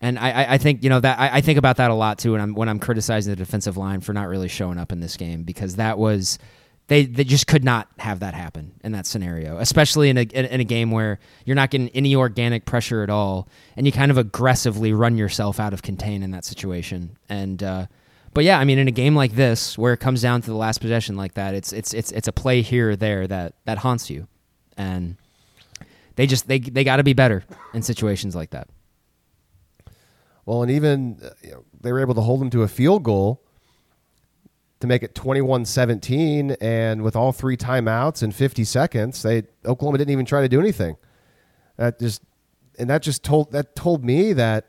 and 0.00 0.18
I, 0.18 0.54
I 0.54 0.58
think 0.58 0.82
you 0.82 0.90
know 0.90 1.00
that 1.00 1.18
I, 1.18 1.38
I 1.38 1.40
think 1.40 1.58
about 1.58 1.76
that 1.78 1.90
a 1.90 1.94
lot 1.94 2.18
too 2.18 2.32
when 2.32 2.40
I'm 2.40 2.54
when 2.54 2.68
I'm 2.68 2.78
criticizing 2.78 3.30
the 3.30 3.36
defensive 3.36 3.76
line 3.76 4.00
for 4.00 4.12
not 4.12 4.28
really 4.28 4.48
showing 4.48 4.78
up 4.78 4.92
in 4.92 5.00
this 5.00 5.16
game 5.16 5.42
because 5.42 5.76
that 5.76 5.98
was 5.98 6.38
they 6.88 7.04
they 7.04 7.24
just 7.24 7.46
could 7.46 7.64
not 7.64 7.88
have 7.98 8.20
that 8.20 8.34
happen 8.34 8.72
in 8.84 8.92
that 8.92 9.06
scenario, 9.06 9.58
especially 9.58 10.08
in 10.10 10.18
a 10.18 10.22
in 10.22 10.60
a 10.60 10.64
game 10.64 10.90
where 10.90 11.18
you're 11.44 11.56
not 11.56 11.70
getting 11.70 11.88
any 11.90 12.14
organic 12.14 12.64
pressure 12.64 13.02
at 13.02 13.10
all, 13.10 13.48
and 13.76 13.86
you 13.86 13.92
kind 13.92 14.10
of 14.10 14.18
aggressively 14.18 14.92
run 14.92 15.16
yourself 15.16 15.58
out 15.58 15.72
of 15.72 15.82
contain 15.82 16.22
in 16.22 16.30
that 16.30 16.44
situation. 16.44 17.16
And 17.28 17.62
uh, 17.62 17.86
but 18.34 18.44
yeah, 18.44 18.58
I 18.58 18.64
mean, 18.64 18.78
in 18.78 18.86
a 18.86 18.92
game 18.92 19.16
like 19.16 19.32
this 19.32 19.76
where 19.76 19.94
it 19.94 19.98
comes 19.98 20.22
down 20.22 20.42
to 20.42 20.46
the 20.46 20.56
last 20.56 20.80
possession 20.80 21.16
like 21.16 21.34
that, 21.34 21.54
it's 21.54 21.72
it's 21.72 21.92
it's 21.92 22.12
it's 22.12 22.28
a 22.28 22.32
play 22.32 22.62
here 22.62 22.90
or 22.90 22.96
there 22.96 23.26
that 23.26 23.54
that 23.64 23.78
haunts 23.78 24.08
you, 24.08 24.28
and 24.76 25.16
they 26.14 26.26
just 26.26 26.46
they 26.46 26.60
they 26.60 26.84
got 26.84 26.96
to 26.96 27.04
be 27.04 27.14
better 27.14 27.44
in 27.74 27.82
situations 27.82 28.36
like 28.36 28.50
that. 28.50 28.68
Well, 30.46 30.62
and 30.62 30.70
even 30.70 31.18
uh, 31.22 31.30
you 31.42 31.50
know, 31.50 31.64
they 31.80 31.92
were 31.92 32.00
able 32.00 32.14
to 32.14 32.20
hold 32.22 32.40
them 32.40 32.50
to 32.50 32.62
a 32.62 32.68
field 32.68 33.02
goal 33.02 33.42
to 34.80 34.86
make 34.86 35.02
it 35.02 35.14
21-17 35.14 36.56
and 36.60 37.02
with 37.02 37.16
all 37.16 37.32
three 37.32 37.56
timeouts 37.56 38.22
in 38.22 38.30
50 38.30 38.64
seconds, 38.64 39.22
they 39.22 39.42
Oklahoma 39.64 39.98
didn't 39.98 40.12
even 40.12 40.26
try 40.26 40.42
to 40.42 40.48
do 40.48 40.60
anything. 40.60 40.96
That 41.76 41.98
just 41.98 42.22
and 42.78 42.88
that 42.88 43.02
just 43.02 43.22
told 43.22 43.52
that 43.52 43.74
told 43.74 44.04
me 44.04 44.32
that 44.34 44.68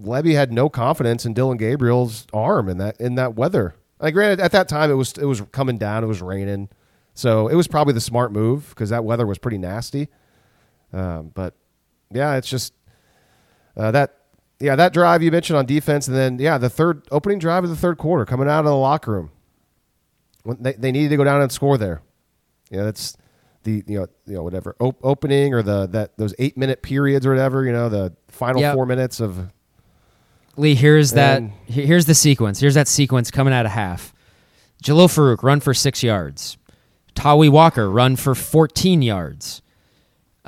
Lebby 0.00 0.34
had 0.34 0.52
no 0.52 0.68
confidence 0.68 1.24
in 1.24 1.34
Dillon 1.34 1.56
Gabriel's 1.56 2.26
arm 2.32 2.68
in 2.68 2.78
that 2.78 3.00
in 3.00 3.14
that 3.16 3.34
weather. 3.34 3.74
I 4.00 4.10
granted 4.10 4.40
at 4.40 4.52
that 4.52 4.68
time 4.68 4.90
it 4.90 4.94
was 4.94 5.12
it 5.14 5.24
was 5.24 5.40
coming 5.52 5.78
down, 5.78 6.04
it 6.04 6.06
was 6.06 6.22
raining, 6.22 6.68
so 7.14 7.48
it 7.48 7.54
was 7.54 7.66
probably 7.66 7.94
the 7.94 8.00
smart 8.00 8.32
move 8.32 8.68
because 8.70 8.90
that 8.90 9.04
weather 9.04 9.26
was 9.26 9.38
pretty 9.38 9.58
nasty. 9.58 10.08
Um, 10.92 11.32
but 11.34 11.54
yeah, 12.12 12.36
it's 12.36 12.48
just 12.48 12.74
uh, 13.76 13.90
that 13.90 14.17
yeah, 14.60 14.76
that 14.76 14.92
drive 14.92 15.22
you 15.22 15.30
mentioned 15.30 15.56
on 15.56 15.66
defense, 15.66 16.08
and 16.08 16.16
then 16.16 16.38
yeah, 16.38 16.58
the 16.58 16.70
third 16.70 17.06
opening 17.10 17.38
drive 17.38 17.64
of 17.64 17.70
the 17.70 17.76
third 17.76 17.98
quarter 17.98 18.24
coming 18.24 18.48
out 18.48 18.60
of 18.60 18.64
the 18.66 18.74
locker 18.74 19.12
room. 19.12 19.30
When 20.42 20.62
they, 20.62 20.72
they 20.72 20.92
needed 20.92 21.10
to 21.10 21.16
go 21.16 21.24
down 21.24 21.40
and 21.40 21.52
score 21.52 21.78
there. 21.78 22.02
Yeah, 22.70 22.84
that's 22.84 23.16
the 23.62 23.84
you 23.86 24.00
know 24.00 24.06
you 24.26 24.34
know 24.34 24.42
whatever 24.42 24.74
op- 24.80 25.04
opening 25.04 25.54
or 25.54 25.62
the 25.62 25.86
that 25.88 26.16
those 26.16 26.34
eight 26.38 26.56
minute 26.56 26.82
periods 26.82 27.26
or 27.26 27.30
whatever 27.30 27.64
you 27.64 27.72
know 27.72 27.88
the 27.88 28.14
final 28.28 28.60
yep. 28.60 28.74
four 28.74 28.86
minutes 28.86 29.20
of. 29.20 29.52
Lee, 30.56 30.74
here's 30.74 31.12
that. 31.12 31.40
Here's 31.66 32.06
the 32.06 32.14
sequence. 32.14 32.58
Here's 32.58 32.74
that 32.74 32.88
sequence 32.88 33.30
coming 33.30 33.54
out 33.54 33.64
of 33.64 33.70
half. 33.70 34.12
Jalil 34.82 35.06
Farooq 35.06 35.42
run 35.44 35.60
for 35.60 35.72
six 35.72 36.02
yards. 36.02 36.56
Tawee 37.14 37.48
Walker 37.48 37.90
run 37.90 38.16
for 38.16 38.34
14 38.34 39.02
yards. 39.02 39.62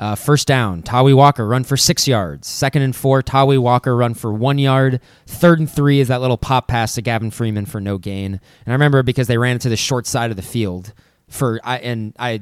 Uh, 0.01 0.15
first 0.15 0.47
down, 0.47 0.81
Tawee 0.81 1.15
Walker 1.15 1.45
run 1.45 1.63
for 1.63 1.77
six 1.77 2.07
yards. 2.07 2.47
Second 2.47 2.81
and 2.81 2.95
four, 2.95 3.21
Tawee 3.21 3.59
Walker 3.59 3.95
run 3.95 4.15
for 4.15 4.33
one 4.33 4.57
yard. 4.57 4.99
Third 5.27 5.59
and 5.59 5.69
three 5.69 5.99
is 5.99 6.07
that 6.07 6.21
little 6.21 6.39
pop 6.39 6.67
pass 6.67 6.95
to 6.95 7.03
Gavin 7.03 7.29
Freeman 7.29 7.67
for 7.67 7.79
no 7.79 7.99
gain. 7.99 8.41
And 8.65 8.69
I 8.69 8.71
remember 8.71 9.03
because 9.03 9.27
they 9.27 9.37
ran 9.37 9.57
it 9.57 9.61
to 9.61 9.69
the 9.69 9.77
short 9.77 10.07
side 10.07 10.31
of 10.31 10.37
the 10.37 10.41
field 10.41 10.93
for 11.29 11.59
I 11.63 11.77
and 11.77 12.15
I 12.17 12.41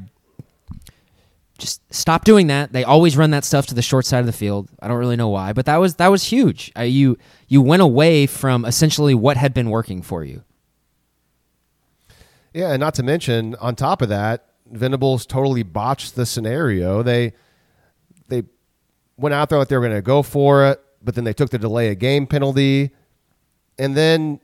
just 1.57 1.81
stop 1.93 2.23
doing 2.23 2.47
that. 2.47 2.71
They 2.71 2.85
always 2.85 3.17
run 3.17 3.31
that 3.31 3.43
stuff 3.43 3.67
to 3.67 3.75
the 3.75 3.81
short 3.81 4.05
side 4.05 4.21
of 4.21 4.25
the 4.25 4.31
field. 4.31 4.69
I 4.81 4.87
don't 4.87 4.97
really 4.97 5.17
know 5.17 5.27
why, 5.27 5.51
but 5.51 5.65
that 5.65 5.77
was 5.77 5.95
that 5.95 6.07
was 6.07 6.23
huge. 6.23 6.71
Uh, 6.77 6.83
you 6.83 7.17
you 7.49 7.61
went 7.61 7.81
away 7.81 8.25
from 8.25 8.63
essentially 8.63 9.13
what 9.13 9.35
had 9.35 9.53
been 9.53 9.69
working 9.69 10.01
for 10.01 10.23
you. 10.23 10.43
Yeah, 12.53 12.71
and 12.71 12.79
not 12.79 12.93
to 12.95 13.03
mention 13.03 13.55
on 13.55 13.75
top 13.75 14.01
of 14.01 14.07
that, 14.07 14.45
Venables 14.71 15.25
totally 15.25 15.63
botched 15.63 16.15
the 16.15 16.25
scenario. 16.25 17.03
They 17.03 17.33
they 18.29 18.43
went 19.17 19.33
out 19.33 19.49
there 19.49 19.59
like 19.59 19.67
they 19.67 19.77
were 19.77 19.85
going 19.85 19.97
to 19.97 20.01
go 20.01 20.23
for 20.23 20.65
it, 20.67 20.81
but 21.03 21.15
then 21.15 21.23
they 21.23 21.33
took 21.33 21.49
the 21.49 21.59
delay 21.59 21.91
of 21.91 21.99
game 21.99 22.25
penalty, 22.27 22.91
and 23.77 23.95
then 23.95 24.39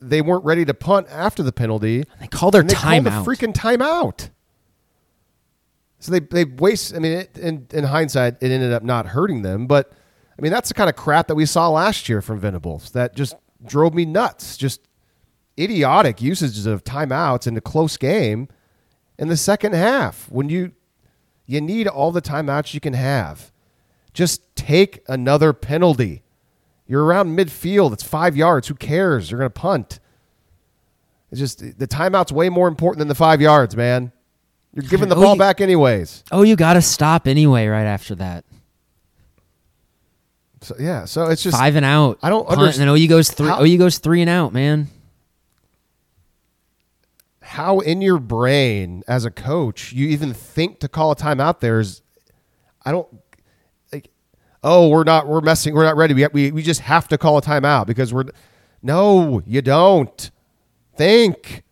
they 0.00 0.20
weren't 0.20 0.44
ready 0.44 0.64
to 0.64 0.74
punt 0.74 1.06
after 1.10 1.42
the 1.42 1.52
penalty. 1.52 2.04
They 2.20 2.26
called 2.26 2.54
their 2.54 2.62
timeout. 2.62 3.10
Called 3.10 3.26
a 3.26 3.30
freaking 3.30 3.52
timeout. 3.52 4.30
So 5.98 6.12
they 6.12 6.20
they 6.20 6.44
waste. 6.44 6.94
I 6.94 6.98
mean, 6.98 7.12
it, 7.12 7.38
in 7.38 7.66
in 7.72 7.84
hindsight, 7.84 8.34
it 8.42 8.50
ended 8.50 8.72
up 8.72 8.82
not 8.82 9.06
hurting 9.06 9.42
them, 9.42 9.66
but 9.66 9.92
I 10.38 10.42
mean 10.42 10.52
that's 10.52 10.68
the 10.68 10.74
kind 10.74 10.90
of 10.90 10.96
crap 10.96 11.28
that 11.28 11.34
we 11.34 11.46
saw 11.46 11.70
last 11.70 12.08
year 12.08 12.20
from 12.20 12.38
Venables 12.38 12.90
that 12.90 13.16
just 13.16 13.34
drove 13.64 13.94
me 13.94 14.04
nuts. 14.04 14.58
Just 14.58 14.86
idiotic 15.58 16.20
usages 16.20 16.66
of 16.66 16.84
timeouts 16.84 17.46
in 17.46 17.56
a 17.56 17.60
close 17.60 17.96
game 17.96 18.48
in 19.18 19.28
the 19.28 19.36
second 19.36 19.74
half 19.74 20.30
when 20.30 20.48
you 20.48 20.72
you 21.46 21.60
need 21.60 21.86
all 21.86 22.12
the 22.12 22.22
timeouts 22.22 22.74
you 22.74 22.80
can 22.80 22.94
have. 22.94 23.52
Just 24.12 24.42
take 24.56 25.02
another 25.08 25.52
penalty. 25.52 26.22
You're 26.86 27.04
around 27.04 27.36
midfield. 27.36 27.92
It's 27.92 28.02
five 28.02 28.36
yards. 28.36 28.68
Who 28.68 28.74
cares? 28.74 29.30
You're 29.30 29.40
going 29.40 29.50
to 29.50 29.60
punt. 29.60 30.00
It's 31.30 31.40
just 31.40 31.78
the 31.78 31.88
timeout's 31.88 32.32
way 32.32 32.48
more 32.48 32.68
important 32.68 33.00
than 33.00 33.08
the 33.08 33.14
five 33.14 33.40
yards, 33.40 33.76
man. 33.76 34.12
You're 34.72 34.84
giving 34.84 35.08
the 35.08 35.16
oh, 35.16 35.22
ball 35.22 35.34
you, 35.34 35.38
back 35.38 35.60
anyways. 35.60 36.24
Oh, 36.30 36.42
you 36.42 36.56
got 36.56 36.74
to 36.74 36.82
stop 36.82 37.26
anyway 37.26 37.66
right 37.66 37.84
after 37.84 38.14
that. 38.16 38.44
So 40.60 40.76
yeah, 40.78 41.04
so 41.04 41.26
it's 41.26 41.42
just 41.42 41.56
five 41.56 41.76
and 41.76 41.84
out. 41.84 42.18
I 42.22 42.30
don't 42.30 42.46
understand. 42.46 42.88
And 42.88 42.98
OU 42.98 43.08
goes 43.08 43.30
three. 43.30 43.48
How, 43.48 43.62
OU 43.62 43.78
goes 43.78 43.98
three 43.98 44.22
and 44.22 44.30
out, 44.30 44.52
man 44.52 44.88
how 47.54 47.78
in 47.78 48.02
your 48.02 48.18
brain 48.18 49.02
as 49.06 49.24
a 49.24 49.30
coach 49.30 49.92
you 49.92 50.08
even 50.08 50.34
think 50.34 50.80
to 50.80 50.88
call 50.88 51.12
a 51.12 51.16
timeout 51.16 51.60
there 51.60 51.78
is 51.78 52.02
I 52.84 52.90
don't 52.90 53.08
like 53.92 54.10
oh 54.64 54.88
we're 54.88 55.04
not 55.04 55.28
we're 55.28 55.40
messing 55.40 55.72
we're 55.72 55.84
not 55.84 55.96
ready 55.96 56.14
we 56.14 56.26
we 56.32 56.50
we 56.50 56.62
just 56.62 56.80
have 56.80 57.06
to 57.08 57.18
call 57.18 57.38
a 57.38 57.42
timeout 57.42 57.86
because 57.86 58.12
we're 58.12 58.24
no 58.82 59.40
you 59.46 59.62
don't 59.62 60.30
think 60.96 61.62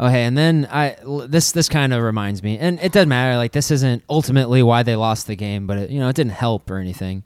Oh 0.00 0.06
hey, 0.06 0.22
and 0.22 0.38
then 0.38 0.68
I 0.70 0.96
this 1.26 1.50
this 1.50 1.68
kind 1.68 1.92
of 1.92 2.00
reminds 2.04 2.40
me, 2.40 2.56
and 2.56 2.78
it 2.78 2.92
doesn't 2.92 3.08
matter. 3.08 3.36
Like 3.36 3.50
this 3.50 3.72
isn't 3.72 4.04
ultimately 4.08 4.62
why 4.62 4.84
they 4.84 4.94
lost 4.94 5.26
the 5.26 5.34
game, 5.34 5.66
but 5.66 5.76
it, 5.76 5.90
you 5.90 5.98
know 5.98 6.08
it 6.08 6.14
didn't 6.14 6.34
help 6.34 6.70
or 6.70 6.76
anything. 6.78 7.24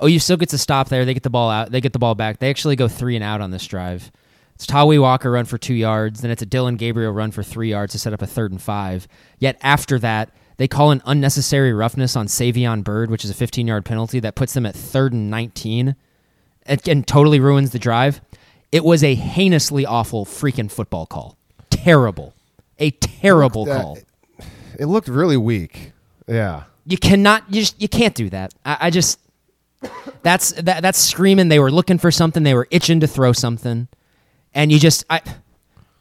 Oh, 0.00 0.06
you 0.06 0.18
still 0.18 0.38
get 0.38 0.48
to 0.48 0.58
stop 0.58 0.88
there. 0.88 1.04
They 1.04 1.12
get 1.12 1.22
the 1.22 1.28
ball 1.28 1.50
out. 1.50 1.70
They 1.70 1.82
get 1.82 1.92
the 1.92 1.98
ball 1.98 2.14
back. 2.14 2.38
They 2.38 2.48
actually 2.48 2.76
go 2.76 2.88
three 2.88 3.14
and 3.14 3.22
out 3.22 3.42
on 3.42 3.50
this 3.50 3.66
drive. 3.66 4.10
It's 4.54 4.66
Tawee 4.66 5.00
Walker 5.00 5.32
run 5.32 5.46
for 5.46 5.58
two 5.58 5.74
yards, 5.74 6.20
then 6.20 6.30
it's 6.30 6.42
a 6.42 6.46
Dillon 6.46 6.76
Gabriel 6.76 7.12
run 7.12 7.32
for 7.32 7.42
three 7.42 7.70
yards 7.70 7.92
to 7.92 7.98
set 7.98 8.12
up 8.12 8.22
a 8.22 8.26
third 8.26 8.52
and 8.52 8.62
five. 8.62 9.08
Yet 9.38 9.58
after 9.62 9.98
that, 9.98 10.30
they 10.56 10.68
call 10.68 10.92
an 10.92 11.02
unnecessary 11.06 11.72
roughness 11.72 12.14
on 12.14 12.26
Savion 12.28 12.84
Byrd, 12.84 13.10
which 13.10 13.24
is 13.24 13.30
a 13.30 13.34
15 13.34 13.66
yard 13.66 13.84
penalty 13.84 14.20
that 14.20 14.36
puts 14.36 14.54
them 14.54 14.64
at 14.64 14.74
third 14.76 15.12
and 15.12 15.28
19 15.28 15.96
and 16.66 17.06
totally 17.06 17.40
ruins 17.40 17.70
the 17.70 17.78
drive. 17.78 18.20
It 18.70 18.84
was 18.84 19.02
a 19.02 19.16
heinously 19.16 19.84
awful 19.84 20.24
freaking 20.24 20.70
football 20.70 21.06
call. 21.06 21.36
Terrible. 21.70 22.34
A 22.78 22.92
terrible 22.92 23.66
call. 23.66 23.98
It 24.78 24.86
looked 24.86 25.08
really 25.08 25.36
weak. 25.36 25.92
Yeah. 26.26 26.64
You 26.86 26.96
cannot, 26.96 27.44
you 27.52 27.62
just, 27.62 27.80
you 27.80 27.88
can't 27.88 28.14
do 28.14 28.30
that. 28.30 28.54
I, 28.64 28.76
I 28.82 28.90
just, 28.90 29.18
that's, 30.22 30.52
that, 30.52 30.82
that's 30.82 30.98
screaming 30.98 31.48
they 31.48 31.58
were 31.58 31.70
looking 31.70 31.98
for 31.98 32.10
something. 32.10 32.44
They 32.44 32.54
were 32.54 32.68
itching 32.70 33.00
to 33.00 33.06
throw 33.06 33.32
something 33.32 33.88
and 34.54 34.72
you 34.72 34.78
just 34.78 35.04
I, 35.10 35.20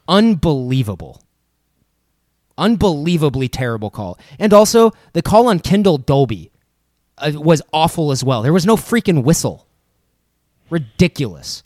unbelievable. 0.07 1.21
Unbelievably 2.57 3.49
terrible 3.49 3.89
call. 3.89 4.19
And 4.37 4.53
also 4.53 4.91
the 5.13 5.21
call 5.21 5.47
on 5.47 5.59
Kendel 5.59 5.97
Dolby 5.97 6.51
uh, 7.17 7.31
was 7.35 7.61
awful 7.73 8.11
as 8.11 8.23
well. 8.23 8.43
There 8.43 8.53
was 8.53 8.65
no 8.65 8.75
freaking 8.75 9.23
whistle. 9.23 9.67
Ridiculous 10.69 11.63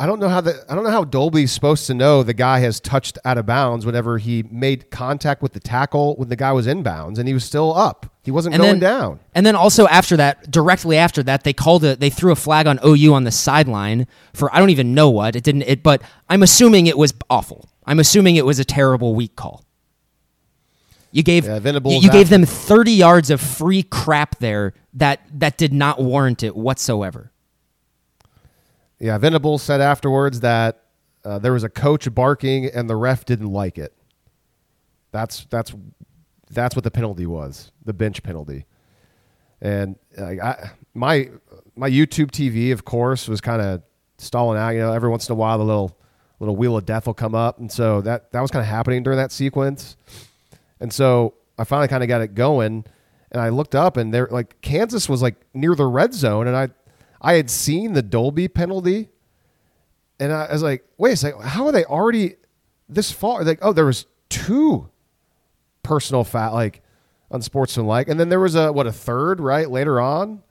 I 0.00 0.06
don't 0.06 0.18
know 0.18 0.28
how 0.28 0.40
the 0.40 0.64
I 0.68 0.74
don't 0.74 0.82
know 0.82 0.90
how 0.90 1.04
Dolby's 1.04 1.52
supposed 1.52 1.86
to 1.86 1.94
know 1.94 2.24
the 2.24 2.34
guy 2.34 2.58
has 2.58 2.80
touched 2.80 3.16
out 3.24 3.38
of 3.38 3.46
bounds 3.46 3.86
whenever 3.86 4.18
he 4.18 4.42
made 4.50 4.90
contact 4.90 5.40
with 5.40 5.52
the 5.52 5.60
tackle 5.60 6.16
when 6.16 6.28
the 6.28 6.36
guy 6.36 6.50
was 6.52 6.66
in 6.66 6.82
bounds 6.82 7.18
and 7.18 7.28
he 7.28 7.34
was 7.34 7.44
still 7.44 7.74
up. 7.76 8.06
He 8.24 8.32
wasn't 8.32 8.54
And 8.54 8.62
going 8.62 8.80
then, 8.80 8.98
down. 9.00 9.20
And 9.34 9.46
then 9.46 9.54
also 9.54 9.86
after 9.86 10.16
that, 10.16 10.50
directly 10.50 10.96
after 10.96 11.22
that, 11.22 11.44
they 11.44 11.52
called 11.52 11.84
it. 11.84 12.00
They 12.00 12.10
threw 12.10 12.32
a 12.32 12.36
flag 12.36 12.66
on 12.66 12.80
OU 12.84 13.14
on 13.14 13.24
the 13.24 13.30
sideline 13.30 14.08
for 14.32 14.52
I 14.54 14.58
don't 14.58 14.70
even 14.70 14.94
know 14.94 15.10
what 15.10 15.36
it 15.36 15.44
didn't. 15.44 15.62
It, 15.62 15.82
but 15.82 16.02
I'm 16.28 16.42
assuming 16.42 16.86
it 16.88 16.98
was 16.98 17.14
awful. 17.30 17.68
I'm 17.86 18.00
assuming 18.00 18.34
it 18.34 18.46
was 18.46 18.58
a 18.58 18.64
terrible 18.64 19.14
weak 19.14 19.36
call. 19.36 19.64
You 21.12 21.22
gave 21.22 21.46
Yeah, 21.46 21.60
you, 21.62 22.00
you 22.00 22.10
gave 22.10 22.28
them 22.30 22.44
30 22.44 22.90
yards 22.90 23.30
of 23.30 23.40
free 23.40 23.84
crap 23.84 24.38
there 24.40 24.74
that 24.94 25.20
that 25.38 25.56
did 25.56 25.72
not 25.72 26.02
warrant 26.02 26.42
it 26.42 26.56
whatsoever. 26.56 27.30
Yeah, 29.04 29.18
Venables 29.18 29.62
said 29.62 29.82
afterwards 29.82 30.40
that 30.40 30.80
uh, 31.26 31.38
there 31.38 31.52
was 31.52 31.62
a 31.62 31.68
coach 31.68 32.12
barking 32.14 32.64
and 32.64 32.88
the 32.88 32.96
ref 32.96 33.26
didn't 33.26 33.52
like 33.52 33.76
it. 33.76 33.92
That's 35.12 35.44
that's 35.50 35.74
that's 36.50 36.74
what 36.74 36.84
the 36.84 36.90
penalty 36.90 37.26
was, 37.26 37.70
the 37.84 37.92
bench 37.92 38.22
penalty. 38.22 38.64
And 39.60 39.96
like, 40.16 40.40
I, 40.40 40.70
my 40.94 41.28
my 41.76 41.90
YouTube 41.90 42.30
TV, 42.30 42.72
of 42.72 42.86
course, 42.86 43.28
was 43.28 43.42
kind 43.42 43.60
of 43.60 43.82
stalling 44.16 44.58
out. 44.58 44.70
You 44.70 44.78
know, 44.78 44.94
every 44.94 45.10
once 45.10 45.28
in 45.28 45.34
a 45.34 45.36
while, 45.36 45.58
the 45.58 45.64
little 45.64 45.98
little 46.40 46.56
wheel 46.56 46.74
of 46.74 46.86
death 46.86 47.06
will 47.06 47.12
come 47.12 47.34
up, 47.34 47.58
and 47.58 47.70
so 47.70 48.00
that 48.00 48.32
that 48.32 48.40
was 48.40 48.50
kind 48.50 48.62
of 48.62 48.68
happening 48.70 49.02
during 49.02 49.18
that 49.18 49.32
sequence. 49.32 49.98
And 50.80 50.90
so 50.90 51.34
I 51.58 51.64
finally 51.64 51.88
kind 51.88 52.02
of 52.02 52.08
got 52.08 52.22
it 52.22 52.34
going, 52.34 52.86
and 53.30 53.42
I 53.42 53.50
looked 53.50 53.74
up, 53.74 53.98
and 53.98 54.14
there 54.14 54.28
like 54.30 54.62
Kansas 54.62 55.10
was 55.10 55.20
like 55.20 55.34
near 55.52 55.74
the 55.74 55.84
red 55.84 56.14
zone, 56.14 56.46
and 56.46 56.56
I 56.56 56.70
I 57.24 57.34
had 57.34 57.48
seen 57.50 57.94
the 57.94 58.02
Dolby 58.02 58.48
penalty, 58.48 59.08
and 60.20 60.32
I 60.32 60.52
was 60.52 60.62
like, 60.62 60.84
wait 60.98 61.12
a 61.12 61.16
second, 61.16 61.42
how 61.42 61.66
are 61.66 61.72
they 61.72 61.84
already 61.84 62.36
this 62.88 63.10
far? 63.10 63.42
Like, 63.42 63.58
oh, 63.62 63.72
there 63.72 63.86
was 63.86 64.06
two 64.28 64.90
personal 65.82 66.22
fat 66.22 66.50
like 66.50 66.82
unsportsmanlike, 67.30 68.08
and 68.08 68.20
then 68.20 68.28
there 68.28 68.40
was 68.40 68.54
a 68.54 68.72
what 68.72 68.86
a 68.86 68.92
third 68.92 69.40
right 69.40 69.70
later 69.70 70.00
on 70.00 70.42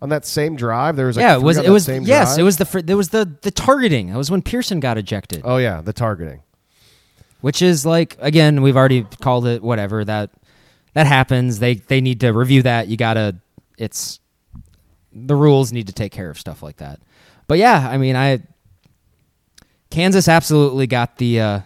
on 0.00 0.08
that 0.08 0.24
same 0.24 0.56
drive. 0.56 0.96
There 0.96 1.06
was 1.06 1.16
like 1.16 1.24
yeah, 1.24 1.36
it 1.36 1.42
was 1.42 1.58
it 1.58 1.70
was 1.70 1.84
same 1.84 2.04
yes, 2.04 2.30
drive. 2.30 2.38
it 2.40 2.42
was 2.42 2.56
the 2.56 2.82
there 2.82 2.96
was 2.96 3.10
the 3.10 3.30
the 3.42 3.50
targeting. 3.50 4.08
It 4.08 4.16
was 4.16 4.30
when 4.30 4.40
Pearson 4.42 4.80
got 4.80 4.96
ejected. 4.96 5.42
Oh 5.44 5.58
yeah, 5.58 5.82
the 5.82 5.92
targeting. 5.92 6.40
which 7.40 7.62
is 7.62 7.84
like 7.84 8.16
again 8.18 8.62
we've 8.62 8.76
already 8.76 9.04
called 9.20 9.46
it 9.46 9.62
whatever 9.62 10.04
that 10.04 10.30
that 10.94 11.06
happens 11.06 11.58
they 11.58 11.74
they 11.74 12.00
need 12.00 12.20
to 12.20 12.30
review 12.30 12.62
that 12.62 12.88
you 12.88 12.96
gotta 12.96 13.36
it's 13.76 14.20
the 15.12 15.34
rules 15.34 15.72
need 15.72 15.86
to 15.86 15.92
take 15.92 16.12
care 16.12 16.30
of 16.30 16.38
stuff 16.38 16.62
like 16.62 16.76
that. 16.78 17.00
But 17.46 17.58
yeah 17.58 17.88
i 17.90 17.96
mean 17.96 18.14
i 18.14 18.42
kansas 19.90 20.28
absolutely 20.28 20.86
got 20.86 21.16
the 21.16 21.40
uh 21.40 21.60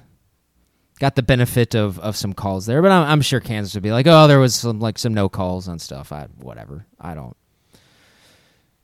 got 1.01 1.17
the 1.17 1.25
benefit 1.25 1.75
of 1.75 1.99
of 1.99 2.17
some 2.17 2.33
calls 2.33 2.67
there 2.67 2.81
but 2.81 2.93
i'm, 2.93 3.05
I'm 3.09 3.21
sure 3.21 3.41
kansas 3.41 3.75
would 3.75 3.83
be 3.83 3.91
like 3.91 4.07
oh 4.07 4.29
there 4.29 4.39
was 4.39 4.55
some 4.55 4.79
like 4.79 4.97
some 4.97 5.13
no 5.13 5.29
calls 5.29 5.67
on 5.67 5.81
stuff. 5.81 6.13
I 6.13 6.29
whatever. 6.39 6.87
I 7.01 7.15
don't 7.15 7.37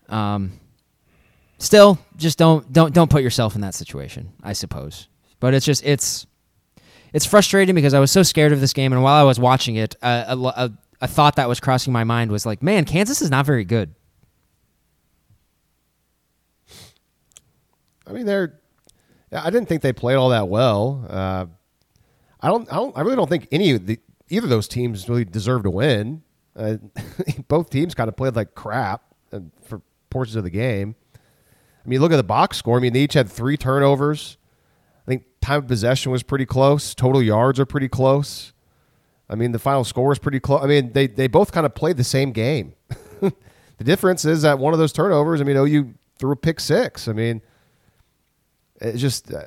um 0.09 0.59
still 1.59 1.98
just 2.16 2.36
don't 2.36 2.72
don't 2.72 2.92
don't 2.92 3.11
put 3.11 3.22
yourself 3.22 3.54
in 3.54 3.61
that 3.61 3.74
situation 3.74 4.32
i 4.42 4.52
suppose. 4.52 5.06
But 5.38 5.54
it's 5.54 5.64
just 5.64 5.84
it's 5.84 6.26
it's 7.12 7.24
frustrating 7.24 7.74
because 7.74 7.94
I 7.94 8.00
was 8.00 8.11
so 8.11 8.22
scared 8.22 8.52
of 8.52 8.61
this 8.61 8.72
game, 8.72 8.92
and 8.92 9.02
while 9.02 9.14
I 9.14 9.22
was 9.22 9.38
watching 9.40 9.76
it, 9.76 9.96
a, 10.02 10.36
a, 10.36 10.72
a 11.00 11.09
thought 11.09 11.36
that 11.36 11.48
was 11.48 11.61
crossing 11.61 11.92
my 11.92 12.04
mind 12.04 12.30
was 12.30 12.44
like, 12.44 12.62
"Man, 12.62 12.84
Kansas 12.84 13.22
is 13.22 13.30
not 13.30 13.46
very 13.46 13.64
good." 13.64 13.94
I 18.09 18.12
mean, 18.12 18.26
they're. 18.26 18.59
I 19.30 19.50
didn't 19.50 19.68
think 19.68 19.82
they 19.82 19.92
played 19.92 20.16
all 20.16 20.30
that 20.30 20.48
well. 20.48 21.04
Uh, 21.09 21.46
I 22.40 22.48
don't. 22.48 22.70
I 22.72 22.76
don't. 22.76 22.96
I 22.96 23.02
really 23.02 23.16
don't 23.16 23.28
think 23.28 23.48
any 23.52 23.72
of 23.72 23.86
the 23.86 23.98
either 24.28 24.46
of 24.46 24.50
those 24.50 24.68
teams 24.68 25.09
really 25.09 25.24
deserve 25.24 25.64
to 25.64 25.70
win. 25.70 26.22
Uh, 26.56 26.76
both 27.48 27.70
teams 27.70 27.94
kind 27.94 28.09
of 28.09 28.16
played 28.16 28.36
like 28.36 28.54
crap 28.54 29.02
uh, 29.32 29.40
for 29.62 29.82
portions 30.11 30.36
of 30.36 30.44
the 30.44 30.50
game. 30.50 30.96
I 31.14 31.88
mean, 31.88 32.00
look 32.00 32.12
at 32.12 32.16
the 32.16 32.22
box 32.22 32.56
score. 32.56 32.76
I 32.76 32.80
mean, 32.80 32.92
they 32.92 33.00
each 33.00 33.14
had 33.14 33.28
three 33.28 33.56
turnovers. 33.56 34.36
I 35.06 35.11
think 35.11 35.24
time 35.40 35.59
of 35.59 35.68
possession 35.68 36.12
was 36.12 36.22
pretty 36.22 36.46
close. 36.46 36.94
Total 36.94 37.22
yards 37.22 37.61
are 37.61 37.66
pretty 37.66 37.88
close. 37.88 38.52
I 39.30 39.34
mean, 39.34 39.52
the 39.52 39.59
final 39.59 39.84
score 39.84 40.12
is 40.12 40.18
pretty 40.18 40.40
close. 40.40 40.62
I 40.62 40.66
mean, 40.66 40.92
they 40.92 41.06
they 41.06 41.26
both 41.26 41.52
kind 41.52 41.66
of 41.66 41.74
played 41.74 41.96
the 41.96 42.04
same 42.04 42.32
game. 42.32 42.74
the 43.20 43.84
difference 43.84 44.24
is 44.24 44.42
that 44.42 44.59
one 44.59 44.72
of 44.72 44.78
those 44.78 44.92
turnovers. 44.92 45.40
I 45.40 45.44
mean, 45.44 45.56
OU 45.56 45.94
threw 46.18 46.32
a 46.32 46.36
pick 46.36 46.61
six. 46.61 47.09
I 47.09 47.12
mean, 47.12 47.42
it's 48.81 49.01
just 49.01 49.33
uh, 49.33 49.43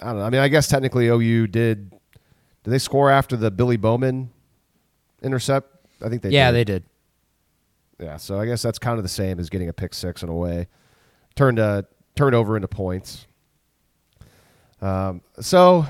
I 0.00 0.06
don't 0.06 0.18
know. 0.18 0.24
I 0.24 0.30
mean, 0.30 0.40
I 0.40 0.48
guess 0.48 0.68
technically 0.68 1.08
OU 1.08 1.46
did. 1.48 1.90
Did 1.90 2.70
they 2.70 2.78
score 2.78 3.10
after 3.10 3.36
the 3.36 3.50
Billy 3.50 3.76
Bowman 3.76 4.30
intercept? 5.22 5.68
I 6.04 6.08
think 6.08 6.22
they. 6.22 6.30
yeah, 6.30 6.50
did. 6.50 6.56
they 6.56 6.64
did. 6.64 6.84
Yeah, 8.00 8.16
so 8.16 8.40
I 8.40 8.46
guess 8.46 8.62
that's 8.62 8.78
kind 8.78 8.98
of 8.98 9.04
the 9.04 9.08
same 9.08 9.38
as 9.38 9.48
getting 9.48 9.68
a 9.68 9.72
pick 9.72 9.94
six 9.94 10.22
in 10.22 10.28
a 10.28 10.34
way, 10.34 10.68
turned 11.36 11.58
uh, 11.58 11.82
turned 12.16 12.34
over 12.34 12.56
into 12.56 12.68
points. 12.68 13.26
Um, 14.80 15.22
so 15.40 15.86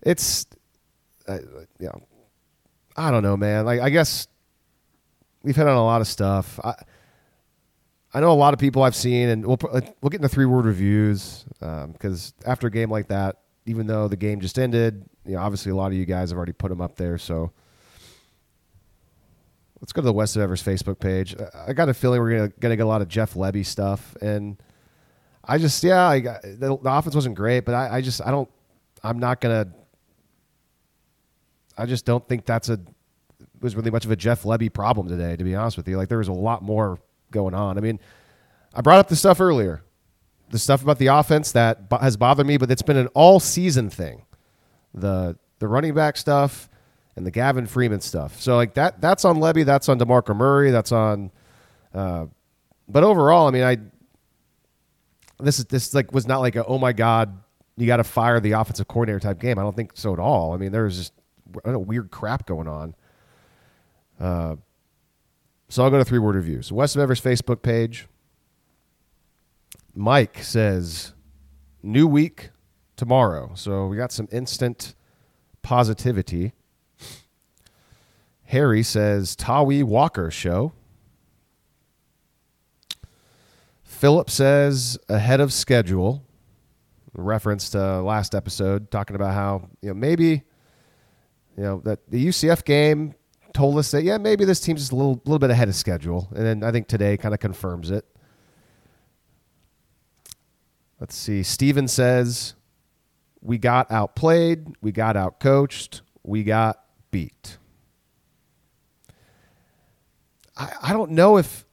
it's, 0.00 0.46
uh, 1.26 1.38
you 1.78 1.86
know, 1.86 2.02
I 2.96 3.10
don't 3.10 3.22
know, 3.22 3.36
man. 3.36 3.66
Like 3.66 3.80
I 3.80 3.90
guess 3.90 4.28
we've 5.42 5.54
hit 5.54 5.66
on 5.66 5.76
a 5.76 5.84
lot 5.84 6.00
of 6.00 6.06
stuff. 6.06 6.58
I 6.64 6.74
I 8.14 8.20
know 8.20 8.32
a 8.32 8.34
lot 8.34 8.54
of 8.54 8.60
people 8.60 8.82
I've 8.82 8.96
seen, 8.96 9.28
and 9.28 9.46
we'll 9.46 9.58
we'll 9.62 10.10
get 10.10 10.14
into 10.14 10.28
three 10.28 10.46
word 10.46 10.64
reviews 10.64 11.44
um, 11.60 11.92
because 11.92 12.32
after 12.46 12.66
a 12.66 12.70
game 12.70 12.90
like 12.90 13.08
that, 13.08 13.36
even 13.66 13.86
though 13.86 14.08
the 14.08 14.16
game 14.16 14.40
just 14.40 14.58
ended, 14.58 15.04
you 15.26 15.34
know, 15.34 15.40
obviously 15.40 15.70
a 15.70 15.76
lot 15.76 15.88
of 15.88 15.94
you 15.94 16.06
guys 16.06 16.30
have 16.30 16.36
already 16.36 16.52
put 16.52 16.68
them 16.68 16.80
up 16.80 16.96
there, 16.96 17.18
so. 17.18 17.52
Let's 19.80 19.92
go 19.92 20.02
to 20.02 20.06
the 20.06 20.12
West 20.12 20.34
of 20.34 20.42
Everest 20.42 20.66
Facebook 20.66 20.98
page. 20.98 21.36
I- 21.68 21.72
got 21.72 21.88
a 21.88 21.94
feeling 21.94 22.20
we're 22.20 22.48
gonna, 22.48 22.76
get 22.76 22.80
a 22.80 22.84
lot 22.84 23.00
of 23.00 23.06
Jeff 23.06 23.34
Lebby 23.34 23.64
stuff, 23.64 24.16
and 24.20 24.60
I 25.44 25.56
just 25.58 25.84
yeah, 25.84 26.08
I 26.08 26.18
got, 26.18 26.42
the, 26.42 26.76
the 26.82 26.92
offense 26.92 27.14
wasn't 27.14 27.36
great, 27.36 27.64
but 27.64 27.76
I, 27.76 27.98
I 27.98 28.00
just 28.00 28.20
I 28.26 28.32
don't 28.32 28.50
I'm 29.02 29.18
not 29.18 29.40
gonna. 29.40 29.68
I 31.76 31.86
just 31.86 32.04
don't 32.04 32.26
think 32.26 32.44
that's 32.44 32.68
a 32.68 32.80
was 33.60 33.76
really 33.76 33.90
much 33.90 34.04
of 34.04 34.10
a 34.10 34.16
Jeff 34.16 34.42
Lebby 34.42 34.72
problem 34.72 35.08
today. 35.08 35.36
To 35.36 35.44
be 35.44 35.54
honest 35.54 35.76
with 35.76 35.88
you, 35.88 35.96
like 35.96 36.08
there 36.08 36.18
was 36.18 36.28
a 36.28 36.32
lot 36.32 36.62
more 36.62 36.98
going 37.30 37.54
on. 37.54 37.78
I 37.78 37.80
mean, 37.80 37.98
I 38.74 38.80
brought 38.80 38.98
up 38.98 39.08
the 39.08 39.16
stuff 39.16 39.40
earlier, 39.40 39.82
the 40.50 40.58
stuff 40.58 40.82
about 40.82 40.98
the 40.98 41.08
offense 41.08 41.52
that 41.52 41.82
has 42.00 42.16
bothered 42.16 42.46
me, 42.46 42.56
but 42.56 42.70
it's 42.70 42.82
been 42.82 42.96
an 42.96 43.08
all 43.08 43.40
season 43.40 43.90
thing. 43.90 44.24
The 44.94 45.36
the 45.58 45.68
running 45.68 45.94
back 45.94 46.16
stuff 46.16 46.68
and 47.16 47.26
the 47.26 47.30
Gavin 47.30 47.66
Freeman 47.66 48.00
stuff. 48.00 48.40
So 48.40 48.56
like 48.56 48.74
that 48.74 49.00
that's 49.00 49.24
on 49.24 49.38
Lebby, 49.38 49.64
that's 49.64 49.88
on 49.88 49.98
Demarco 49.98 50.34
Murray, 50.34 50.70
that's 50.70 50.92
on. 50.92 51.30
Uh, 51.92 52.26
but 52.88 53.04
overall, 53.04 53.48
I 53.48 53.50
mean, 53.50 53.64
I 53.64 53.78
this 55.40 55.58
is 55.58 55.66
this 55.66 55.94
like 55.94 56.12
was 56.12 56.26
not 56.26 56.38
like 56.38 56.56
a 56.56 56.64
oh 56.64 56.78
my 56.78 56.92
god 56.92 57.38
you 57.78 57.86
got 57.86 57.98
to 57.98 58.04
fire 58.04 58.40
the 58.40 58.52
offensive 58.52 58.88
coordinator 58.88 59.20
type 59.20 59.38
game. 59.38 59.58
I 59.58 59.62
don't 59.62 59.76
think 59.76 59.92
so 59.94 60.12
at 60.12 60.18
all. 60.18 60.52
I 60.52 60.56
mean, 60.56 60.72
there 60.72 60.84
was 60.84 60.96
just 60.96 61.12
weird 61.64 62.10
crap 62.10 62.44
going 62.44 62.66
on. 62.66 62.94
Uh, 64.18 64.56
so 65.68 65.84
I'll 65.84 65.90
go 65.90 65.98
to 65.98 66.04
three 66.04 66.18
word 66.18 66.34
reviews. 66.34 66.72
West 66.72 66.96
of 66.96 67.02
Everest 67.02 67.22
Facebook 67.22 67.62
page. 67.62 68.06
Mike 69.94 70.42
says, 70.42 71.12
"New 71.82 72.06
week 72.06 72.50
tomorrow." 72.96 73.52
So 73.54 73.86
we 73.86 73.96
got 73.96 74.12
some 74.12 74.28
instant 74.30 74.94
positivity. 75.62 76.52
Harry 78.44 78.82
says, 78.82 79.36
"Tawee 79.36 79.84
Walker 79.84 80.30
show." 80.30 80.72
Philip 83.82 84.30
says 84.30 84.96
ahead 85.08 85.40
of 85.40 85.52
schedule. 85.52 86.22
Reference 87.14 87.70
to 87.70 87.82
uh, 87.82 88.00
last 88.02 88.32
episode 88.32 88.92
talking 88.92 89.16
about 89.16 89.34
how 89.34 89.68
you 89.82 89.88
know 89.88 89.94
maybe 89.94 90.44
you 91.56 91.64
know 91.64 91.80
that 91.84 92.08
the 92.08 92.28
UCF 92.28 92.64
game 92.64 93.14
told 93.54 93.78
us 93.78 93.90
that 93.90 94.02
yeah 94.02 94.18
maybe 94.18 94.44
this 94.44 94.60
team's 94.60 94.80
just 94.80 94.92
a 94.92 94.96
little 94.96 95.20
little 95.24 95.38
bit 95.38 95.50
ahead 95.50 95.68
of 95.68 95.74
schedule, 95.74 96.28
and 96.34 96.44
then 96.44 96.62
I 96.64 96.70
think 96.70 96.88
today 96.88 97.16
kind 97.16 97.34
of 97.34 97.40
confirms 97.40 97.90
it. 97.90 98.04
Let's 101.00 101.16
see. 101.16 101.42
Steven 101.42 101.86
says 101.88 102.54
we 103.40 103.58
got 103.58 103.90
outplayed, 103.90 104.66
we 104.80 104.92
got 104.92 105.16
outcoached, 105.16 106.00
we 106.24 106.42
got 106.42 106.82
beat. 107.10 107.58
I, 110.56 110.72
I 110.82 110.92
don't 110.92 111.12
know 111.12 111.36
if 111.36 111.64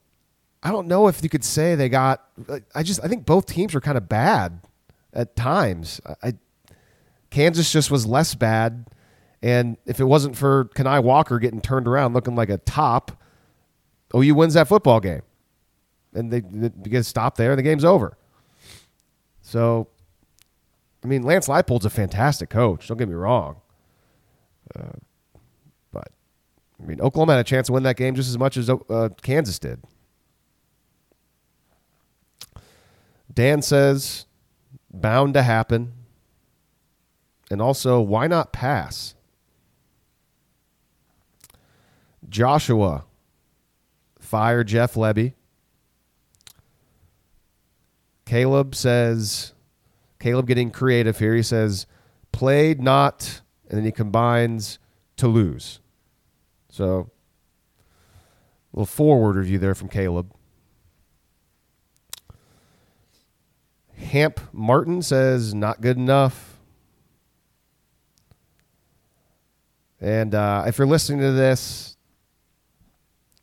I 0.62 0.72
don't 0.72 0.88
know 0.88 1.08
if 1.08 1.24
you 1.24 1.30
could 1.30 1.44
say 1.44 1.76
they 1.76 1.90
got. 1.90 2.24
I 2.74 2.84
just 2.84 3.04
I 3.04 3.08
think 3.08 3.26
both 3.26 3.46
teams 3.46 3.74
were 3.74 3.82
kind 3.82 3.98
of 3.98 4.08
bad 4.08 4.62
at 5.14 5.36
times. 5.36 6.02
I, 6.06 6.30
I 6.30 6.34
Kansas 7.30 7.72
just 7.72 7.92
was 7.92 8.06
less 8.06 8.34
bad, 8.34 8.88
and 9.46 9.78
if 9.86 10.00
it 10.00 10.06
wasn't 10.06 10.36
for 10.36 10.66
Kani 10.74 11.04
Walker 11.04 11.38
getting 11.38 11.62
turned 11.62 11.88
around 11.88 12.16
looking 12.16 12.36
like 12.36 12.50
a 12.50 12.58
top, 12.58 13.12
OU 14.16 14.34
wins 14.34 14.56
that 14.56 14.68
football 14.68 15.00
game, 15.00 15.22
and 16.16 16.34
they, 16.34 16.40
they 16.40 16.90
get 16.90 17.06
stopped 17.06 17.38
there, 17.38 17.52
and 17.52 17.60
the 17.60 17.64
game's 17.64 17.86
over. 17.86 18.18
So, 19.44 19.88
I 21.04 21.08
mean, 21.08 21.22
Lance 21.22 21.48
Leipold's 21.48 21.86
a 21.86 21.92
fantastic 21.92 22.50
coach. 22.50 22.88
Don't 22.88 22.98
get 22.98 23.08
me 23.08 23.14
wrong. 23.14 23.58
Uh, 24.76 24.94
but, 25.92 26.08
I 26.82 26.86
mean, 26.88 27.00
Oklahoma 27.00 27.34
had 27.34 27.42
a 27.42 27.44
chance 27.44 27.68
to 27.68 27.74
win 27.74 27.84
that 27.84 27.98
game 27.98 28.16
just 28.16 28.30
as 28.30 28.40
much 28.40 28.58
as 28.58 28.68
uh, 28.68 29.10
Kansas 29.22 29.60
did. 29.60 29.80
Dan 33.32 33.62
says, 33.62 34.26
bound 34.92 35.36
to 35.36 35.44
happen. 35.44 35.94
And 37.52 37.62
also, 37.62 38.02
why 38.02 38.26
not 38.26 38.52
pass? 38.52 39.15
Joshua, 42.30 43.06
fire 44.20 44.64
Jeff 44.64 44.94
Lebby. 44.96 45.34
Caleb 48.26 48.74
says, 48.74 49.54
Caleb 50.20 50.48
getting 50.48 50.72
creative 50.72 51.20
here. 51.20 51.36
He 51.36 51.44
says, 51.44 51.86
played 52.32 52.82
not, 52.82 53.42
and 53.70 53.78
then 53.78 53.86
he 53.86 53.92
combines 53.92 54.80
to 55.18 55.28
lose. 55.28 55.80
So, 56.70 57.12
a 58.74 58.80
little 58.80 58.86
forward 58.86 59.36
review 59.36 59.60
there 59.60 59.76
from 59.76 59.90
Caleb. 59.90 60.34
Hamp 63.98 64.40
Martin 64.52 65.02
says, 65.02 65.54
not 65.54 65.82
good 65.82 65.98
enough. 65.98 66.58
And 70.02 70.36
uh, 70.36 70.66
if 70.68 70.78
you're 70.78 70.88
listening 70.88 71.20
to 71.22 71.32
this, 71.32 71.95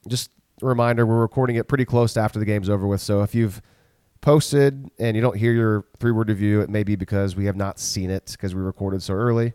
just 0.08 0.30
a 0.62 0.66
reminder 0.66 1.06
we're 1.06 1.20
recording 1.20 1.56
it 1.56 1.68
pretty 1.68 1.84
close 1.84 2.12
to 2.14 2.20
after 2.20 2.38
the 2.38 2.44
game's 2.44 2.68
over 2.68 2.86
with. 2.86 3.00
So 3.00 3.22
if 3.22 3.34
you've 3.34 3.60
posted 4.20 4.90
and 4.98 5.16
you 5.16 5.22
don't 5.22 5.36
hear 5.36 5.52
your 5.52 5.84
three 5.98 6.12
word 6.12 6.28
review, 6.28 6.60
it 6.60 6.70
may 6.70 6.82
be 6.82 6.96
because 6.96 7.36
we 7.36 7.46
have 7.46 7.56
not 7.56 7.78
seen 7.78 8.10
it 8.10 8.28
because 8.32 8.54
we 8.54 8.60
recorded 8.60 9.02
so 9.02 9.14
early. 9.14 9.52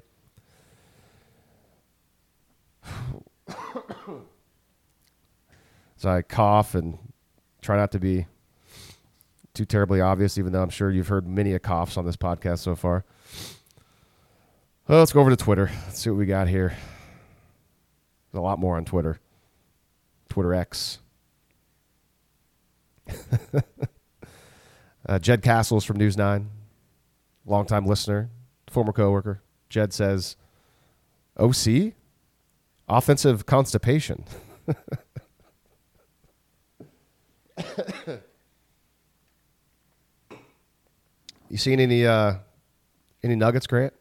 so 5.95 6.09
I 6.09 6.21
cough 6.21 6.75
and 6.75 6.97
try 7.61 7.77
not 7.77 7.91
to 7.93 7.99
be 7.99 8.27
too 9.53 9.65
terribly 9.65 10.01
obvious, 10.01 10.37
even 10.37 10.53
though 10.53 10.61
I'm 10.61 10.69
sure 10.69 10.91
you've 10.91 11.07
heard 11.07 11.27
many 11.27 11.53
a 11.53 11.59
coughs 11.59 11.97
on 11.97 12.05
this 12.05 12.15
podcast 12.15 12.59
so 12.59 12.75
far. 12.75 13.05
Well, 14.87 14.99
let's 14.99 15.11
go 15.11 15.19
over 15.19 15.31
to 15.31 15.35
Twitter. 15.35 15.69
Let's 15.85 15.99
see 15.99 16.09
what 16.09 16.17
we 16.17 16.25
got 16.25 16.47
here. 16.47 16.69
There's 18.31 18.39
a 18.39 18.41
lot 18.41 18.59
more 18.59 18.77
on 18.77 18.85
Twitter. 18.85 19.19
Twitter 20.30 20.53
X. 20.53 20.99
uh, 25.07 25.19
Jed 25.19 25.41
Castles 25.41 25.86
from 25.86 25.97
News 25.97 26.17
9, 26.17 26.49
longtime 27.45 27.86
listener, 27.86 28.30
former 28.69 28.91
coworker. 28.91 29.41
Jed 29.69 29.93
says, 29.93 30.36
OC? 31.38 31.93
Offensive 32.89 33.45
constipation. 33.45 34.23
you 41.49 41.57
seen 41.57 41.80
any 41.80 42.05
uh, 42.05 42.36
any 43.23 43.36
nuggets, 43.36 43.67
Grant, 43.67 43.93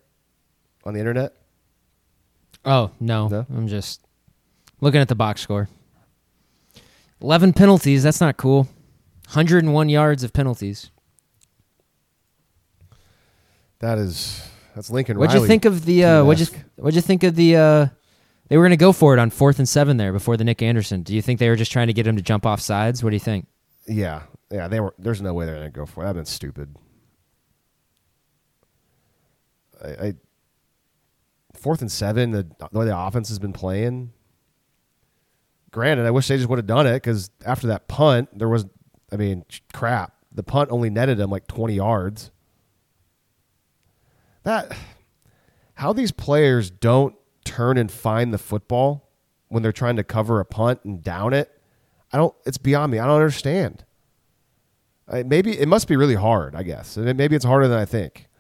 on 0.84 0.94
the 0.94 1.00
internet? 1.00 1.34
Oh 2.64 2.90
no, 3.00 3.28
No? 3.28 3.46
I'm 3.54 3.68
just 3.68 4.00
looking 4.80 5.00
at 5.00 5.08
the 5.08 5.14
box 5.14 5.40
score. 5.40 5.68
Eleven 7.20 7.52
penalties. 7.52 8.02
That's 8.02 8.20
not 8.20 8.36
cool. 8.36 8.68
101 9.26 9.88
yards 9.88 10.22
of 10.22 10.32
penalties. 10.32 10.90
That 13.80 13.98
is 13.98 14.48
that's 14.74 14.90
Lincoln 14.90 15.18
What'd 15.18 15.38
you 15.40 15.46
think 15.46 15.64
of 15.64 15.84
the? 15.84 16.04
Uh, 16.04 16.24
what'd 16.24 16.48
you. 16.48 16.58
What'd 16.76 16.94
you 16.94 17.02
think 17.02 17.22
of 17.22 17.34
the? 17.34 17.56
Uh, 17.56 17.86
they 18.48 18.56
were 18.56 18.62
going 18.62 18.70
to 18.70 18.76
go 18.76 18.92
for 18.92 19.14
it 19.14 19.18
on 19.18 19.30
fourth 19.30 19.58
and 19.58 19.68
seven 19.68 19.96
there 19.96 20.12
before 20.12 20.36
the 20.36 20.44
Nick 20.44 20.62
Anderson. 20.62 21.02
Do 21.02 21.14
you 21.14 21.22
think 21.22 21.40
they 21.40 21.48
were 21.48 21.56
just 21.56 21.72
trying 21.72 21.88
to 21.88 21.92
get 21.92 22.06
him 22.06 22.16
to 22.16 22.22
jump 22.22 22.46
off 22.46 22.60
sides? 22.60 23.02
What 23.02 23.10
do 23.10 23.16
you 23.16 23.20
think? 23.20 23.46
Yeah, 23.86 24.22
yeah. 24.50 24.68
They 24.68 24.80
were. 24.80 24.94
There's 24.98 25.20
no 25.20 25.34
way 25.34 25.46
they're 25.46 25.56
gonna 25.56 25.70
go 25.70 25.86
for 25.86 26.02
it. 26.02 26.04
That'd 26.04 26.16
been 26.16 26.26
stupid. 26.26 26.76
I, 29.82 29.88
I 29.88 30.14
fourth 31.54 31.80
and 31.80 31.90
seven. 31.90 32.30
The, 32.30 32.46
the 32.70 32.78
way 32.78 32.86
the 32.86 32.98
offense 32.98 33.28
has 33.28 33.38
been 33.38 33.52
playing. 33.52 34.12
Granted, 35.76 36.06
I 36.06 36.10
wish 36.10 36.26
they 36.28 36.38
just 36.38 36.48
would 36.48 36.58
have 36.58 36.66
done 36.66 36.86
it 36.86 36.94
because 36.94 37.30
after 37.44 37.66
that 37.66 37.86
punt, 37.86 38.30
there 38.32 38.48
was. 38.48 38.64
I 39.12 39.16
mean, 39.16 39.44
crap. 39.74 40.14
The 40.32 40.42
punt 40.42 40.70
only 40.70 40.88
netted 40.88 41.18
them 41.18 41.28
like 41.28 41.46
20 41.48 41.74
yards. 41.74 42.30
That 44.44 44.74
how 45.74 45.92
these 45.92 46.12
players 46.12 46.70
don't 46.70 47.14
turn 47.44 47.76
and 47.76 47.92
find 47.92 48.32
the 48.32 48.38
football 48.38 49.10
when 49.48 49.62
they're 49.62 49.70
trying 49.70 49.96
to 49.96 50.02
cover 50.02 50.40
a 50.40 50.46
punt 50.46 50.80
and 50.84 51.02
down 51.02 51.34
it. 51.34 51.52
I 52.10 52.16
don't. 52.16 52.34
It's 52.46 52.56
beyond 52.56 52.90
me. 52.90 52.98
I 52.98 53.04
don't 53.04 53.16
understand. 53.16 53.84
I, 55.06 55.24
maybe 55.24 55.60
it 55.60 55.68
must 55.68 55.88
be 55.88 55.96
really 55.96 56.14
hard. 56.14 56.54
I 56.54 56.62
guess 56.62 56.96
maybe 56.96 57.36
it's 57.36 57.44
harder 57.44 57.68
than 57.68 57.78
I 57.78 57.84
think. 57.84 58.30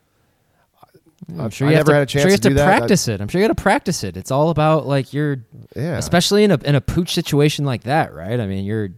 I'm 1.38 1.50
sure 1.50 1.68
you 1.68 1.76
have 1.76 1.86
never 1.86 1.92
to, 1.92 1.94
had 1.94 2.02
a 2.02 2.06
chance 2.06 2.22
sure 2.22 2.30
you 2.30 2.36
to 2.36 2.48
have 2.48 2.52
do 2.52 2.54
that. 2.54 2.78
Practice 2.78 3.08
it. 3.08 3.20
I'm 3.20 3.28
sure 3.28 3.40
you 3.40 3.46
got 3.48 3.56
to 3.56 3.62
practice 3.62 4.04
it. 4.04 4.16
It's 4.16 4.30
all 4.30 4.50
about 4.50 4.86
like 4.86 5.12
your, 5.12 5.38
Yeah, 5.74 5.96
especially 5.98 6.44
in 6.44 6.50
a 6.50 6.58
in 6.64 6.74
a 6.74 6.80
pooch 6.80 7.12
situation 7.12 7.64
like 7.64 7.84
that, 7.84 8.14
right? 8.14 8.38
I 8.38 8.46
mean, 8.46 8.64
you're. 8.64 8.90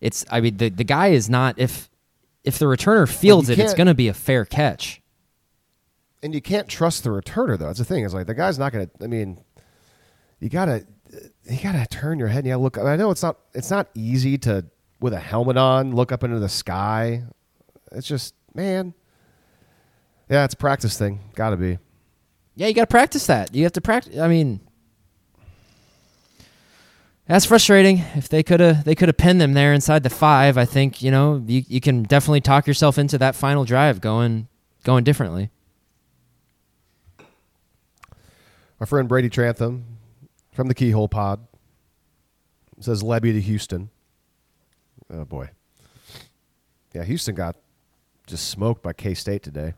It's. 0.00 0.24
I 0.30 0.40
mean, 0.40 0.56
the 0.58 0.68
the 0.68 0.84
guy 0.84 1.08
is 1.08 1.30
not 1.30 1.58
if 1.58 1.88
if 2.44 2.58
the 2.58 2.66
returner 2.66 3.08
fields 3.08 3.48
it, 3.48 3.58
it's 3.58 3.74
going 3.74 3.86
to 3.86 3.94
be 3.94 4.08
a 4.08 4.14
fair 4.14 4.44
catch. 4.44 5.00
and 6.22 6.34
you 6.34 6.42
can't 6.42 6.68
trust 6.68 7.02
the 7.04 7.10
returner 7.10 7.58
though. 7.58 7.66
That's 7.66 7.78
the 7.78 7.84
thing. 7.84 8.04
Is 8.04 8.12
like 8.14 8.26
the 8.26 8.34
guy's 8.34 8.58
not 8.58 8.72
gonna. 8.72 8.90
I 9.02 9.06
mean, 9.06 9.42
you 10.40 10.50
gotta 10.50 10.86
you 11.48 11.58
gotta 11.62 11.86
turn 11.88 12.18
your 12.18 12.28
head 12.28 12.44
and 12.46 12.62
look. 12.62 12.76
I 12.76 12.96
know 12.96 13.10
it's 13.10 13.22
not 13.22 13.38
it's 13.54 13.70
not 13.70 13.88
easy 13.94 14.36
to 14.38 14.66
with 15.00 15.14
a 15.14 15.20
helmet 15.20 15.56
on 15.56 15.94
look 15.94 16.12
up 16.12 16.22
into 16.22 16.38
the 16.38 16.48
sky. 16.48 17.24
It's 17.92 18.06
just 18.06 18.34
man. 18.54 18.92
Yeah, 20.34 20.42
it's 20.42 20.54
a 20.54 20.56
practice 20.56 20.98
thing. 20.98 21.20
Got 21.36 21.50
to 21.50 21.56
be. 21.56 21.78
Yeah, 22.56 22.66
you 22.66 22.74
got 22.74 22.80
to 22.80 22.86
practice 22.88 23.28
that. 23.28 23.54
You 23.54 23.62
have 23.62 23.72
to 23.74 23.80
practice. 23.80 24.18
I 24.18 24.26
mean, 24.26 24.58
that's 27.28 27.44
frustrating. 27.44 27.98
If 28.16 28.30
they 28.30 28.42
could 28.42 28.58
have, 28.58 28.82
they 28.82 28.96
could 28.96 29.08
have 29.08 29.16
pinned 29.16 29.40
them 29.40 29.52
there 29.52 29.72
inside 29.72 30.02
the 30.02 30.10
five. 30.10 30.58
I 30.58 30.64
think 30.64 31.00
you 31.02 31.12
know 31.12 31.40
you 31.46 31.62
you 31.68 31.80
can 31.80 32.02
definitely 32.02 32.40
talk 32.40 32.66
yourself 32.66 32.98
into 32.98 33.16
that 33.18 33.36
final 33.36 33.64
drive 33.64 34.00
going 34.00 34.48
going 34.82 35.04
differently. 35.04 35.50
Our 38.80 38.86
friend 38.86 39.08
Brady 39.08 39.28
Trantham 39.28 39.84
from 40.50 40.66
the 40.66 40.74
Keyhole 40.74 41.06
Pod 41.06 41.46
says 42.80 43.04
Lebby 43.04 43.34
to 43.34 43.40
Houston. 43.40 43.88
Oh 45.08 45.24
boy. 45.24 45.50
Yeah, 46.92 47.04
Houston 47.04 47.36
got 47.36 47.54
just 48.26 48.48
smoked 48.48 48.82
by 48.82 48.92
K 48.94 49.14
State 49.14 49.44
today. 49.44 49.74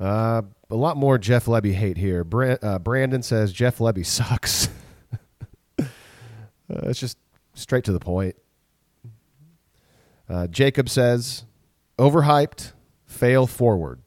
Uh, 0.00 0.42
a 0.70 0.76
lot 0.76 0.96
more 0.96 1.18
Jeff 1.18 1.46
Lebby 1.46 1.72
hate 1.72 1.96
here. 1.96 2.24
Bra- 2.24 2.56
uh, 2.62 2.78
Brandon 2.78 3.22
says 3.22 3.52
Jeff 3.52 3.78
Lebby 3.78 4.06
sucks. 4.06 4.68
uh, 5.78 5.84
it's 6.68 7.00
just 7.00 7.18
straight 7.54 7.84
to 7.84 7.92
the 7.92 8.00
point. 8.00 8.36
Uh, 10.28 10.46
Jacob 10.46 10.88
says 10.88 11.44
overhyped, 11.98 12.72
fail 13.06 13.46
forward. 13.46 14.00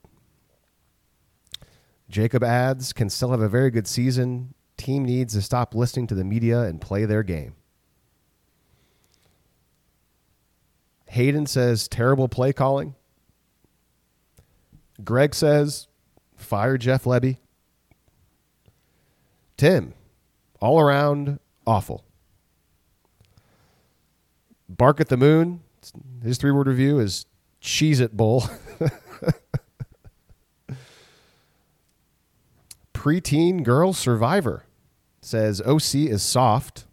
Jacob 2.10 2.44
adds, 2.44 2.94
can 2.94 3.10
still 3.10 3.32
have 3.32 3.42
a 3.42 3.50
very 3.50 3.72
good 3.72 3.88
season. 3.88 4.54
Team 4.78 5.06
needs 5.06 5.34
to 5.34 5.42
stop 5.42 5.74
listening 5.74 6.08
to 6.08 6.16
the 6.16 6.24
media 6.24 6.62
and 6.62 6.82
play 6.82 7.06
their 7.06 7.24
game. 7.24 7.56
Hayden 11.08 11.46
says, 11.46 11.88
terrible 11.88 12.28
play 12.28 12.54
calling. 12.54 12.96
Greg 15.04 15.34
says, 15.36 15.88
fire 16.36 16.78
Jeff 16.78 17.04
Lebby. 17.06 17.38
Tim, 19.58 19.94
all 20.60 20.80
around 20.80 21.40
awful. 21.68 22.04
Bark 24.68 25.00
at 25.00 25.10
the 25.10 25.18
Moon, 25.18 25.62
his 26.24 26.38
three 26.38 26.52
word 26.52 26.68
review 26.68 27.00
is 27.00 27.26
Cheese 27.60 28.00
It 28.00 28.16
Bull. 28.16 28.46
Preteen 32.94 33.64
Girl 33.64 33.94
Survivor 33.94 34.66
says 35.22 35.62
OC 35.62 35.96
is 35.96 36.22
soft. 36.22 36.86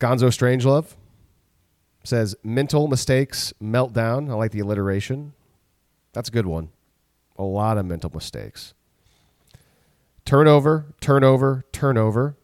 Gonzo 0.00 0.28
Strangelove 0.28 0.94
says 2.04 2.34
mental 2.42 2.88
mistakes 2.88 3.52
meltdown. 3.62 4.30
I 4.30 4.34
like 4.34 4.52
the 4.52 4.60
alliteration. 4.60 5.32
That's 6.12 6.28
a 6.28 6.32
good 6.32 6.46
one. 6.46 6.70
A 7.36 7.42
lot 7.42 7.78
of 7.78 7.86
mental 7.86 8.10
mistakes. 8.12 8.74
Turnover, 10.24 10.86
turnover, 11.00 11.64
turnover. 11.72 12.36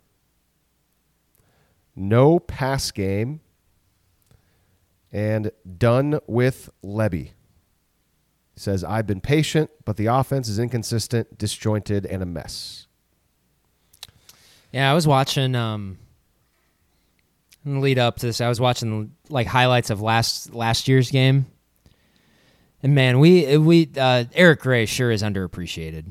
No 1.94 2.38
pass 2.38 2.90
game. 2.90 3.40
And 5.12 5.50
done 5.78 6.20
with 6.26 6.70
Lebby. 6.84 7.30
Says, 8.56 8.82
I've 8.82 9.06
been 9.06 9.20
patient, 9.20 9.70
but 9.84 9.96
the 9.96 10.06
offense 10.06 10.48
is 10.48 10.59
inconsistent, 10.59 11.38
disjointed, 11.38 12.04
and 12.04 12.22
a 12.22 12.26
mess. 12.26 12.88
Yeah, 14.72 14.90
I 14.90 14.94
was 14.94 15.06
watching 15.06 15.54
um 15.54 15.98
in 17.64 17.74
the 17.74 17.80
lead 17.80 17.98
up 17.98 18.16
to 18.18 18.26
this. 18.26 18.40
I 18.40 18.48
was 18.48 18.61
watching 18.61 19.12
like 19.28 19.46
highlights 19.46 19.90
of 19.90 20.00
last 20.00 20.54
last 20.54 20.88
year's 20.88 21.11
game. 21.11 21.46
And 22.82 22.94
man, 22.94 23.18
we 23.18 23.56
we 23.59 23.90
uh, 23.96 24.24
Eric 24.34 24.61
Gray 24.61 24.86
sure 24.86 25.11
is 25.11 25.22
underappreciated. 25.22 26.06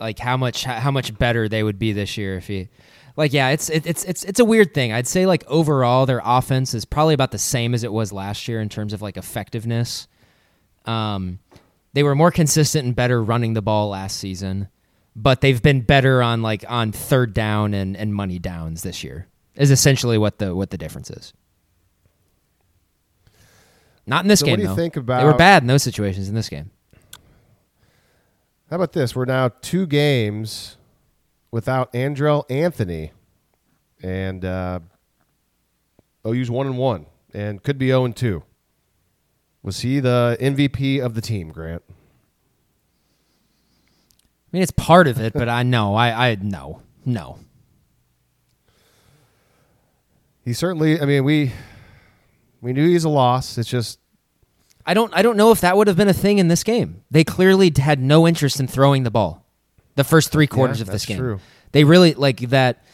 Like 0.00 0.18
how 0.18 0.36
much 0.36 0.64
how 0.64 0.90
much 0.90 1.16
better 1.16 1.48
they 1.48 1.62
would 1.62 1.78
be 1.78 1.92
this 1.92 2.16
year 2.16 2.36
if 2.36 2.48
he 2.48 2.68
like 3.16 3.32
yeah, 3.32 3.50
it's 3.50 3.70
it, 3.70 3.86
it's 3.86 4.04
it's 4.04 4.24
it's 4.24 4.40
a 4.40 4.44
weird 4.44 4.74
thing. 4.74 4.92
I'd 4.92 5.06
say 5.06 5.24
like 5.26 5.44
overall 5.46 6.04
their 6.04 6.20
offense 6.24 6.74
is 6.74 6.84
probably 6.84 7.14
about 7.14 7.30
the 7.30 7.38
same 7.38 7.74
as 7.74 7.84
it 7.84 7.92
was 7.92 8.12
last 8.12 8.48
year 8.48 8.60
in 8.60 8.68
terms 8.68 8.92
of 8.92 9.02
like 9.02 9.16
effectiveness. 9.16 10.08
Um 10.84 11.38
they 11.92 12.02
were 12.02 12.16
more 12.16 12.32
consistent 12.32 12.84
and 12.86 12.96
better 12.96 13.22
running 13.22 13.54
the 13.54 13.62
ball 13.62 13.90
last 13.90 14.16
season 14.16 14.68
but 15.16 15.40
they've 15.40 15.62
been 15.62 15.80
better 15.82 16.22
on 16.22 16.42
like 16.42 16.64
on 16.68 16.92
third 16.92 17.32
down 17.34 17.74
and, 17.74 17.96
and 17.96 18.14
money 18.14 18.38
downs 18.38 18.82
this 18.82 19.04
year. 19.04 19.28
Is 19.54 19.70
essentially 19.70 20.18
what 20.18 20.38
the 20.38 20.54
what 20.54 20.70
the 20.70 20.78
difference 20.78 21.10
is. 21.10 21.32
Not 24.06 24.24
in 24.24 24.28
this 24.28 24.40
So 24.40 24.46
game 24.46 24.52
what 24.54 24.56
do 24.56 24.62
you 24.62 24.68
though. 24.68 24.74
think 24.74 24.94
they 24.94 25.24
were 25.24 25.34
bad 25.34 25.62
in 25.62 25.66
those 25.66 25.82
situations 25.82 26.28
in 26.28 26.34
this 26.34 26.48
game. 26.48 26.70
How 28.68 28.76
about 28.76 28.92
this? 28.92 29.14
We're 29.14 29.24
now 29.24 29.50
two 29.60 29.86
games 29.86 30.76
without 31.50 31.92
Andrel 31.92 32.44
Anthony, 32.50 33.12
and 34.02 34.44
uh, 34.44 34.80
OU's 36.26 36.50
one 36.50 36.66
and 36.66 36.76
one, 36.78 37.06
and 37.32 37.62
could 37.62 37.78
be 37.78 37.88
zero 37.88 38.04
and 38.04 38.16
two. 38.16 38.42
Was 39.62 39.80
he 39.80 40.00
the 40.00 40.36
MVP 40.40 41.00
of 41.02 41.14
the 41.14 41.20
team, 41.20 41.50
Grant? 41.50 41.82
I 44.54 44.56
mean, 44.56 44.62
it's 44.62 44.70
part 44.70 45.08
of 45.08 45.20
it, 45.20 45.32
but 45.32 45.48
I 45.48 45.64
know, 45.64 45.96
I, 45.96 46.28
I 46.30 46.36
no, 46.40 46.80
no. 47.04 47.40
He 50.44 50.52
certainly. 50.52 51.00
I 51.00 51.06
mean, 51.06 51.24
we 51.24 51.50
we 52.60 52.72
knew 52.72 52.88
he's 52.88 53.02
a 53.02 53.08
loss. 53.08 53.58
It's 53.58 53.68
just 53.68 53.98
I 54.86 54.94
don't, 54.94 55.12
I 55.12 55.22
don't 55.22 55.36
know 55.36 55.50
if 55.50 55.62
that 55.62 55.76
would 55.76 55.88
have 55.88 55.96
been 55.96 56.06
a 56.06 56.12
thing 56.14 56.38
in 56.38 56.46
this 56.46 56.62
game. 56.62 57.02
They 57.10 57.24
clearly 57.24 57.72
had 57.76 57.98
no 57.98 58.28
interest 58.28 58.60
in 58.60 58.68
throwing 58.68 59.02
the 59.02 59.10
ball. 59.10 59.44
The 59.96 60.04
first 60.04 60.30
three 60.30 60.46
quarters 60.46 60.80
of 60.80 60.86
this 60.86 61.02
that's 61.02 61.06
game, 61.06 61.18
true. 61.18 61.40
they 61.72 61.82
really 61.82 62.14
like 62.14 62.38
that. 62.50 62.84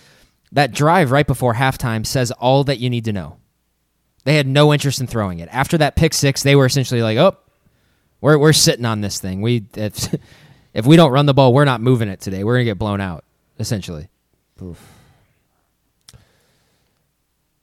That 0.53 0.73
drive 0.73 1.11
right 1.11 1.27
before 1.27 1.53
halftime 1.53 2.07
says 2.07 2.31
all 2.31 2.65
that 2.65 2.79
you 2.79 2.89
need 2.89 3.05
to 3.05 3.13
know. 3.13 3.37
They 4.25 4.37
had 4.37 4.47
no 4.47 4.73
interest 4.73 4.99
in 4.99 5.07
throwing 5.07 5.41
it. 5.41 5.51
After 5.53 5.77
that 5.77 5.95
pick 5.95 6.15
six, 6.15 6.43
they 6.43 6.57
were 6.57 6.65
essentially 6.65 7.03
like, 7.03 7.19
"Oh, 7.19 7.37
we're 8.23 8.39
we're 8.39 8.55
sitting 8.55 8.87
on 8.87 9.03
this 9.03 9.21
thing. 9.21 9.43
We 9.43 9.67
if 10.75 10.87
we 10.87 10.97
don't 10.97 11.13
run 11.13 11.27
the 11.27 11.35
ball, 11.35 11.53
we're 11.53 11.65
not 11.65 11.81
moving 11.81 12.09
it 12.09 12.21
today. 12.21 12.45
We're 12.45 12.55
gonna 12.55 12.65
get 12.65 12.79
blown 12.79 13.01
out." 13.01 13.25
Essentially, 13.59 14.09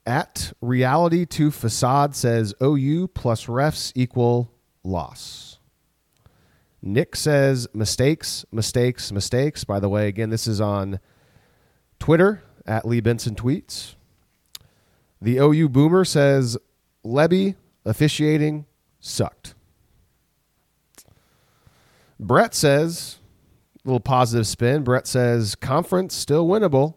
at 0.06 0.52
reality 0.60 1.26
to 1.26 1.50
facade 1.50 2.16
says 2.16 2.54
OU 2.62 3.08
plus 3.08 3.46
refs 3.46 3.92
equal 3.94 4.50
loss. 4.82 5.58
Nick 6.80 7.16
says 7.16 7.68
mistakes, 7.74 8.46
mistakes, 8.50 9.12
mistakes. 9.12 9.64
By 9.64 9.80
the 9.80 9.88
way, 9.88 10.08
again, 10.08 10.30
this 10.30 10.46
is 10.46 10.60
on 10.60 11.00
Twitter 11.98 12.42
at 12.66 12.86
Lee 12.86 13.00
Benson 13.00 13.34
tweets. 13.34 13.96
The 15.20 15.38
OU 15.38 15.68
boomer 15.68 16.04
says 16.04 16.56
Lebby 17.04 17.56
officiating 17.84 18.64
sucked. 19.00 19.54
Brett 22.20 22.54
says, 22.54 23.18
a 23.84 23.88
little 23.88 24.00
positive 24.00 24.46
spin. 24.46 24.82
Brett 24.82 25.06
says 25.06 25.54
conference 25.54 26.14
still 26.14 26.46
winnable. 26.46 26.94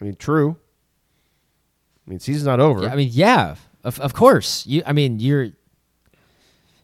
I 0.00 0.04
mean, 0.04 0.16
true. 0.16 0.56
I 2.06 2.10
mean, 2.10 2.18
season's 2.18 2.46
not 2.46 2.60
over. 2.60 2.82
Yeah, 2.82 2.92
I 2.92 2.96
mean, 2.96 3.08
yeah, 3.12 3.56
of 3.82 3.98
of 4.00 4.14
course. 4.14 4.66
You, 4.66 4.82
I 4.84 4.92
mean, 4.92 5.18
you're 5.20 5.50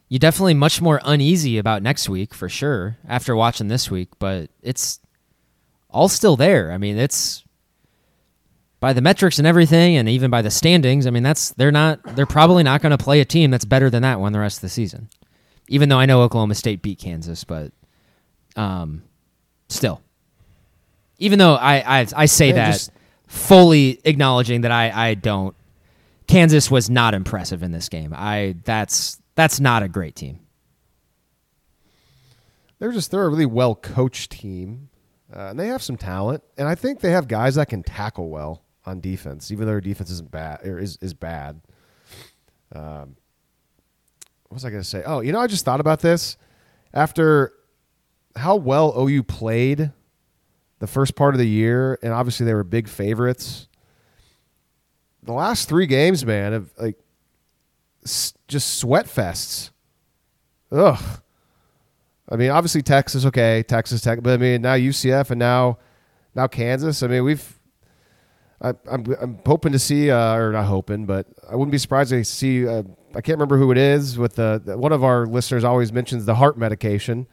you 0.09 0.19
definitely 0.19 0.55
much 0.55 0.81
more 0.81 1.01
uneasy 1.05 1.59
about 1.59 1.83
next 1.83 2.09
week 2.09 2.35
for 2.35 2.49
sure 2.49 2.99
after 3.07 3.37
watching 3.37 3.69
this 3.69 3.91
week, 3.91 4.09
but 4.19 4.51
it's 4.63 5.01
all 5.91 6.09
still 6.09 6.37
there. 6.37 6.73
I 6.73 6.79
mean, 6.79 6.99
it's 6.99 7.45
by 8.83 8.93
the 8.93 9.01
metrics 9.01 9.39
and 9.39 9.47
everything, 9.47 9.97
and 9.97 10.09
even 10.09 10.29
by 10.29 10.43
the 10.43 10.51
standings. 10.51 11.07
I 11.07 11.11
mean, 11.11 11.23
that's 11.23 11.51
they're 11.53 11.71
not 11.71 12.03
they're 12.17 12.27
probably 12.27 12.65
not 12.65 12.83
going 12.83 12.91
to 12.91 12.99
play 13.03 13.21
a 13.21 13.25
team 13.25 13.53
that's 13.53 13.65
better 13.65 13.89
than 13.89 14.03
that 14.03 14.19
one 14.19 14.33
the 14.33 14.41
rest 14.41 14.59
of 14.59 14.63
the 14.63 14.69
season. 14.69 15.09
Even 15.69 15.89
though 15.89 15.99
I 16.01 16.05
know 16.07 16.23
Oklahoma 16.23 16.57
State 16.57 16.83
beat 16.83 16.99
Kansas, 16.99 17.45
but 17.45 17.71
um, 18.57 19.03
still, 19.69 20.03
even 21.19 21.39
though 21.39 21.55
I 21.55 22.01
I, 22.01 22.07
I 22.17 22.27
say 22.27 22.49
Yeah, 22.49 22.55
that 22.55 22.73
just- 22.73 22.91
fully 23.29 24.01
acknowledging 24.05 24.63
that 24.63 24.73
I 24.73 25.11
I 25.11 25.15
don't. 25.15 25.55
Kansas 26.27 26.69
was 26.71 26.91
not 26.91 27.15
impressive 27.15 27.63
in 27.63 27.71
this 27.71 27.89
game. 27.89 28.13
I 28.17 28.57
that's 28.65 29.21
that's 29.37 29.61
not 29.61 29.83
a 29.85 29.89
great 29.89 30.17
team. 30.17 30.41
they're 32.79 32.93
just 32.93 33.11
they're 33.13 33.25
a 33.25 33.29
really 33.29 33.47
well 33.47 33.75
coached 33.77 34.33
team, 34.33 34.89
uh, 35.35 35.49
and 35.51 35.61
they 35.61 35.69
have 35.69 35.83
some 35.83 35.97
talent, 35.97 36.43
and 36.59 36.67
I 36.67 36.75
think 36.75 37.01
they 37.01 37.13
have 37.13 37.29
guys 37.29 37.55
that 37.55 37.69
can 37.69 37.83
tackle 37.85 38.29
well 38.29 38.63
on 38.85 39.01
defense, 39.01 39.51
even 39.51 39.67
though 39.67 39.73
their 39.73 39.81
defense 39.81 40.11
isn't 40.11 40.31
bad 40.31 40.67
or 40.67 40.79
is 40.79 40.99
is 41.01 41.15
bad. 41.15 41.61
Um, 42.75 43.17
what 44.49 44.55
was 44.57 44.65
I 44.65 44.71
going 44.71 44.83
to 44.83 44.89
say? 44.89 45.03
Oh, 45.05 45.21
you 45.21 45.33
know, 45.33 45.41
I 45.41 45.47
just 45.47 45.65
thought 45.65 45.81
about 45.81 46.01
this 46.01 46.37
after 46.93 47.53
how 48.37 48.57
well 48.57 48.95
OU 48.99 49.23
played 49.25 49.93
the 50.79 50.87
first 50.87 51.15
part 51.15 51.35
of 51.35 51.39
the 51.39 51.49
year, 51.49 51.99
and 52.03 52.13
obviously 52.13 52.45
they 52.45 52.55
were 52.55 52.65
big 52.65 52.89
favorites. 52.89 53.69
The 55.23 55.33
last 55.33 55.69
three 55.69 55.87
games, 55.87 56.27
man, 56.27 56.53
have 56.53 56.71
like 56.79 56.99
s- 58.05 58.35
just 58.49 58.79
sweat 58.79 59.07
fests. 59.07 59.71
Ugh. 60.73 60.99
I 62.29 62.37
mean, 62.37 62.51
obviously 62.51 62.83
Texas, 62.83 63.25
okay, 63.27 63.63
Texas 63.63 64.01
Tech, 64.01 64.23
but 64.23 64.33
I 64.33 64.37
mean 64.39 64.63
now 64.63 64.75
UCF 64.75 65.31
and 65.31 65.39
now 65.39 65.79
now 66.35 66.47
Kansas. 66.47 67.03
I 67.03 67.07
mean, 67.07 67.25
we've. 67.25 67.59
I, 68.63 68.75
I'm 68.91 69.05
I'm 69.21 69.39
hoping 69.45 69.73
to 69.73 69.79
see, 69.79 70.11
uh, 70.11 70.37
or 70.37 70.53
not 70.53 70.67
hoping, 70.67 71.05
but 71.05 71.27
I 71.51 71.57
wouldn't 71.57 71.73
be 71.73 71.79
surprised 71.79 72.11
to 72.11 72.25
see. 72.25 72.67
Uh, 72.67 72.85
I 73.11 73.21
can't 73.21 73.37
remember 73.37 73.59
who 73.59 73.73
it 73.73 73.79
is. 73.79 74.17
With 74.17 74.37
the, 74.37 74.63
one 74.79 74.93
of 74.93 75.03
our 75.03 75.27
listeners 75.27 75.65
always 75.65 75.93
mentions 75.93 76.25
the 76.25 76.37
heart 76.37 76.57
medication. 76.57 77.27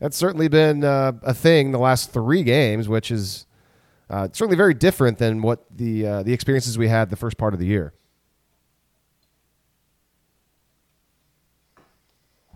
That's 0.00 0.16
certainly 0.16 0.46
been 0.46 0.84
uh, 0.84 1.12
a 1.22 1.34
thing 1.34 1.72
the 1.72 1.78
last 1.78 2.12
three 2.12 2.44
games, 2.44 2.88
which 2.88 3.10
is 3.10 3.46
uh, 4.08 4.28
certainly 4.32 4.56
very 4.56 4.72
different 4.72 5.18
than 5.18 5.42
what 5.42 5.64
the 5.76 6.06
uh, 6.06 6.22
the 6.22 6.32
experiences 6.32 6.78
we 6.78 6.86
had 6.86 7.10
the 7.10 7.16
first 7.16 7.36
part 7.36 7.54
of 7.54 7.60
the 7.60 7.66
year. 7.66 7.92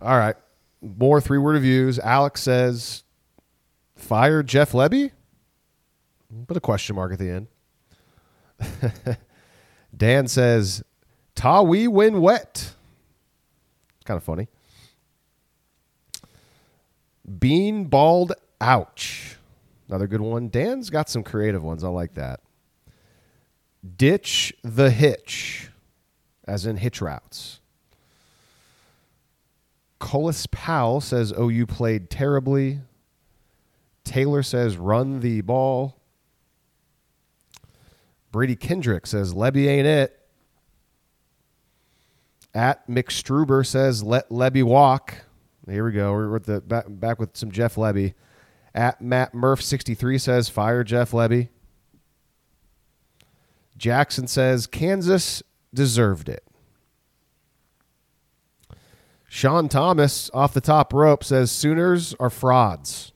All 0.01 0.17
right, 0.17 0.37
more 0.81 1.21
three 1.21 1.39
word 1.39 1.55
reviews. 1.55 1.99
Alex 1.99 2.41
says, 2.41 3.03
"Fire 3.97 4.45
Jeff 4.45 4.71
Lebby," 4.71 5.11
put 6.47 6.57
a 6.57 6.61
question 6.61 6.95
mark 6.95 7.13
at 7.13 7.19
the 7.19 7.29
end. 7.29 7.49
Dan 9.97 10.29
says, 10.29 10.83
"Tawee 11.35 11.89
win 11.89 12.21
wet." 12.21 12.75
Kind 14.05 14.17
of 14.17 14.25
funny. 14.25 14.49
Bean 17.39 17.85
bald 17.85 18.33
ouch. 18.61 19.37
Another 19.89 20.07
good 20.07 20.21
one. 20.21 20.49
Dan's 20.49 20.91
got 20.91 21.09
some 21.09 21.23
creative 21.23 21.63
ones. 21.63 21.85
I 21.85 21.89
like 21.89 22.15
that. 22.15 22.41
Ditch 23.97 24.53
the 24.63 24.91
hitch, 24.91 25.71
as 26.47 26.67
in 26.67 26.77
hitch 26.77 27.01
routes. 27.01 27.61
Colas 29.99 30.47
Powell 30.51 31.01
says 31.01 31.33
oh, 31.37 31.49
OU 31.49 31.67
played 31.67 32.11
terribly. 32.11 32.81
Taylor 34.05 34.43
says 34.43 34.77
run 34.77 35.21
the 35.21 35.41
ball. 35.43 35.97
Brady 38.33 38.57
Kendrick 38.57 39.07
says 39.07 39.35
Lebby 39.35 39.69
ain't 39.69 39.87
it. 39.87 40.19
At 42.55 42.89
Mick 42.89 43.05
Struber 43.05 43.65
says 43.65 44.03
let 44.03 44.31
Lebby 44.31 44.65
walk. 44.65 45.15
Here 45.69 45.85
we 45.85 45.93
go. 45.93 46.13
We're 46.13 46.31
with 46.31 46.47
the 46.47 46.61
back, 46.61 46.87
back 46.89 47.19
with 47.21 47.37
some 47.37 47.53
Jeff 47.53 47.77
Lebby. 47.77 48.15
At 48.75 49.01
Matt 49.01 49.35
Murph 49.35 49.63
sixty 49.63 49.95
three 49.95 50.19
says 50.19 50.49
fire 50.49 50.83
Jeff 50.83 51.13
Lebby. 51.13 51.51
Jackson 53.77 54.27
says 54.27 54.67
Kansas 54.67 55.43
deserved 55.75 56.29
it. 56.29 56.45
Sean 59.29 59.69
Thomas 59.69 60.31
off 60.35 60.53
the 60.53 60.61
top 60.61 60.93
rope 60.93 61.25
says 61.25 61.51
Sooners 61.51 62.15
are 62.21 62.31
frauds. 62.31 63.12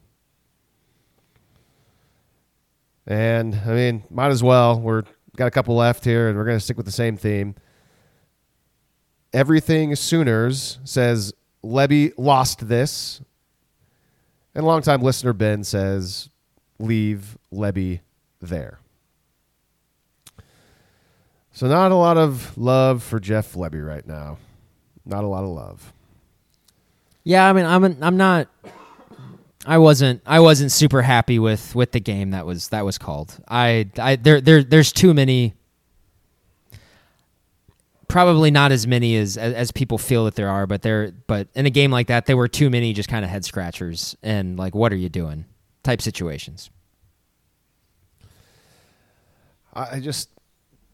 And 3.07 3.55
I 3.55 3.75
mean, 3.75 4.03
might 4.11 4.31
as 4.31 4.43
well. 4.43 4.81
We're 4.81 5.05
got 5.37 5.47
a 5.47 5.51
couple 5.51 5.77
left 5.77 6.05
here, 6.05 6.29
and 6.29 6.37
we're 6.37 6.45
going 6.45 6.57
to 6.57 6.65
stick 6.65 6.77
with 6.77 6.87
the 6.87 6.93
same 6.93 7.17
theme. 7.17 7.55
Everything 9.33 9.95
Sooners 9.95 10.79
says 10.85 11.33
Lebby 11.65 12.13
lost 12.17 12.69
this, 12.69 13.21
and 14.55 14.65
longtime 14.65 15.03
listener 15.03 15.33
Ben 15.33 15.63
says 15.63 16.31
leave 16.79 17.37
Lebby 17.53 18.01
there. 18.41 18.81
So 21.53 21.69
not 21.69 21.93
a 21.93 21.97
lot 21.97 22.17
of 22.19 22.57
love 22.59 23.03
for 23.03 23.19
Jeff 23.19 23.55
Lebby 23.55 23.87
right 23.87 24.07
now. 24.07 24.39
Not 25.05 25.25
a 25.25 25.27
lot 25.27 25.45
of 25.45 25.51
love. 25.51 25.93
Yeah, 27.25 27.49
I 27.49 27.53
mean, 27.53 27.65
I'm 27.65 27.85
I'm 28.03 28.17
not. 28.17 28.49
I 29.67 29.79
wasn't 29.79 30.23
I 30.25 30.41
wasn't 30.41 30.71
super 30.71 31.03
happy 31.03 31.39
with 31.39 31.75
with 31.75 31.91
the 31.91 32.01
game 32.01 32.31
that 32.31 32.47
was 32.47 32.69
that 32.69 32.85
was 32.85 32.99
called. 32.99 33.37
I 33.49 33.91
I 33.99 34.17
there 34.17 34.41
there 34.41 34.63
there's 34.63 34.93
too 34.93 35.13
many. 35.13 35.55
Probably 38.09 38.53
not 38.53 38.71
as 38.71 38.87
many 38.87 39.17
as, 39.17 39.37
as 39.37 39.53
as 39.53 39.73
people 39.73 39.99
feel 39.99 40.25
that 40.27 40.37
there 40.37 40.49
are, 40.49 40.67
but 40.69 40.83
there 40.83 41.13
but 41.27 41.49
in 41.55 41.67
a 41.67 41.71
game 41.71 41.91
like 41.91 42.07
that, 42.07 42.27
there 42.27 42.37
were 42.37 42.47
too 42.47 42.71
many 42.71 42.93
just 42.93 43.09
kind 43.09 43.25
of 43.25 43.31
head 43.31 43.45
scratchers 43.45 44.17
and 44.23 44.57
like, 44.57 44.75
what 44.75 44.93
are 44.93 44.97
you 44.97 45.09
doing? 45.09 45.45
Type 45.83 46.01
situations. 46.01 46.71
I 49.75 49.99
just 49.99 50.31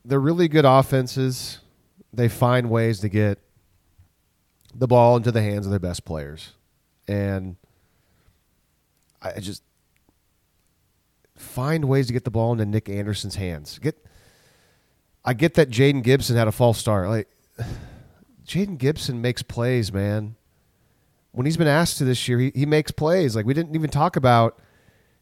they're 0.05 0.19
really 0.19 0.49
good 0.49 0.65
offenses. 0.65 1.59
They 2.15 2.29
find 2.29 2.71
ways 2.71 3.01
to 3.01 3.11
get 3.11 3.39
the 4.75 4.89
ball 4.89 5.17
into 5.17 5.31
the 5.31 5.43
hands 5.43 5.67
of 5.67 5.71
their 5.71 5.79
best 5.79 6.07
players. 6.07 6.53
And 7.07 7.57
I 9.23 9.41
just 9.41 9.63
find 11.37 11.85
ways 11.87 12.07
to 12.09 12.13
get 12.13 12.25
the 12.25 12.31
ball 12.31 12.53
into 12.53 12.67
Nick 12.67 12.89
Anderson's 12.89 13.37
hands. 13.37 13.79
Get 13.79 14.05
I 15.25 15.35
get 15.35 15.55
that 15.55 15.71
Jayden 15.71 16.03
Gibson 16.03 16.37
had 16.37 16.49
a 16.49 16.53
false 16.53 16.79
start. 16.79 17.09
Like 17.09 17.29
Jayden 18.47 18.79
Gibson 18.79 19.21
makes 19.21 19.43
plays, 19.43 19.93
man. 19.93 20.37
When 21.31 21.47
he's 21.47 21.57
been 21.57 21.69
asked 21.69 21.99
to 21.99 22.05
this 22.05 22.29
year, 22.29 22.39
he, 22.39 22.53
he 22.55 22.67
makes 22.67 22.91
plays. 22.91 23.35
Like 23.35 23.47
we 23.47 23.55
didn't 23.55 23.75
even 23.75 23.91
talk 23.91 24.17
about 24.17 24.59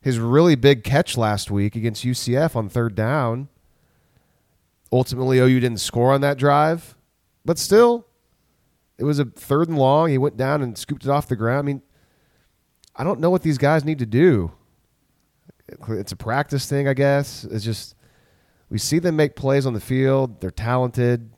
his 0.00 0.18
really 0.18 0.54
big 0.54 0.82
catch 0.82 1.16
last 1.16 1.50
week 1.50 1.76
against 1.76 2.04
UCF 2.04 2.56
on 2.56 2.68
third 2.68 2.94
down. 2.94 3.48
Ultimately, 4.92 5.38
OU 5.38 5.60
didn't 5.60 5.78
score 5.78 6.12
on 6.12 6.20
that 6.22 6.36
drive, 6.36 6.96
but 7.44 7.58
still, 7.58 8.06
it 8.98 9.04
was 9.04 9.20
a 9.20 9.24
third 9.24 9.68
and 9.68 9.78
long. 9.78 10.10
He 10.10 10.18
went 10.18 10.36
down 10.36 10.62
and 10.62 10.76
scooped 10.76 11.04
it 11.04 11.10
off 11.10 11.28
the 11.28 11.36
ground. 11.36 11.60
I 11.60 11.62
mean, 11.62 11.82
I 12.96 13.04
don't 13.04 13.20
know 13.20 13.30
what 13.30 13.42
these 13.42 13.58
guys 13.58 13.84
need 13.84 13.98
to 14.00 14.06
do. 14.06 14.52
It's 15.88 16.12
a 16.12 16.16
practice 16.16 16.66
thing, 16.68 16.88
I 16.88 16.94
guess. 16.94 17.44
It's 17.44 17.64
just 17.64 17.94
we 18.68 18.78
see 18.78 18.98
them 18.98 19.16
make 19.16 19.36
plays 19.36 19.66
on 19.66 19.72
the 19.72 19.80
field. 19.80 20.40
They're 20.40 20.50
talented. 20.50 21.30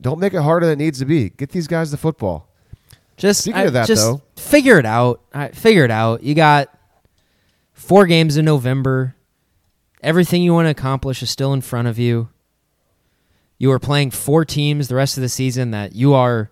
Don't 0.00 0.18
make 0.20 0.34
it 0.34 0.42
harder 0.42 0.66
than 0.66 0.80
it 0.80 0.84
needs 0.84 0.98
to 0.98 1.04
be. 1.04 1.30
Get 1.30 1.50
these 1.50 1.66
guys 1.66 1.90
the 1.90 1.96
football. 1.96 2.48
Just 3.16 3.42
Speaking 3.42 3.60
I- 3.60 3.64
of 3.64 3.72
that, 3.74 3.86
just 3.86 4.02
though- 4.02 4.22
figure 4.36 4.78
it 4.78 4.86
out. 4.86 5.22
Right, 5.34 5.54
figure 5.54 5.84
it 5.84 5.90
out. 5.90 6.22
You 6.22 6.34
got 6.34 6.68
four 7.72 8.06
games 8.06 8.36
in 8.36 8.44
November. 8.44 9.16
Everything 10.02 10.42
you 10.42 10.52
want 10.52 10.66
to 10.66 10.70
accomplish 10.70 11.22
is 11.22 11.30
still 11.30 11.52
in 11.52 11.60
front 11.60 11.88
of 11.88 11.98
you. 11.98 12.28
You 13.58 13.70
are 13.72 13.78
playing 13.78 14.10
four 14.10 14.44
teams 14.44 14.88
the 14.88 14.96
rest 14.96 15.16
of 15.16 15.20
the 15.22 15.28
season 15.28 15.70
that 15.70 15.94
you 15.94 16.12
are 16.14 16.50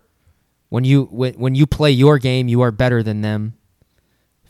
when 0.71 0.83
you 0.83 1.03
when, 1.11 1.35
when 1.35 1.53
you 1.53 1.67
play 1.67 1.91
your 1.91 2.17
game, 2.17 2.47
you 2.47 2.61
are 2.61 2.71
better 2.71 3.03
than 3.03 3.21
them. 3.21 3.53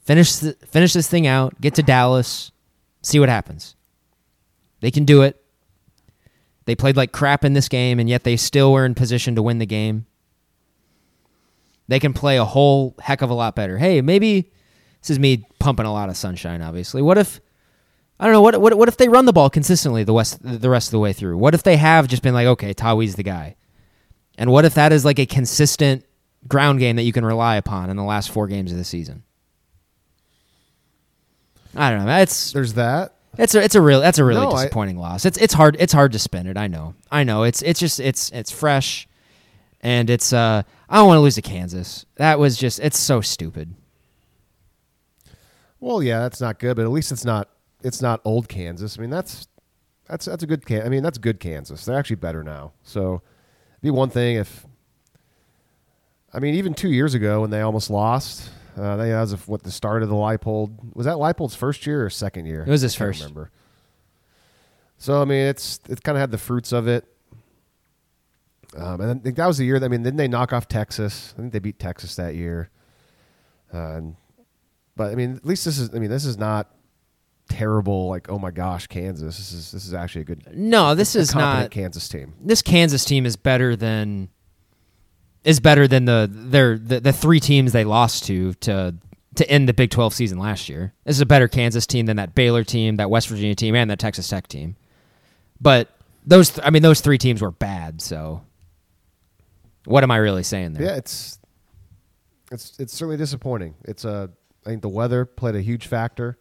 Finish 0.03 0.37
the, 0.37 0.53
finish 0.65 0.93
this 0.93 1.09
thing 1.09 1.27
out. 1.27 1.59
Get 1.59 1.75
to 1.75 1.83
Dallas. 1.83 2.51
See 3.01 3.19
what 3.19 3.27
happens. 3.29 3.75
They 4.79 4.91
can 4.91 5.03
do 5.03 5.21
it. 5.23 5.43
They 6.65 6.75
played 6.75 6.95
like 6.95 7.11
crap 7.11 7.43
in 7.43 7.53
this 7.53 7.67
game, 7.67 7.99
and 7.99 8.07
yet 8.07 8.23
they 8.23 8.37
still 8.37 8.71
were 8.71 8.85
in 8.85 8.95
position 8.95 9.35
to 9.35 9.41
win 9.41 9.57
the 9.57 9.65
game 9.65 10.05
they 11.91 11.99
can 11.99 12.13
play 12.13 12.37
a 12.37 12.45
whole 12.45 12.95
heck 13.01 13.21
of 13.21 13.29
a 13.29 13.33
lot 13.33 13.53
better. 13.53 13.77
Hey, 13.77 13.99
maybe 13.99 14.49
this 15.01 15.09
is 15.09 15.19
me 15.19 15.45
pumping 15.59 15.85
a 15.85 15.91
lot 15.91 16.07
of 16.07 16.15
sunshine. 16.15 16.61
Obviously, 16.61 17.01
what 17.01 17.17
if 17.17 17.41
I 18.17 18.23
don't 18.23 18.31
know 18.31 18.41
what 18.41 18.61
what 18.61 18.77
what 18.77 18.87
if 18.87 18.95
they 18.95 19.09
run 19.09 19.25
the 19.25 19.33
ball 19.33 19.49
consistently 19.49 20.05
the 20.05 20.13
west 20.13 20.39
the 20.41 20.69
rest 20.69 20.87
of 20.87 20.91
the 20.91 20.99
way 20.99 21.11
through? 21.11 21.37
What 21.37 21.53
if 21.53 21.63
they 21.63 21.75
have 21.75 22.07
just 22.07 22.23
been 22.23 22.33
like, 22.33 22.47
okay, 22.47 22.73
Tawee's 22.73 23.15
the 23.15 23.23
guy, 23.23 23.57
and 24.37 24.49
what 24.53 24.63
if 24.63 24.73
that 24.75 24.93
is 24.93 25.03
like 25.03 25.19
a 25.19 25.25
consistent 25.25 26.05
ground 26.47 26.79
game 26.79 26.95
that 26.95 27.03
you 27.03 27.13
can 27.13 27.23
rely 27.25 27.55
upon 27.57 27.89
in 27.89 27.97
the 27.97 28.03
last 28.03 28.31
four 28.31 28.47
games 28.47 28.71
of 28.71 28.77
the 28.77 28.83
season? 28.83 29.23
I 31.75 31.89
don't 31.89 32.05
know. 32.05 32.17
It's 32.17 32.51
There's 32.51 32.73
that. 32.73 33.15
it's 33.37 33.55
a 33.55 33.63
it's 33.63 33.75
a 33.75 33.81
real 33.81 34.01
that's 34.01 34.19
a 34.19 34.25
really 34.25 34.41
No, 34.41 34.51
I- 34.51 34.63
disappointing 34.63 34.97
loss. 34.97 35.25
It's 35.25 35.37
it's 35.37 35.53
hard 35.53 35.77
it's 35.79 35.93
hard 35.93 36.11
to 36.13 36.19
spin 36.19 36.47
it. 36.47 36.57
I 36.57 36.67
know. 36.67 36.95
I 37.11 37.23
know. 37.23 37.43
It's 37.43 37.61
it's 37.61 37.79
just 37.79 37.99
it's 37.99 38.29
it's 38.31 38.51
fresh, 38.51 39.07
and 39.79 40.09
it's 40.09 40.33
uh 40.33 40.63
I 40.89 40.95
don't 40.97 41.07
want 41.07 41.17
to 41.17 41.21
lose 41.21 41.35
to 41.35 41.41
Kansas. 41.41 42.05
That 42.15 42.39
was 42.39 42.57
just 42.57 42.79
it's 42.81 42.99
so 42.99 43.21
stupid. 43.21 43.73
Well, 45.79 46.03
yeah, 46.03 46.19
that's 46.19 46.41
not 46.41 46.59
good, 46.59 46.75
but 46.75 46.83
at 46.83 46.91
least 46.91 47.11
it's 47.11 47.23
not 47.25 47.47
it's 47.83 48.01
not 48.01 48.19
old 48.25 48.49
Kansas. 48.49 48.97
I 48.97 49.01
mean, 49.01 49.09
that's 49.09 49.47
that's 50.07 50.25
that's 50.25 50.43
a 50.43 50.47
good 50.47 50.65
can. 50.65 50.85
I 50.85 50.89
mean, 50.89 51.01
that's 51.03 51.17
good 51.17 51.39
Kansas. 51.39 51.85
They're 51.85 51.97
actually 51.97 52.17
better 52.17 52.43
now. 52.43 52.73
So, 52.83 53.21
it'd 53.75 53.81
be 53.81 53.91
one 53.91 54.09
thing 54.09 54.35
if. 54.35 54.65
I 56.33 56.39
mean, 56.39 56.55
even 56.55 56.73
two 56.73 56.91
years 56.91 57.13
ago 57.13 57.41
when 57.41 57.49
they 57.49 57.61
almost 57.61 57.89
lost, 57.89 58.49
uh, 58.77 58.95
they 58.95 59.11
as 59.11 59.33
of 59.33 59.47
what 59.47 59.63
the 59.63 59.71
start 59.71 60.01
of 60.03 60.09
the 60.09 60.15
Leipold 60.15 60.95
was 60.95 61.05
that 61.05 61.17
Leipold's 61.17 61.55
first 61.55 61.85
year 61.85 62.05
or 62.05 62.09
second 62.09 62.45
year? 62.45 62.61
It 62.61 62.69
was 62.69 62.81
his 62.81 62.95
I 62.95 62.99
first. 62.99 63.21
Remember. 63.21 63.51
So 64.97 65.21
I 65.21 65.25
mean, 65.25 65.47
it's 65.47 65.79
it 65.89 66.03
kind 66.03 66.17
of 66.17 66.21
had 66.21 66.31
the 66.31 66.37
fruits 66.37 66.71
of 66.71 66.87
it. 66.87 67.05
Um, 68.77 69.01
and 69.01 69.19
I 69.19 69.21
think 69.21 69.35
that 69.35 69.47
was 69.47 69.57
the 69.57 69.65
year. 69.65 69.79
That, 69.79 69.87
I 69.87 69.89
mean, 69.89 70.03
didn't 70.03 70.17
they 70.17 70.29
knock 70.29 70.53
off 70.53 70.67
Texas? 70.67 71.33
I 71.37 71.41
think 71.41 71.51
they 71.53 71.59
beat 71.59 71.79
Texas 71.79 72.15
that 72.15 72.35
year. 72.35 72.69
Uh, 73.73 73.95
and 73.95 74.15
but 74.95 75.11
I 75.11 75.15
mean, 75.15 75.35
at 75.35 75.45
least 75.45 75.65
this 75.65 75.77
is. 75.77 75.93
I 75.93 75.99
mean, 75.99 76.09
this 76.09 76.25
is 76.25 76.37
not 76.37 76.69
terrible. 77.49 78.07
Like, 78.07 78.29
oh 78.29 78.39
my 78.39 78.51
gosh, 78.51 78.87
Kansas. 78.87 79.37
This 79.37 79.51
is 79.51 79.71
this 79.71 79.85
is 79.85 79.93
actually 79.93 80.21
a 80.21 80.25
good. 80.25 80.55
No, 80.55 80.95
this 80.95 81.15
a 81.15 81.19
is 81.19 81.31
competent 81.31 81.63
not. 81.63 81.71
Kansas 81.71 82.07
team. 82.07 82.33
This 82.39 82.61
Kansas 82.61 83.03
team 83.03 83.25
is 83.25 83.35
better 83.35 83.75
than 83.75 84.29
is 85.43 85.59
better 85.59 85.87
than 85.87 86.05
the 86.05 86.29
their 86.31 86.77
the, 86.77 86.99
the 86.99 87.13
three 87.13 87.39
teams 87.39 87.71
they 87.71 87.83
lost 87.83 88.25
to 88.25 88.53
to 88.55 88.95
to 89.35 89.49
end 89.49 89.67
the 89.67 89.73
Big 89.73 89.89
Twelve 89.89 90.13
season 90.13 90.37
last 90.37 90.69
year. 90.69 90.93
This 91.05 91.15
is 91.15 91.21
a 91.21 91.25
better 91.25 91.47
Kansas 91.47 91.87
team 91.87 92.05
than 92.05 92.17
that 92.17 92.35
Baylor 92.35 92.63
team, 92.63 92.97
that 92.97 93.09
West 93.09 93.27
Virginia 93.29 93.55
team, 93.55 93.75
and 93.75 93.89
that 93.89 93.99
Texas 93.99 94.27
Tech 94.27 94.47
team. 94.47 94.75
But 95.59 95.89
those, 96.25 96.51
th- 96.51 96.65
I 96.65 96.69
mean, 96.69 96.81
those 96.81 97.01
three 97.01 97.17
teams 97.17 97.41
were 97.41 97.51
bad. 97.51 98.01
So, 98.01 98.41
what 99.85 100.03
am 100.03 100.11
I 100.11 100.17
really 100.17 100.43
saying 100.43 100.73
there? 100.73 100.83
Yeah, 100.83 100.95
it's 100.95 101.39
it's 102.51 102.79
it's 102.79 102.93
certainly 102.93 103.17
disappointing. 103.17 103.75
It's 103.85 104.05
a. 104.05 104.29
I 104.65 104.69
think 104.69 104.83
the 104.83 104.89
weather 104.89 105.25
played 105.25 105.55
a 105.55 105.61
huge 105.61 105.87
factor, 105.87 106.37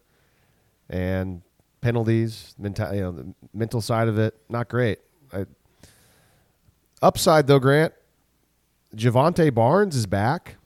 and 0.90 1.40
penalties, 1.80 2.54
mental, 2.58 2.94
you 2.94 3.00
know, 3.00 3.12
the 3.12 3.34
mental 3.54 3.80
side 3.80 4.08
of 4.08 4.18
it, 4.18 4.36
not 4.50 4.68
great. 4.68 4.98
I, 5.32 5.46
upside 7.00 7.46
though, 7.46 7.58
Grant, 7.58 7.94
Jovantae 8.94 9.54
Barnes 9.54 9.94
is 9.96 10.06
back, 10.06 10.56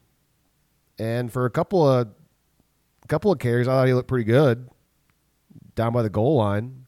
and 0.99 1.33
for 1.33 1.45
a 1.45 1.51
couple 1.51 1.89
of 1.89 2.09
couple 3.09 3.31
of 3.31 3.39
carries, 3.39 3.69
I 3.69 3.73
thought 3.73 3.87
he 3.87 3.95
looked 3.95 4.09
pretty 4.09 4.25
good 4.25 4.69
down 5.75 5.93
by 5.93 6.03
the 6.03 6.11
goal 6.11 6.37
line. 6.37 6.87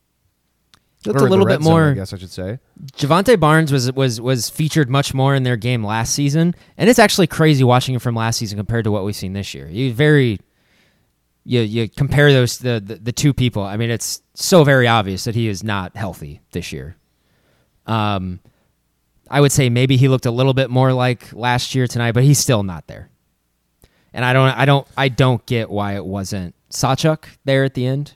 Looked 1.05 1.21
Or 1.21 1.27
a 1.27 1.31
little 1.31 1.47
bit 1.47 1.63
zone, 1.63 1.73
more. 1.73 1.91
I 1.91 1.95
guess 1.95 2.13
I 2.13 2.19
should 2.19 2.31
say. 2.31 2.59
Jovantae 2.95 3.39
Barnes 3.39 3.71
was 3.71 3.93
was 3.93 4.21
was 4.21 4.49
featured 4.49 4.89
much 4.91 5.15
more 5.15 5.35
in 5.35 5.43
their 5.43 5.57
game 5.57 5.85
last 5.85 6.15
season, 6.15 6.55
and 6.77 6.89
it's 6.91 6.99
actually 6.99 7.27
crazy 7.27 7.63
watching 7.63 7.95
him 7.95 8.01
from 8.01 8.15
last 8.15 8.39
season 8.39 8.57
compared 8.57 8.85
to 8.85 8.91
what 8.91 9.05
we've 9.05 9.15
seen 9.15 9.33
this 9.33 9.55
year. 9.55 9.69
You 9.69 9.93
very 9.93 10.41
you 11.45 11.61
you 11.61 11.89
compare 11.89 12.33
those 12.33 12.59
the, 12.59 12.83
the 12.85 12.97
the 12.97 13.13
two 13.13 13.33
people. 13.33 13.63
I 13.63 13.77
mean, 13.77 13.91
it's 13.91 14.21
so 14.35 14.65
very 14.65 14.89
obvious 14.89 15.25
that 15.25 15.35
he 15.35 15.49
is 15.49 15.63
not 15.63 15.97
healthy 15.97 16.41
this 16.53 16.73
year. 16.73 16.97
Um, 17.87 18.41
I 19.29 19.41
would 19.41 19.53
say 19.53 19.69
maybe 19.69 19.97
he 19.97 20.09
looked 20.09 20.27
a 20.27 20.31
little 20.31 20.55
bit 20.55 20.71
more 20.71 20.93
like 20.93 21.33
last 21.33 21.75
year 21.75 21.87
tonight, 21.87 22.13
but 22.13 22.23
he's 22.25 22.39
still 22.39 22.63
not 22.63 22.87
there. 22.87 23.11
And 24.13 24.25
I 24.25 24.33
don't 24.33 24.49
I 24.51 24.65
don't 24.65 24.87
I 24.97 25.09
don't 25.09 25.45
get 25.47 25.71
why 25.71 25.95
it 25.97 26.05
wasn't 26.05 26.55
Sawchuk 26.71 27.25
there 27.45 27.65
at 27.65 27.75
the 27.75 27.87
end. 27.87 28.15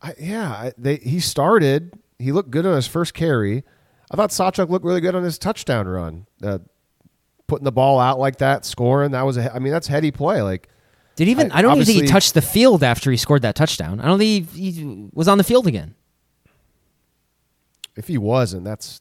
I, 0.00 0.14
yeah, 0.18 0.70
they, 0.76 0.96
he 0.96 1.18
started. 1.18 1.92
He 2.18 2.30
looked 2.30 2.50
good 2.50 2.66
on 2.66 2.74
his 2.74 2.86
first 2.86 3.14
carry. 3.14 3.64
I 4.10 4.16
thought 4.16 4.30
Sawchuk 4.30 4.68
looked 4.68 4.84
really 4.84 5.00
good 5.00 5.14
on 5.14 5.22
his 5.22 5.38
touchdown 5.38 5.88
run. 5.88 6.26
Uh, 6.42 6.58
putting 7.46 7.64
the 7.64 7.72
ball 7.72 7.98
out 7.98 8.18
like 8.18 8.38
that, 8.38 8.64
scoring. 8.64 9.12
That 9.12 9.22
was 9.22 9.36
a. 9.38 9.54
I 9.54 9.58
mean, 9.58 9.72
that's 9.72 9.86
heady 9.86 10.10
play. 10.10 10.42
Like 10.42 10.68
Did 11.16 11.28
even 11.28 11.50
I- 11.52 11.58
I, 11.58 11.62
don't 11.62 11.76
even 11.76 11.86
think 11.86 12.02
he 12.02 12.06
touched 12.06 12.34
the 12.34 12.42
field 12.42 12.82
after 12.82 13.10
he 13.10 13.16
scored 13.16 13.42
that 13.42 13.54
touchdown. 13.54 14.00
I 14.00 14.06
don't 14.06 14.18
think 14.18 14.50
he, 14.50 14.70
he 14.70 15.08
was 15.12 15.26
on 15.26 15.38
the 15.38 15.44
field 15.44 15.66
again. 15.66 15.94
If 17.96 18.08
he 18.08 18.18
wasn't, 18.18 18.64
that's 18.64 19.00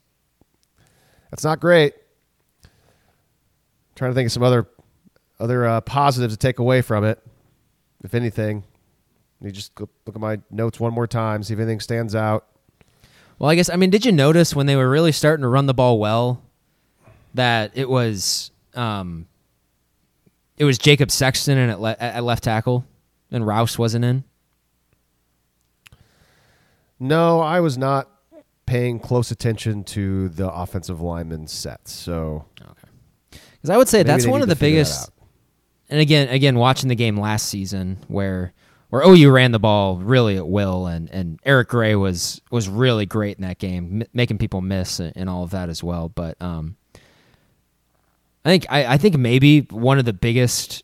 that's 1.31 1.43
not 1.43 1.59
great. 1.59 1.93
trying 3.95 4.11
to 4.11 4.15
think 4.15 4.27
of 4.27 4.31
some 4.31 4.43
other 4.43 4.67
other 5.39 5.65
uh, 5.65 5.81
positives 5.81 6.33
to 6.33 6.37
take 6.37 6.59
away 6.59 6.81
from 6.81 7.03
it. 7.03 7.19
If 8.03 8.13
anything, 8.13 8.63
You 9.41 9.51
just 9.51 9.79
look 9.79 9.89
at 10.07 10.17
my 10.19 10.39
notes 10.51 10.79
one 10.79 10.93
more 10.93 11.07
time, 11.07 11.41
see 11.43 11.53
if 11.53 11.59
anything 11.59 11.79
stands 11.79 12.15
out. 12.15 12.45
Well, 13.39 13.49
I 13.49 13.55
guess 13.55 13.69
I 13.69 13.75
mean, 13.77 13.89
did 13.89 14.05
you 14.05 14.11
notice 14.11 14.55
when 14.55 14.65
they 14.67 14.75
were 14.75 14.89
really 14.89 15.11
starting 15.11 15.41
to 15.41 15.47
run 15.47 15.65
the 15.65 15.73
ball 15.73 15.99
well 15.99 16.41
that 17.33 17.71
it 17.73 17.89
was 17.89 18.51
um, 18.75 19.27
it 20.57 20.65
was 20.65 20.77
Jacob 20.77 21.09
Sexton 21.11 21.57
and 21.57 21.71
at, 21.71 21.79
le- 21.81 21.97
at 21.99 22.23
left 22.23 22.43
tackle, 22.43 22.85
and 23.31 23.45
Rouse 23.45 23.77
wasn't 23.79 24.05
in. 24.05 24.23
No, 26.99 27.39
I 27.41 27.59
was 27.59 27.77
not 27.77 28.07
paying 28.73 28.97
close 28.99 29.29
attention 29.29 29.83
to 29.83 30.29
the 30.29 30.51
offensive 30.51 30.99
lineman 30.99 31.45
sets. 31.45 31.91
So 31.91 32.45
Because 33.29 33.69
I 33.69 33.77
would 33.77 33.87
say 33.87 34.01
that's 34.01 34.25
one 34.25 34.41
of 34.41 34.47
the 34.47 34.55
to 34.55 34.59
figure 34.59 34.83
that 34.83 34.89
biggest. 34.89 35.11
And 35.89 35.99
again, 36.01 36.29
again, 36.29 36.55
watching 36.55 36.89
the 36.89 36.95
game 36.95 37.15
last 37.19 37.49
season 37.49 37.99
where 38.07 38.51
where 38.89 39.03
OU 39.07 39.29
ran 39.29 39.51
the 39.51 39.59
ball 39.59 39.97
really 39.97 40.37
at 40.37 40.47
will, 40.47 40.87
and, 40.87 41.07
and 41.11 41.39
Eric 41.45 41.67
Gray 41.67 41.93
was 41.93 42.41
was 42.49 42.67
really 42.67 43.05
great 43.05 43.37
in 43.37 43.43
that 43.43 43.59
game, 43.59 44.01
m- 44.01 44.07
making 44.11 44.39
people 44.39 44.61
miss 44.61 44.99
and, 44.99 45.13
and 45.15 45.29
all 45.29 45.43
of 45.43 45.51
that 45.51 45.69
as 45.69 45.83
well. 45.83 46.09
But 46.09 46.41
um, 46.41 46.75
I 48.43 48.49
think 48.49 48.65
I, 48.69 48.93
I 48.93 48.97
think 48.97 49.17
maybe 49.17 49.61
one 49.69 49.99
of 49.99 50.05
the 50.05 50.13
biggest 50.13 50.83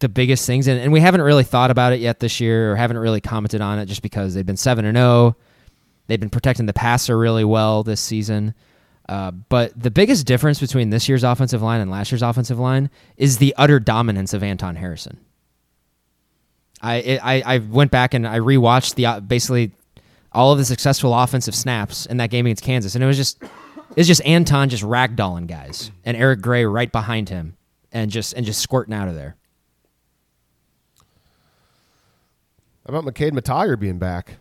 the 0.00 0.10
biggest 0.10 0.46
things, 0.46 0.68
and, 0.68 0.78
and 0.78 0.92
we 0.92 1.00
haven't 1.00 1.22
really 1.22 1.44
thought 1.44 1.70
about 1.70 1.94
it 1.94 2.00
yet 2.00 2.20
this 2.20 2.38
year, 2.38 2.72
or 2.72 2.76
haven't 2.76 2.98
really 2.98 3.22
commented 3.22 3.62
on 3.62 3.78
it, 3.78 3.86
just 3.86 4.02
because 4.02 4.34
they've 4.34 4.44
been 4.44 4.58
seven 4.58 4.84
and 4.84 4.96
zero. 4.98 5.36
They've 6.06 6.20
been 6.20 6.30
protecting 6.30 6.66
the 6.66 6.72
passer 6.72 7.18
really 7.18 7.44
well 7.44 7.82
this 7.82 8.00
season. 8.00 8.54
Uh, 9.08 9.30
but 9.30 9.72
the 9.80 9.90
biggest 9.90 10.26
difference 10.26 10.60
between 10.60 10.90
this 10.90 11.08
year's 11.08 11.24
offensive 11.24 11.62
line 11.62 11.80
and 11.80 11.90
last 11.90 12.12
year's 12.12 12.22
offensive 12.22 12.58
line 12.58 12.90
is 13.16 13.38
the 13.38 13.54
utter 13.58 13.80
dominance 13.80 14.32
of 14.32 14.42
Anton 14.42 14.76
Harrison. 14.76 15.18
I 16.80 17.18
I, 17.22 17.54
I 17.54 17.58
went 17.58 17.90
back 17.90 18.14
and 18.14 18.26
I 18.26 18.38
rewatched 18.38 18.94
the 18.94 19.06
uh, 19.06 19.20
basically 19.20 19.72
all 20.32 20.52
of 20.52 20.58
the 20.58 20.64
successful 20.64 21.14
offensive 21.14 21.54
snaps 21.54 22.06
in 22.06 22.16
that 22.16 22.30
game 22.30 22.46
against 22.46 22.64
Kansas, 22.64 22.94
and 22.94 23.02
it 23.02 23.06
was 23.06 23.16
just 23.16 23.42
it's 23.96 24.08
just 24.08 24.24
Anton 24.24 24.68
just 24.68 24.82
ragdolling 24.82 25.46
guys 25.46 25.90
and 26.04 26.16
Eric 26.16 26.40
Gray 26.40 26.64
right 26.64 26.90
behind 26.90 27.28
him 27.28 27.56
and 27.92 28.10
just 28.10 28.32
and 28.32 28.46
just 28.46 28.60
squirting 28.60 28.94
out 28.94 29.08
of 29.08 29.14
there. 29.14 29.36
How 32.86 32.96
about 32.96 33.04
McKade 33.04 33.32
Mettauer 33.32 33.78
being 33.78 33.98
back 33.98 34.36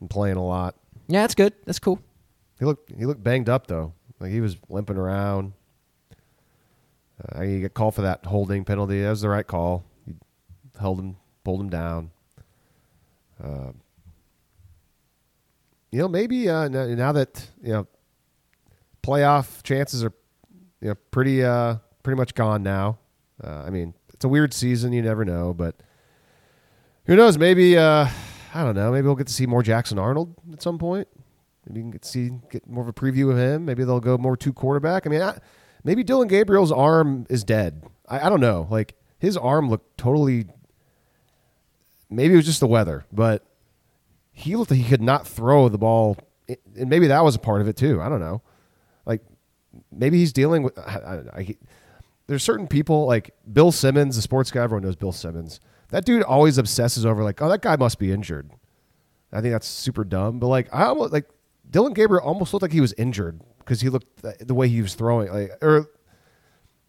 and 0.00 0.08
playing 0.08 0.36
a 0.36 0.44
lot? 0.44 0.76
Yeah, 1.08 1.22
that's 1.22 1.34
good. 1.34 1.52
That's 1.64 1.78
cool. 1.78 2.00
He 2.58 2.64
looked 2.64 2.90
he 2.92 3.04
looked 3.04 3.22
banged 3.22 3.48
up 3.48 3.66
though. 3.66 3.92
Like 4.20 4.30
he 4.30 4.40
was 4.40 4.56
limping 4.68 4.96
around. 4.96 5.52
Uh, 7.28 7.42
he 7.42 7.60
got 7.60 7.74
called 7.74 7.94
for 7.94 8.02
that 8.02 8.24
holding 8.24 8.64
penalty. 8.64 9.02
That 9.02 9.10
was 9.10 9.20
the 9.20 9.28
right 9.28 9.46
call. 9.46 9.84
He 10.06 10.14
held 10.80 10.98
him, 10.98 11.16
pulled 11.44 11.60
him 11.60 11.70
down. 11.70 12.10
Uh, 13.42 13.72
you 15.90 15.98
know, 16.00 16.08
maybe 16.08 16.48
uh, 16.48 16.68
now, 16.68 17.12
that 17.12 17.48
you 17.62 17.72
know 17.72 17.86
playoff 19.02 19.62
chances 19.62 20.02
are 20.02 20.12
you 20.80 20.88
know 20.88 20.94
pretty 21.10 21.44
uh, 21.44 21.76
pretty 22.02 22.16
much 22.16 22.34
gone 22.34 22.62
now. 22.62 22.98
Uh, 23.42 23.62
I 23.66 23.70
mean, 23.70 23.94
it's 24.12 24.24
a 24.24 24.28
weird 24.28 24.52
season. 24.52 24.92
You 24.92 25.02
never 25.02 25.24
know, 25.24 25.54
but 25.54 25.76
who 27.06 27.14
knows? 27.14 27.38
Maybe 27.38 27.76
uh, 27.76 28.08
I 28.54 28.62
don't 28.62 28.76
know. 28.76 28.92
Maybe 28.92 29.06
we'll 29.06 29.16
get 29.16 29.26
to 29.26 29.32
see 29.32 29.46
more 29.46 29.64
Jackson 29.64 29.98
Arnold 29.98 30.34
at 30.52 30.62
some 30.62 30.78
point. 30.78 31.08
Maybe 31.66 31.80
you 31.80 31.84
can 31.84 31.90
get, 31.90 32.04
see 32.04 32.30
get 32.50 32.66
more 32.68 32.82
of 32.82 32.88
a 32.88 32.92
preview 32.92 33.30
of 33.32 33.36
him. 33.36 33.64
Maybe 33.64 33.82
they'll 33.82 34.00
go 34.00 34.16
more 34.16 34.36
two 34.36 34.52
quarterback. 34.52 35.06
I 35.06 35.10
mean, 35.10 35.22
I, 35.22 35.38
maybe 35.82 36.04
Dillon 36.04 36.28
Gabriel's 36.28 36.70
arm 36.70 37.26
is 37.28 37.42
dead. 37.42 37.82
I, 38.08 38.26
I 38.26 38.28
don't 38.28 38.40
know. 38.40 38.68
Like 38.70 38.94
his 39.18 39.36
arm 39.36 39.68
looked 39.68 39.98
totally. 39.98 40.46
Maybe 42.08 42.34
it 42.34 42.36
was 42.36 42.46
just 42.46 42.60
the 42.60 42.68
weather, 42.68 43.06
but 43.12 43.44
he 44.30 44.54
looked 44.54 44.70
like 44.70 44.80
he 44.80 44.88
could 44.88 45.02
not 45.02 45.26
throw 45.26 45.68
the 45.68 45.78
ball, 45.78 46.16
and 46.48 46.88
maybe 46.88 47.08
that 47.08 47.24
was 47.24 47.34
a 47.34 47.40
part 47.40 47.60
of 47.60 47.66
it 47.66 47.76
too. 47.76 48.00
I 48.00 48.08
don't 48.08 48.20
know. 48.20 48.40
Like 49.04 49.22
maybe 49.90 50.18
he's 50.18 50.32
dealing 50.32 50.62
with. 50.62 50.78
I, 50.78 50.96
I, 50.96 51.38
I, 51.38 51.56
there's 52.28 52.44
certain 52.44 52.68
people 52.68 53.06
like 53.06 53.34
Bill 53.52 53.72
Simmons, 53.72 54.14
the 54.16 54.22
sports 54.22 54.50
guy. 54.52 54.62
Everyone 54.62 54.84
knows 54.84 54.96
Bill 54.96 55.12
Simmons. 55.12 55.58
That 55.94 56.04
dude 56.04 56.24
always 56.24 56.58
obsesses 56.58 57.06
over 57.06 57.22
like, 57.22 57.40
oh, 57.40 57.48
that 57.48 57.62
guy 57.62 57.76
must 57.76 58.00
be 58.00 58.10
injured. 58.10 58.50
I 59.32 59.40
think 59.40 59.52
that's 59.52 59.68
super 59.68 60.02
dumb. 60.02 60.40
But 60.40 60.48
like, 60.48 60.68
I 60.74 60.86
almost 60.86 61.12
like 61.12 61.28
Dillon 61.70 61.92
Gabriel 61.92 62.24
almost 62.24 62.52
looked 62.52 62.62
like 62.62 62.72
he 62.72 62.80
was 62.80 62.92
injured 62.94 63.40
because 63.58 63.80
he 63.80 63.88
looked 63.88 64.20
the, 64.20 64.34
the 64.40 64.54
way 64.54 64.66
he 64.66 64.82
was 64.82 64.96
throwing, 64.96 65.32
like 65.32 65.52
or 65.62 65.86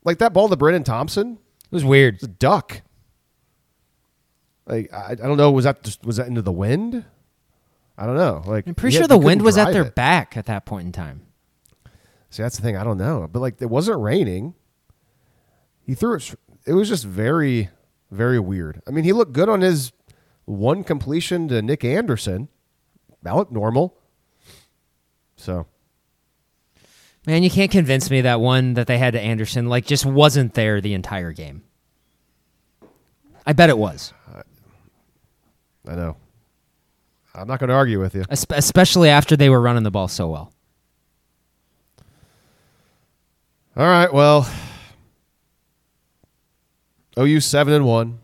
like 0.04 0.18
that 0.18 0.34
ball 0.34 0.50
to 0.50 0.58
Brenen 0.58 0.84
Thompson 0.84 1.34
It 1.66 1.72
was 1.72 1.86
weird. 1.86 2.16
was 2.16 2.24
a 2.24 2.28
duck. 2.30 2.82
Like 4.66 4.92
I, 4.92 5.12
I 5.12 5.16
don't 5.16 5.38
know, 5.38 5.52
was 5.52 5.66
that 5.66 5.84
just, 5.84 6.04
was 6.04 6.18
that 6.18 6.26
into 6.26 6.42
the 6.42 6.52
wind? 6.52 7.06
I 8.00 8.08
don't 8.08 8.18
know. 8.18 8.42
Like 8.44 8.66
I'm 8.66 8.74
pretty 8.74 8.98
sure 8.98 9.06
the 9.06 9.20
wind 9.20 9.44
was 9.44 9.56
at 9.56 9.72
their 9.72 9.86
it. 9.86 9.94
back 9.94 10.36
at 10.36 10.48
that 10.48 10.66
point 10.66 10.88
in 10.88 10.92
time. 10.92 11.22
See, 12.32 12.42
that's 12.42 12.56
the 12.56 12.64
thing. 12.64 12.76
I 12.76 12.84
don't 12.84 12.98
know, 12.98 13.30
but 13.32 13.40
like 13.40 13.62
it 13.62 13.70
wasn't 13.70 14.00
raining. 14.00 14.56
He 15.84 15.94
threw 15.94 16.16
it. 16.16 16.34
It 16.66 16.74
was 16.74 16.90
just 16.90 17.06
very, 17.06 17.70
very 18.16 18.40
weird. 18.40 18.82
I 18.88 18.92
mean, 18.92 19.04
he 19.04 19.14
looked 19.14 19.34
good 19.34 19.50
on 19.50 19.62
his 19.62 19.92
one 20.46 20.84
completion 20.84 21.48
to 21.50 21.62
Nick 21.62 21.84
Anderson. 21.84 22.50
That 23.24 23.36
looked 23.36 23.52
normal. 23.52 23.98
So 25.36 25.68
Man, 27.28 27.42
you 27.42 27.50
can't 27.50 27.72
convince 27.72 28.12
me 28.12 28.22
that 28.22 28.40
one 28.40 28.76
that 28.76 28.86
they 28.88 28.98
had 28.98 29.14
to 29.14 29.22
Anderson 29.22 29.68
like 29.68 29.86
just 29.86 30.06
wasn't 30.06 30.54
there 30.54 30.80
the 30.80 30.94
entire 30.94 31.32
game. 31.32 31.64
I 33.48 33.54
bet 33.54 33.70
it 33.70 33.78
was, 33.78 34.14
I 35.88 35.96
know. 35.96 36.18
I'm 37.34 37.48
not 37.48 37.60
going 37.60 37.68
to 37.70 37.76
argue 37.76 38.00
with 38.00 38.16
you. 38.16 38.22
Espe- 38.24 38.58
especially 38.58 39.10
after 39.10 39.36
they 39.36 39.50
were 39.50 39.62
running 39.62 39.84
the 39.84 39.92
ball 39.92 40.08
so 40.08 40.30
well. 40.30 40.54
All 43.78 43.86
right. 43.86 44.12
Well, 44.12 44.50
OU 47.18 47.40
seven 47.40 47.74
and 47.74 47.86
one. 47.86 48.20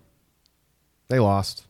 They 1.08 1.20
lost. 1.20 1.66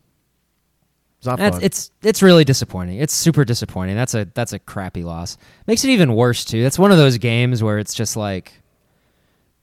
It's 1.21 1.27
not 1.27 1.37
That's 1.37 1.57
fun. 1.57 1.63
it's 1.63 1.91
it's 2.01 2.23
really 2.23 2.43
disappointing. 2.43 2.97
It's 2.97 3.13
super 3.13 3.45
disappointing. 3.45 3.95
That's 3.95 4.15
a 4.15 4.25
that's 4.33 4.53
a 4.53 4.59
crappy 4.59 5.03
loss. 5.03 5.37
Makes 5.67 5.83
it 5.83 5.89
even 5.89 6.15
worse 6.15 6.43
too. 6.43 6.63
That's 6.63 6.79
one 6.79 6.91
of 6.91 6.97
those 6.97 7.19
games 7.19 7.61
where 7.61 7.77
it's 7.77 7.93
just 7.93 8.17
like, 8.17 8.51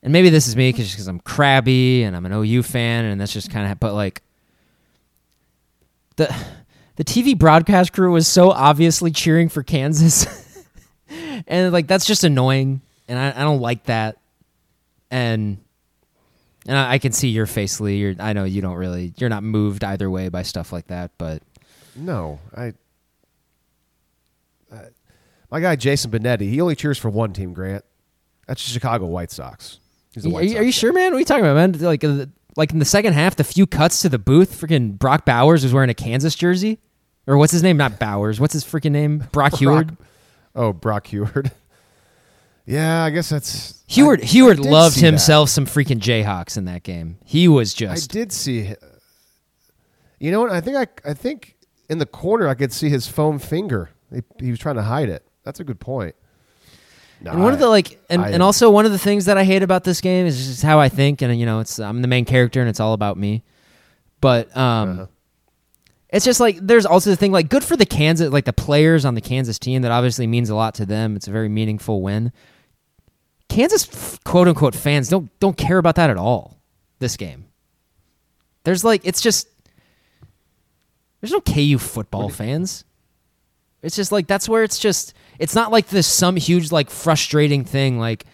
and 0.02 0.12
maybe 0.12 0.30
this 0.30 0.46
is 0.46 0.54
me 0.54 0.70
because 0.70 1.08
I'm 1.08 1.18
crabby 1.18 2.04
and 2.04 2.14
I'm 2.16 2.24
an 2.26 2.32
OU 2.32 2.62
fan, 2.62 3.06
and 3.06 3.20
that's 3.20 3.32
just 3.32 3.50
kind 3.50 3.70
of. 3.72 3.80
But 3.80 3.94
like, 3.94 4.22
the 6.14 6.32
the 6.94 7.04
TV 7.04 7.36
broadcast 7.36 7.92
crew 7.92 8.12
was 8.12 8.28
so 8.28 8.52
obviously 8.52 9.10
cheering 9.10 9.48
for 9.48 9.64
Kansas, 9.64 10.64
and 11.48 11.72
like 11.72 11.88
that's 11.88 12.06
just 12.06 12.22
annoying, 12.22 12.82
and 13.08 13.18
I, 13.18 13.30
I 13.30 13.42
don't 13.42 13.60
like 13.60 13.82
that, 13.84 14.16
and. 15.10 15.58
And 16.68 16.76
I, 16.76 16.92
I 16.92 16.98
can 16.98 17.12
see 17.12 17.28
your 17.28 17.46
face, 17.46 17.80
Lee. 17.80 17.96
You're, 17.96 18.14
I 18.20 18.34
know 18.34 18.44
you 18.44 18.60
don't 18.60 18.76
really, 18.76 19.14
you're 19.16 19.30
not 19.30 19.42
moved 19.42 19.82
either 19.82 20.10
way 20.10 20.28
by 20.28 20.42
stuff 20.42 20.70
like 20.70 20.86
that, 20.88 21.12
but 21.16 21.42
no, 21.96 22.38
I. 22.54 22.74
Uh, 24.70 24.82
my 25.50 25.60
guy 25.60 25.76
Jason 25.76 26.10
Benetti, 26.10 26.42
he 26.42 26.60
only 26.60 26.76
cheers 26.76 26.98
for 26.98 27.08
one 27.08 27.32
team. 27.32 27.54
Grant, 27.54 27.84
that's 28.46 28.62
the 28.62 28.70
Chicago 28.70 29.06
White 29.06 29.30
Sox. 29.30 29.80
He's 30.12 30.26
a 30.26 30.28
Are 30.28 30.32
White 30.32 30.50
you, 30.50 30.58
are 30.58 30.62
you 30.62 30.70
Sox 30.70 30.78
sure, 30.78 30.92
man? 30.92 31.12
What 31.12 31.16
are 31.16 31.20
you 31.20 31.24
talking 31.24 31.44
about, 31.44 31.56
man? 31.56 31.72
Like, 31.80 32.04
uh, 32.04 32.26
like 32.54 32.70
in 32.72 32.80
the 32.80 32.84
second 32.84 33.14
half, 33.14 33.36
the 33.36 33.44
few 33.44 33.66
cuts 33.66 34.02
to 34.02 34.10
the 34.10 34.18
booth, 34.18 34.60
freaking 34.60 34.98
Brock 34.98 35.24
Bowers 35.24 35.64
was 35.64 35.72
wearing 35.72 35.88
a 35.88 35.94
Kansas 35.94 36.34
jersey, 36.34 36.80
or 37.26 37.38
what's 37.38 37.52
his 37.52 37.62
name? 37.62 37.78
Not 37.78 37.98
Bowers. 37.98 38.38
What's 38.40 38.52
his 38.52 38.64
freaking 38.64 38.92
name? 38.92 39.24
Brock 39.32 39.52
Huard. 39.58 39.96
Oh, 40.54 40.74
Brock 40.74 41.06
Huard. 41.06 41.50
yeah, 42.68 43.02
I 43.04 43.10
guess 43.10 43.28
that's 43.30 43.82
Huard. 43.88 44.20
I- 44.22 44.26
Huard 44.26 44.58
I 44.64 44.68
loved 44.68 44.94
see 44.96 45.00
that. 45.00 45.06
himself 45.06 45.48
some 45.48 45.64
freaking 45.66 45.98
Jayhawks 46.00 46.56
in 46.58 46.66
that 46.66 46.82
game. 46.82 47.16
He 47.24 47.48
was 47.48 47.72
just. 47.74 48.10
I 48.10 48.12
did 48.12 48.30
see. 48.32 48.74
You 50.18 50.30
know 50.30 50.40
what? 50.40 50.50
I 50.50 50.60
think 50.60 50.76
I 50.76 50.86
I 51.10 51.14
think 51.14 51.56
in 51.88 51.98
the 51.98 52.06
corner 52.06 52.48
I 52.48 52.54
could 52.54 52.72
see 52.72 52.88
his 52.88 53.06
foam 53.06 53.38
finger. 53.38 53.90
He, 54.12 54.20
he 54.40 54.50
was 54.50 54.58
trying 54.58 54.76
to 54.76 54.82
hide 54.82 55.08
it. 55.08 55.24
That's 55.44 55.60
a 55.60 55.64
good 55.64 55.80
point. 55.80 56.14
No, 57.20 57.32
And 57.32 57.42
one 57.42 57.52
of 57.52 57.58
the 57.58 57.68
like, 57.68 57.98
and, 58.08 58.22
I- 58.22 58.30
and 58.30 58.42
also 58.42 58.70
one 58.70 58.86
of 58.86 58.92
the 58.92 58.98
things 58.98 59.24
that 59.24 59.36
I 59.36 59.44
hate 59.44 59.62
about 59.64 59.82
this 59.84 60.00
game 60.00 60.26
is 60.26 60.36
just 60.46 60.62
how 60.62 60.78
I 60.78 60.88
think, 60.88 61.20
and 61.22 61.38
you 61.38 61.46
know, 61.46 61.60
it's 61.60 61.78
I'm 61.80 62.02
the 62.02 62.08
main 62.08 62.24
character 62.24 62.60
and 62.60 62.68
it's 62.68 62.80
all 62.80 62.92
about 62.92 63.16
me. 63.16 63.42
But 64.20 64.54
um, 64.56 64.90
Uh-huh. 64.90 65.06
it's 66.10 66.24
just 66.24 66.40
like 66.40 66.58
there's 66.60 66.86
also 66.86 67.10
the 67.10 67.16
thing 67.16 67.32
like 67.32 67.48
good 67.48 67.64
for 67.64 67.76
the 67.76 67.86
Kansas, 67.86 68.30
like 68.32 68.44
the 68.44 68.52
players 68.52 69.04
on 69.04 69.14
the 69.14 69.20
Kansas 69.20 69.58
team. 69.58 69.82
That 69.82 69.90
obviously 69.92 70.26
means 70.26 70.50
a 70.50 70.54
lot 70.54 70.74
to 70.76 70.86
them. 70.86 71.16
It's 71.16 71.28
a 71.28 71.32
very 71.32 71.48
meaningful 71.48 72.02
win. 72.02 72.32
Kansas 73.48 74.18
quote 74.24 74.48
unquote 74.48 74.74
fans 74.74 75.08
don't 75.08 75.30
don't 75.40 75.56
care 75.56 75.78
about 75.78 75.96
that 75.96 76.10
at 76.10 76.16
all. 76.16 76.58
This 76.98 77.16
game, 77.16 77.46
there's 78.64 78.84
like 78.84 79.02
it's 79.04 79.20
just 79.20 79.48
there's 81.20 81.32
no 81.32 81.40
KU 81.40 81.78
football 81.78 82.28
fans. 82.28 82.84
It's 83.82 83.96
just 83.96 84.12
like 84.12 84.26
that's 84.26 84.48
where 84.48 84.64
it's 84.64 84.78
just 84.78 85.14
it's 85.38 85.54
not 85.54 85.70
like 85.70 85.88
this 85.88 86.06
some 86.06 86.36
huge 86.36 86.72
like 86.72 86.90
frustrating 86.90 87.64
thing 87.64 87.98
like 87.98 88.24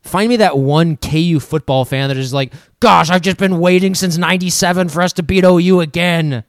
find 0.00 0.30
me 0.30 0.36
that 0.36 0.56
one 0.56 0.96
KU 0.96 1.38
football 1.38 1.84
fan 1.84 2.08
that 2.08 2.16
is 2.16 2.32
like 2.32 2.54
gosh 2.80 3.10
I've 3.10 3.20
just 3.20 3.36
been 3.36 3.60
waiting 3.60 3.94
since 3.94 4.16
97 4.16 4.88
for 4.88 5.02
us 5.02 5.12
to 5.14 5.22
beat 5.22 5.44
OU 5.44 5.80
again. 5.80 6.44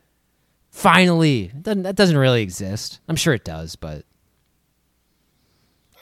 Finally, 0.69 1.51
doesn't, 1.61 1.83
that 1.83 1.97
doesn't 1.97 2.15
really 2.17 2.41
exist. 2.41 3.01
I'm 3.09 3.17
sure 3.17 3.33
it 3.33 3.43
does, 3.43 3.75
but 3.75 4.05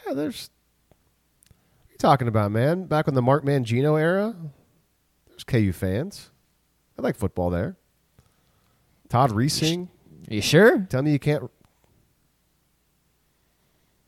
Yeah, 0.06 0.14
there's. 0.14 0.52
You 2.00 2.08
talking 2.08 2.30
about, 2.30 2.52
man? 2.52 2.86
Back 2.86 3.10
in 3.10 3.14
the 3.14 3.22
Mark 3.22 3.44
Mangino 3.44 4.00
era, 4.00 4.34
there's 5.28 5.44
KU 5.44 5.74
fans. 5.74 6.32
I 6.98 7.02
like 7.02 7.18
football 7.18 7.50
there. 7.50 7.76
Todd 9.10 9.32
Reesing. 9.32 9.90
are 10.30 10.34
you 10.34 10.42
sure? 10.42 10.80
Tell 10.90 11.02
me 11.02 11.12
you 11.12 11.20
can't. 11.20 11.52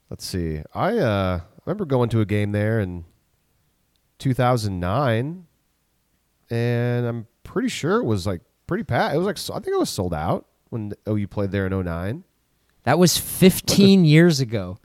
Let's 0.10 0.26
see. 0.26 0.62
I 0.74 1.00
uh, 1.00 1.42
remember 1.66 1.84
going 1.84 2.08
to 2.12 2.22
a 2.22 2.26
game 2.26 2.54
there 2.54 2.80
in 2.80 3.04
2009, 4.20 5.46
and 6.50 7.06
I'm 7.06 7.28
pretty 7.44 7.68
sure 7.68 7.98
it 7.98 8.06
was 8.06 8.26
like 8.26 8.40
pretty 8.68 8.86
pat. 8.86 9.14
It 9.14 9.18
was 9.18 9.28
like 9.28 9.38
I 9.54 9.60
think 9.62 9.76
it 9.76 9.80
was 9.80 9.90
sold 9.90 10.14
out 10.14 10.46
when 10.70 10.94
OU 11.10 11.28
played 11.28 11.52
there 11.52 11.68
in 11.68 11.78
09. 11.84 12.24
That 12.84 12.98
was 12.98 13.18
15 13.18 14.06
years 14.06 14.40
ago. 14.40 14.80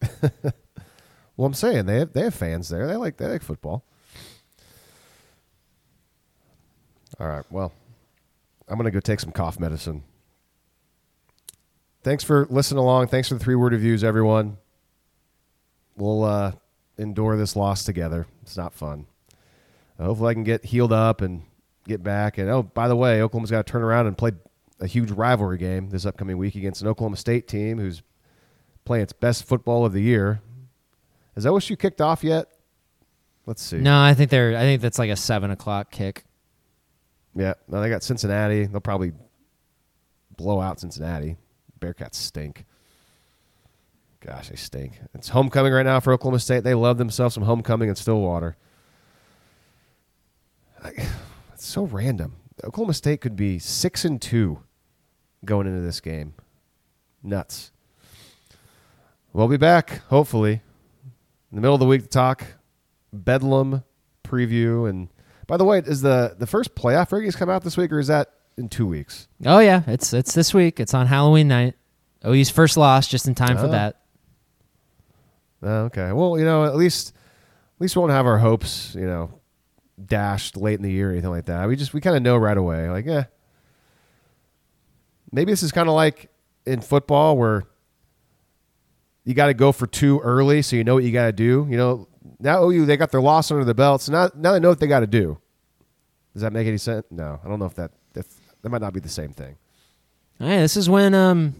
Well, 1.38 1.46
I'm 1.46 1.54
saying 1.54 1.86
they 1.86 2.00
have 2.00 2.12
they 2.12 2.22
have 2.22 2.34
fans 2.34 2.68
there. 2.68 2.88
They 2.88 2.96
like 2.96 3.16
they 3.16 3.26
like 3.26 3.42
football. 3.42 3.84
All 7.20 7.28
right. 7.28 7.44
Well, 7.48 7.72
I'm 8.68 8.76
gonna 8.76 8.90
go 8.90 8.98
take 8.98 9.20
some 9.20 9.30
cough 9.30 9.60
medicine. 9.60 10.02
Thanks 12.02 12.24
for 12.24 12.48
listening 12.50 12.80
along. 12.80 13.06
Thanks 13.06 13.28
for 13.28 13.34
the 13.34 13.40
three 13.40 13.54
word 13.54 13.72
reviews, 13.72 14.02
everyone. 14.02 14.56
We'll 15.96 16.24
uh, 16.24 16.52
endure 16.96 17.36
this 17.36 17.54
loss 17.54 17.84
together. 17.84 18.26
It's 18.42 18.56
not 18.56 18.74
fun. 18.74 19.06
Hopefully, 19.96 20.30
I 20.30 20.34
can 20.34 20.44
get 20.44 20.64
healed 20.64 20.92
up 20.92 21.20
and 21.20 21.42
get 21.86 22.02
back. 22.02 22.38
And 22.38 22.50
oh, 22.50 22.64
by 22.64 22.88
the 22.88 22.96
way, 22.96 23.22
Oklahoma's 23.22 23.52
got 23.52 23.64
to 23.64 23.70
turn 23.70 23.82
around 23.82 24.08
and 24.08 24.18
play 24.18 24.32
a 24.80 24.88
huge 24.88 25.12
rivalry 25.12 25.58
game 25.58 25.90
this 25.90 26.04
upcoming 26.04 26.36
week 26.36 26.56
against 26.56 26.82
an 26.82 26.88
Oklahoma 26.88 27.16
State 27.16 27.46
team 27.46 27.78
who's 27.78 28.02
playing 28.84 29.04
its 29.04 29.12
best 29.12 29.44
football 29.44 29.84
of 29.84 29.92
the 29.92 30.02
year. 30.02 30.40
Has 31.38 31.44
OSU 31.44 31.78
kicked 31.78 32.00
off 32.00 32.24
yet? 32.24 32.48
Let's 33.46 33.62
see. 33.62 33.76
No, 33.76 33.96
I 34.02 34.12
think 34.12 34.28
they're. 34.28 34.56
I 34.56 34.62
think 34.62 34.82
that's 34.82 34.98
like 34.98 35.08
a 35.08 35.14
seven 35.14 35.52
o'clock 35.52 35.92
kick. 35.92 36.24
Yeah, 37.32 37.54
no, 37.68 37.80
they 37.80 37.88
got 37.88 38.02
Cincinnati. 38.02 38.66
They'll 38.66 38.80
probably 38.80 39.12
blow 40.36 40.60
out 40.60 40.80
Cincinnati. 40.80 41.36
Bearcats 41.78 42.16
stink. 42.16 42.64
Gosh, 44.18 44.48
they 44.48 44.56
stink. 44.56 44.98
It's 45.14 45.28
homecoming 45.28 45.72
right 45.72 45.86
now 45.86 46.00
for 46.00 46.12
Oklahoma 46.12 46.40
State. 46.40 46.64
They 46.64 46.74
love 46.74 46.98
themselves 46.98 47.34
some 47.34 47.44
homecoming 47.44 47.88
in 47.88 47.94
Stillwater. 47.94 48.56
I- 50.82 51.06
It's 51.54 51.66
so 51.66 51.84
random. 51.84 52.34
Oklahoma 52.64 52.94
State 52.94 53.20
could 53.20 53.36
be 53.36 53.60
six 53.60 54.04
and 54.04 54.20
two 54.20 54.58
going 55.44 55.68
into 55.68 55.82
this 55.82 56.00
game. 56.00 56.34
Nuts. 57.22 57.70
We'll 59.32 59.46
be 59.46 59.56
back, 59.56 60.02
hopefully, 60.08 60.62
in 61.50 61.56
the 61.56 61.60
middle 61.60 61.74
of 61.74 61.80
the 61.80 61.86
week 61.86 62.02
to 62.02 62.08
talk 62.08 62.44
Bedlam 63.12 63.82
preview. 64.24 64.88
And 64.88 65.08
by 65.46 65.56
the 65.56 65.64
way, 65.64 65.78
is 65.78 66.00
the 66.02 66.36
the 66.38 66.46
first 66.46 66.74
playoff 66.74 67.10
rankings 67.10 67.36
come 67.36 67.48
out 67.50 67.62
this 67.64 67.76
week, 67.76 67.92
or 67.92 67.98
is 67.98 68.08
that 68.08 68.32
in 68.56 68.68
two 68.68 68.86
weeks? 68.86 69.28
Oh 69.46 69.58
yeah, 69.58 69.82
it's 69.86 70.12
it's 70.12 70.34
this 70.34 70.52
week. 70.52 70.78
It's 70.80 70.94
on 70.94 71.06
Halloween 71.06 71.48
night. 71.48 71.74
OU's 72.26 72.50
first 72.50 72.76
loss, 72.76 73.06
just 73.08 73.26
in 73.28 73.34
time 73.34 73.56
for 73.56 73.66
Oh. 73.66 73.70
that. 73.70 74.00
Oh, 75.62 75.68
okay. 75.84 76.12
Well, 76.12 76.38
you 76.38 76.44
know, 76.44 76.64
at 76.64 76.76
least 76.76 77.08
at 77.76 77.80
least 77.80 77.96
we 77.96 78.00
won't 78.00 78.12
have 78.12 78.26
our 78.26 78.38
hopes, 78.38 78.94
you 78.94 79.06
know, 79.06 79.40
dashed 80.04 80.56
late 80.56 80.74
in 80.78 80.82
the 80.82 80.90
year 80.90 81.08
or 81.08 81.12
anything 81.12 81.30
like 81.30 81.46
that. 81.46 81.66
We 81.68 81.76
just 81.76 81.94
we 81.94 82.00
kind 82.00 82.16
of 82.16 82.22
know 82.22 82.36
right 82.36 82.56
away, 82.56 82.90
like, 82.90 83.06
yeah. 83.06 83.24
Maybe 85.30 85.52
this 85.52 85.62
is 85.62 85.72
kind 85.72 85.88
of 85.88 85.94
like 85.94 86.30
in 86.66 86.80
football 86.80 87.36
where 87.36 87.64
you 89.28 89.34
got 89.34 89.48
to 89.48 89.54
go 89.54 89.72
for 89.72 89.86
two 89.86 90.20
early, 90.20 90.62
so 90.62 90.74
you 90.74 90.84
know 90.84 90.94
what 90.94 91.04
you 91.04 91.12
got 91.12 91.26
to 91.26 91.32
do. 91.32 91.66
You 91.68 91.76
know, 91.76 92.08
now 92.40 92.64
OU 92.64 92.86
they 92.86 92.96
got 92.96 93.12
their 93.12 93.20
loss 93.20 93.50
under 93.50 93.62
the 93.62 93.74
belt, 93.74 94.00
so 94.00 94.10
now 94.10 94.30
now 94.34 94.52
they 94.52 94.58
know 94.58 94.70
what 94.70 94.80
they 94.80 94.86
got 94.86 95.00
to 95.00 95.06
do. 95.06 95.38
Does 96.32 96.40
that 96.40 96.50
make 96.50 96.66
any 96.66 96.78
sense? 96.78 97.04
No, 97.10 97.38
I 97.44 97.46
don't 97.46 97.58
know 97.58 97.66
if 97.66 97.74
that 97.74 97.90
if 98.14 98.26
that 98.62 98.70
might 98.70 98.80
not 98.80 98.94
be 98.94 99.00
the 99.00 99.08
same 99.10 99.34
thing. 99.34 99.56
Hey, 100.38 100.60
this 100.60 100.78
is 100.78 100.88
when 100.88 101.12
um 101.12 101.56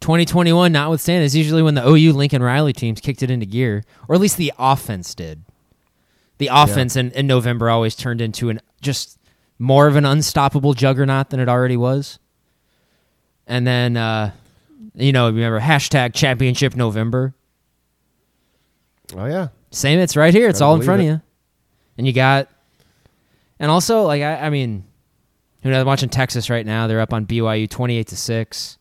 2021 0.00 0.72
notwithstanding, 0.72 1.24
is 1.24 1.36
usually 1.36 1.62
when 1.62 1.76
the 1.76 1.86
OU 1.86 2.14
Lincoln 2.14 2.42
Riley 2.42 2.72
teams 2.72 3.00
kicked 3.00 3.22
it 3.22 3.30
into 3.30 3.46
gear, 3.46 3.84
or 4.08 4.16
at 4.16 4.20
least 4.20 4.36
the 4.36 4.52
offense 4.58 5.14
did. 5.14 5.44
The 6.38 6.48
offense 6.50 6.96
in, 6.96 7.12
in 7.12 7.28
November 7.28 7.70
always 7.70 7.94
turned 7.94 8.20
into 8.20 8.50
an 8.50 8.60
just 8.80 9.20
more 9.60 9.86
of 9.86 9.94
an 9.94 10.04
unstoppable 10.04 10.74
juggernaut 10.74 11.30
than 11.30 11.38
it 11.38 11.48
already 11.48 11.76
was. 11.76 12.18
And 13.46 13.64
then 13.64 13.96
uh 13.96 14.32
you 14.94 15.12
know, 15.12 15.26
remember 15.26 15.60
hashtag 15.60 16.14
championship 16.14 16.76
November. 16.76 17.34
Oh 19.16 19.26
yeah, 19.26 19.48
Same, 19.70 19.98
it's 19.98 20.16
right 20.16 20.32
here. 20.32 20.48
It's 20.48 20.60
all 20.60 20.74
in 20.74 20.82
front 20.82 21.02
of 21.02 21.06
you. 21.06 21.20
And 21.98 22.06
you 22.06 22.12
got, 22.12 22.48
and 23.58 23.70
also 23.70 24.02
like 24.02 24.22
I, 24.22 24.46
I 24.46 24.50
mean, 24.50 24.84
you 25.62 25.70
know, 25.70 25.80
I'm 25.80 25.86
watching 25.86 26.08
Texas 26.08 26.50
right 26.50 26.64
now. 26.64 26.86
They're 26.86 27.00
up 27.00 27.12
on 27.12 27.26
BYU 27.26 27.68
28 27.68 28.06
to 28.08 28.16
six. 28.16 28.78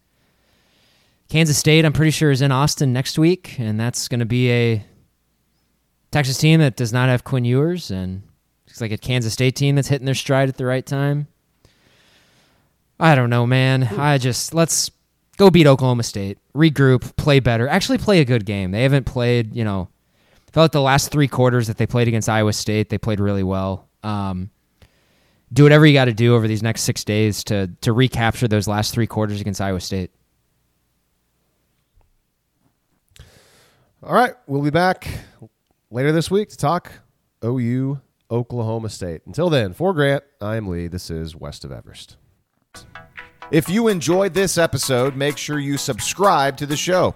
Kansas 1.29 1.57
State, 1.57 1.83
I'm 1.83 1.93
pretty 1.93 2.11
sure, 2.11 2.29
is 2.29 2.41
in 2.41 2.51
Austin 2.51 2.93
next 2.93 3.17
week, 3.17 3.57
and 3.57 3.79
that's 3.79 4.07
going 4.07 4.19
to 4.19 4.25
be 4.25 4.51
a 4.51 4.85
Texas 6.11 6.37
team 6.37 6.59
that 6.59 6.75
does 6.75 6.93
not 6.93 7.09
have 7.09 7.23
Quinn 7.23 7.43
Ewers, 7.43 7.89
and 7.89 8.21
it's 8.67 8.81
like 8.81 8.91
a 8.91 8.97
Kansas 8.97 9.33
State 9.33 9.55
team 9.55 9.75
that's 9.75 9.87
hitting 9.87 10.05
their 10.05 10.13
stride 10.13 10.47
at 10.47 10.57
the 10.57 10.65
right 10.65 10.85
time. 10.85 11.27
I 12.99 13.15
don't 13.15 13.29
know, 13.31 13.47
man. 13.47 13.83
I 13.83 14.17
just 14.17 14.53
let's 14.53 14.91
go 15.37 15.49
beat 15.49 15.67
Oklahoma 15.67 16.03
State, 16.03 16.37
regroup, 16.55 17.15
play 17.15 17.39
better, 17.39 17.67
actually 17.67 17.97
play 17.97 18.19
a 18.19 18.25
good 18.25 18.45
game. 18.45 18.71
They 18.71 18.83
haven't 18.83 19.05
played, 19.05 19.55
you 19.55 19.63
know, 19.63 19.89
felt 20.51 20.65
like 20.65 20.71
the 20.71 20.81
last 20.81 21.11
three 21.11 21.27
quarters 21.27 21.67
that 21.67 21.77
they 21.77 21.87
played 21.87 22.07
against 22.07 22.29
Iowa 22.29 22.53
State, 22.53 22.89
they 22.89 22.97
played 22.97 23.19
really 23.19 23.43
well. 23.43 23.87
Um, 24.03 24.51
do 25.51 25.63
whatever 25.63 25.85
you 25.85 25.93
got 25.93 26.05
to 26.05 26.13
do 26.13 26.35
over 26.35 26.47
these 26.47 26.63
next 26.63 26.81
six 26.81 27.03
days 27.03 27.43
to 27.45 27.69
to 27.81 27.93
recapture 27.93 28.47
those 28.47 28.67
last 28.67 28.93
three 28.93 29.07
quarters 29.07 29.39
against 29.39 29.61
Iowa 29.61 29.79
State. 29.79 30.11
All 34.01 34.13
right, 34.13 34.33
we'll 34.47 34.61
be 34.61 34.69
back 34.69 35.07
later 35.89 36.11
this 36.11 36.29
week 36.29 36.49
to 36.49 36.57
talk 36.57 36.91
OU 37.43 38.01
Oklahoma 38.29 38.89
State. 38.89 39.21
Until 39.25 39.49
then, 39.49 39.73
for 39.73 39.93
Grant, 39.93 40.23
I 40.41 40.57
am 40.57 40.67
Lee. 40.67 40.87
This 40.87 41.09
is 41.09 41.35
West 41.35 41.63
of 41.63 41.71
Everest. 41.71 42.17
If 43.53 43.69
you 43.69 43.87
enjoyed 43.87 44.33
this 44.33 44.57
episode, 44.57 45.15
make 45.15 45.37
sure 45.37 45.59
you 45.59 45.77
subscribe 45.77 46.57
to 46.57 46.65
the 46.65 46.75
show. 46.75 47.13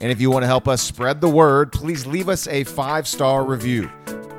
And 0.00 0.12
if 0.12 0.20
you 0.20 0.30
want 0.30 0.44
to 0.44 0.46
help 0.46 0.68
us 0.68 0.80
spread 0.80 1.20
the 1.20 1.28
word, 1.28 1.72
please 1.72 2.06
leave 2.06 2.28
us 2.28 2.46
a 2.46 2.62
five 2.62 3.08
star 3.08 3.44
review. 3.44 3.90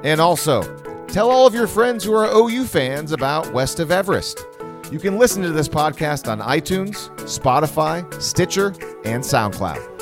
And 0.05 0.21
also, 0.21 0.61
tell 1.07 1.29
all 1.29 1.45
of 1.45 1.53
your 1.53 1.67
friends 1.67 2.05
who 2.05 2.13
are 2.13 2.33
OU 2.33 2.63
fans 2.67 3.11
about 3.11 3.51
West 3.51 3.81
of 3.81 3.91
Everest. 3.91 4.45
You 4.89 4.97
can 4.97 5.19
listen 5.19 5.43
to 5.43 5.51
this 5.51 5.67
podcast 5.67 6.31
on 6.31 6.39
iTunes, 6.39 7.09
Spotify, 7.23 8.09
Stitcher, 8.21 8.67
and 9.03 9.21
SoundCloud. 9.21 9.94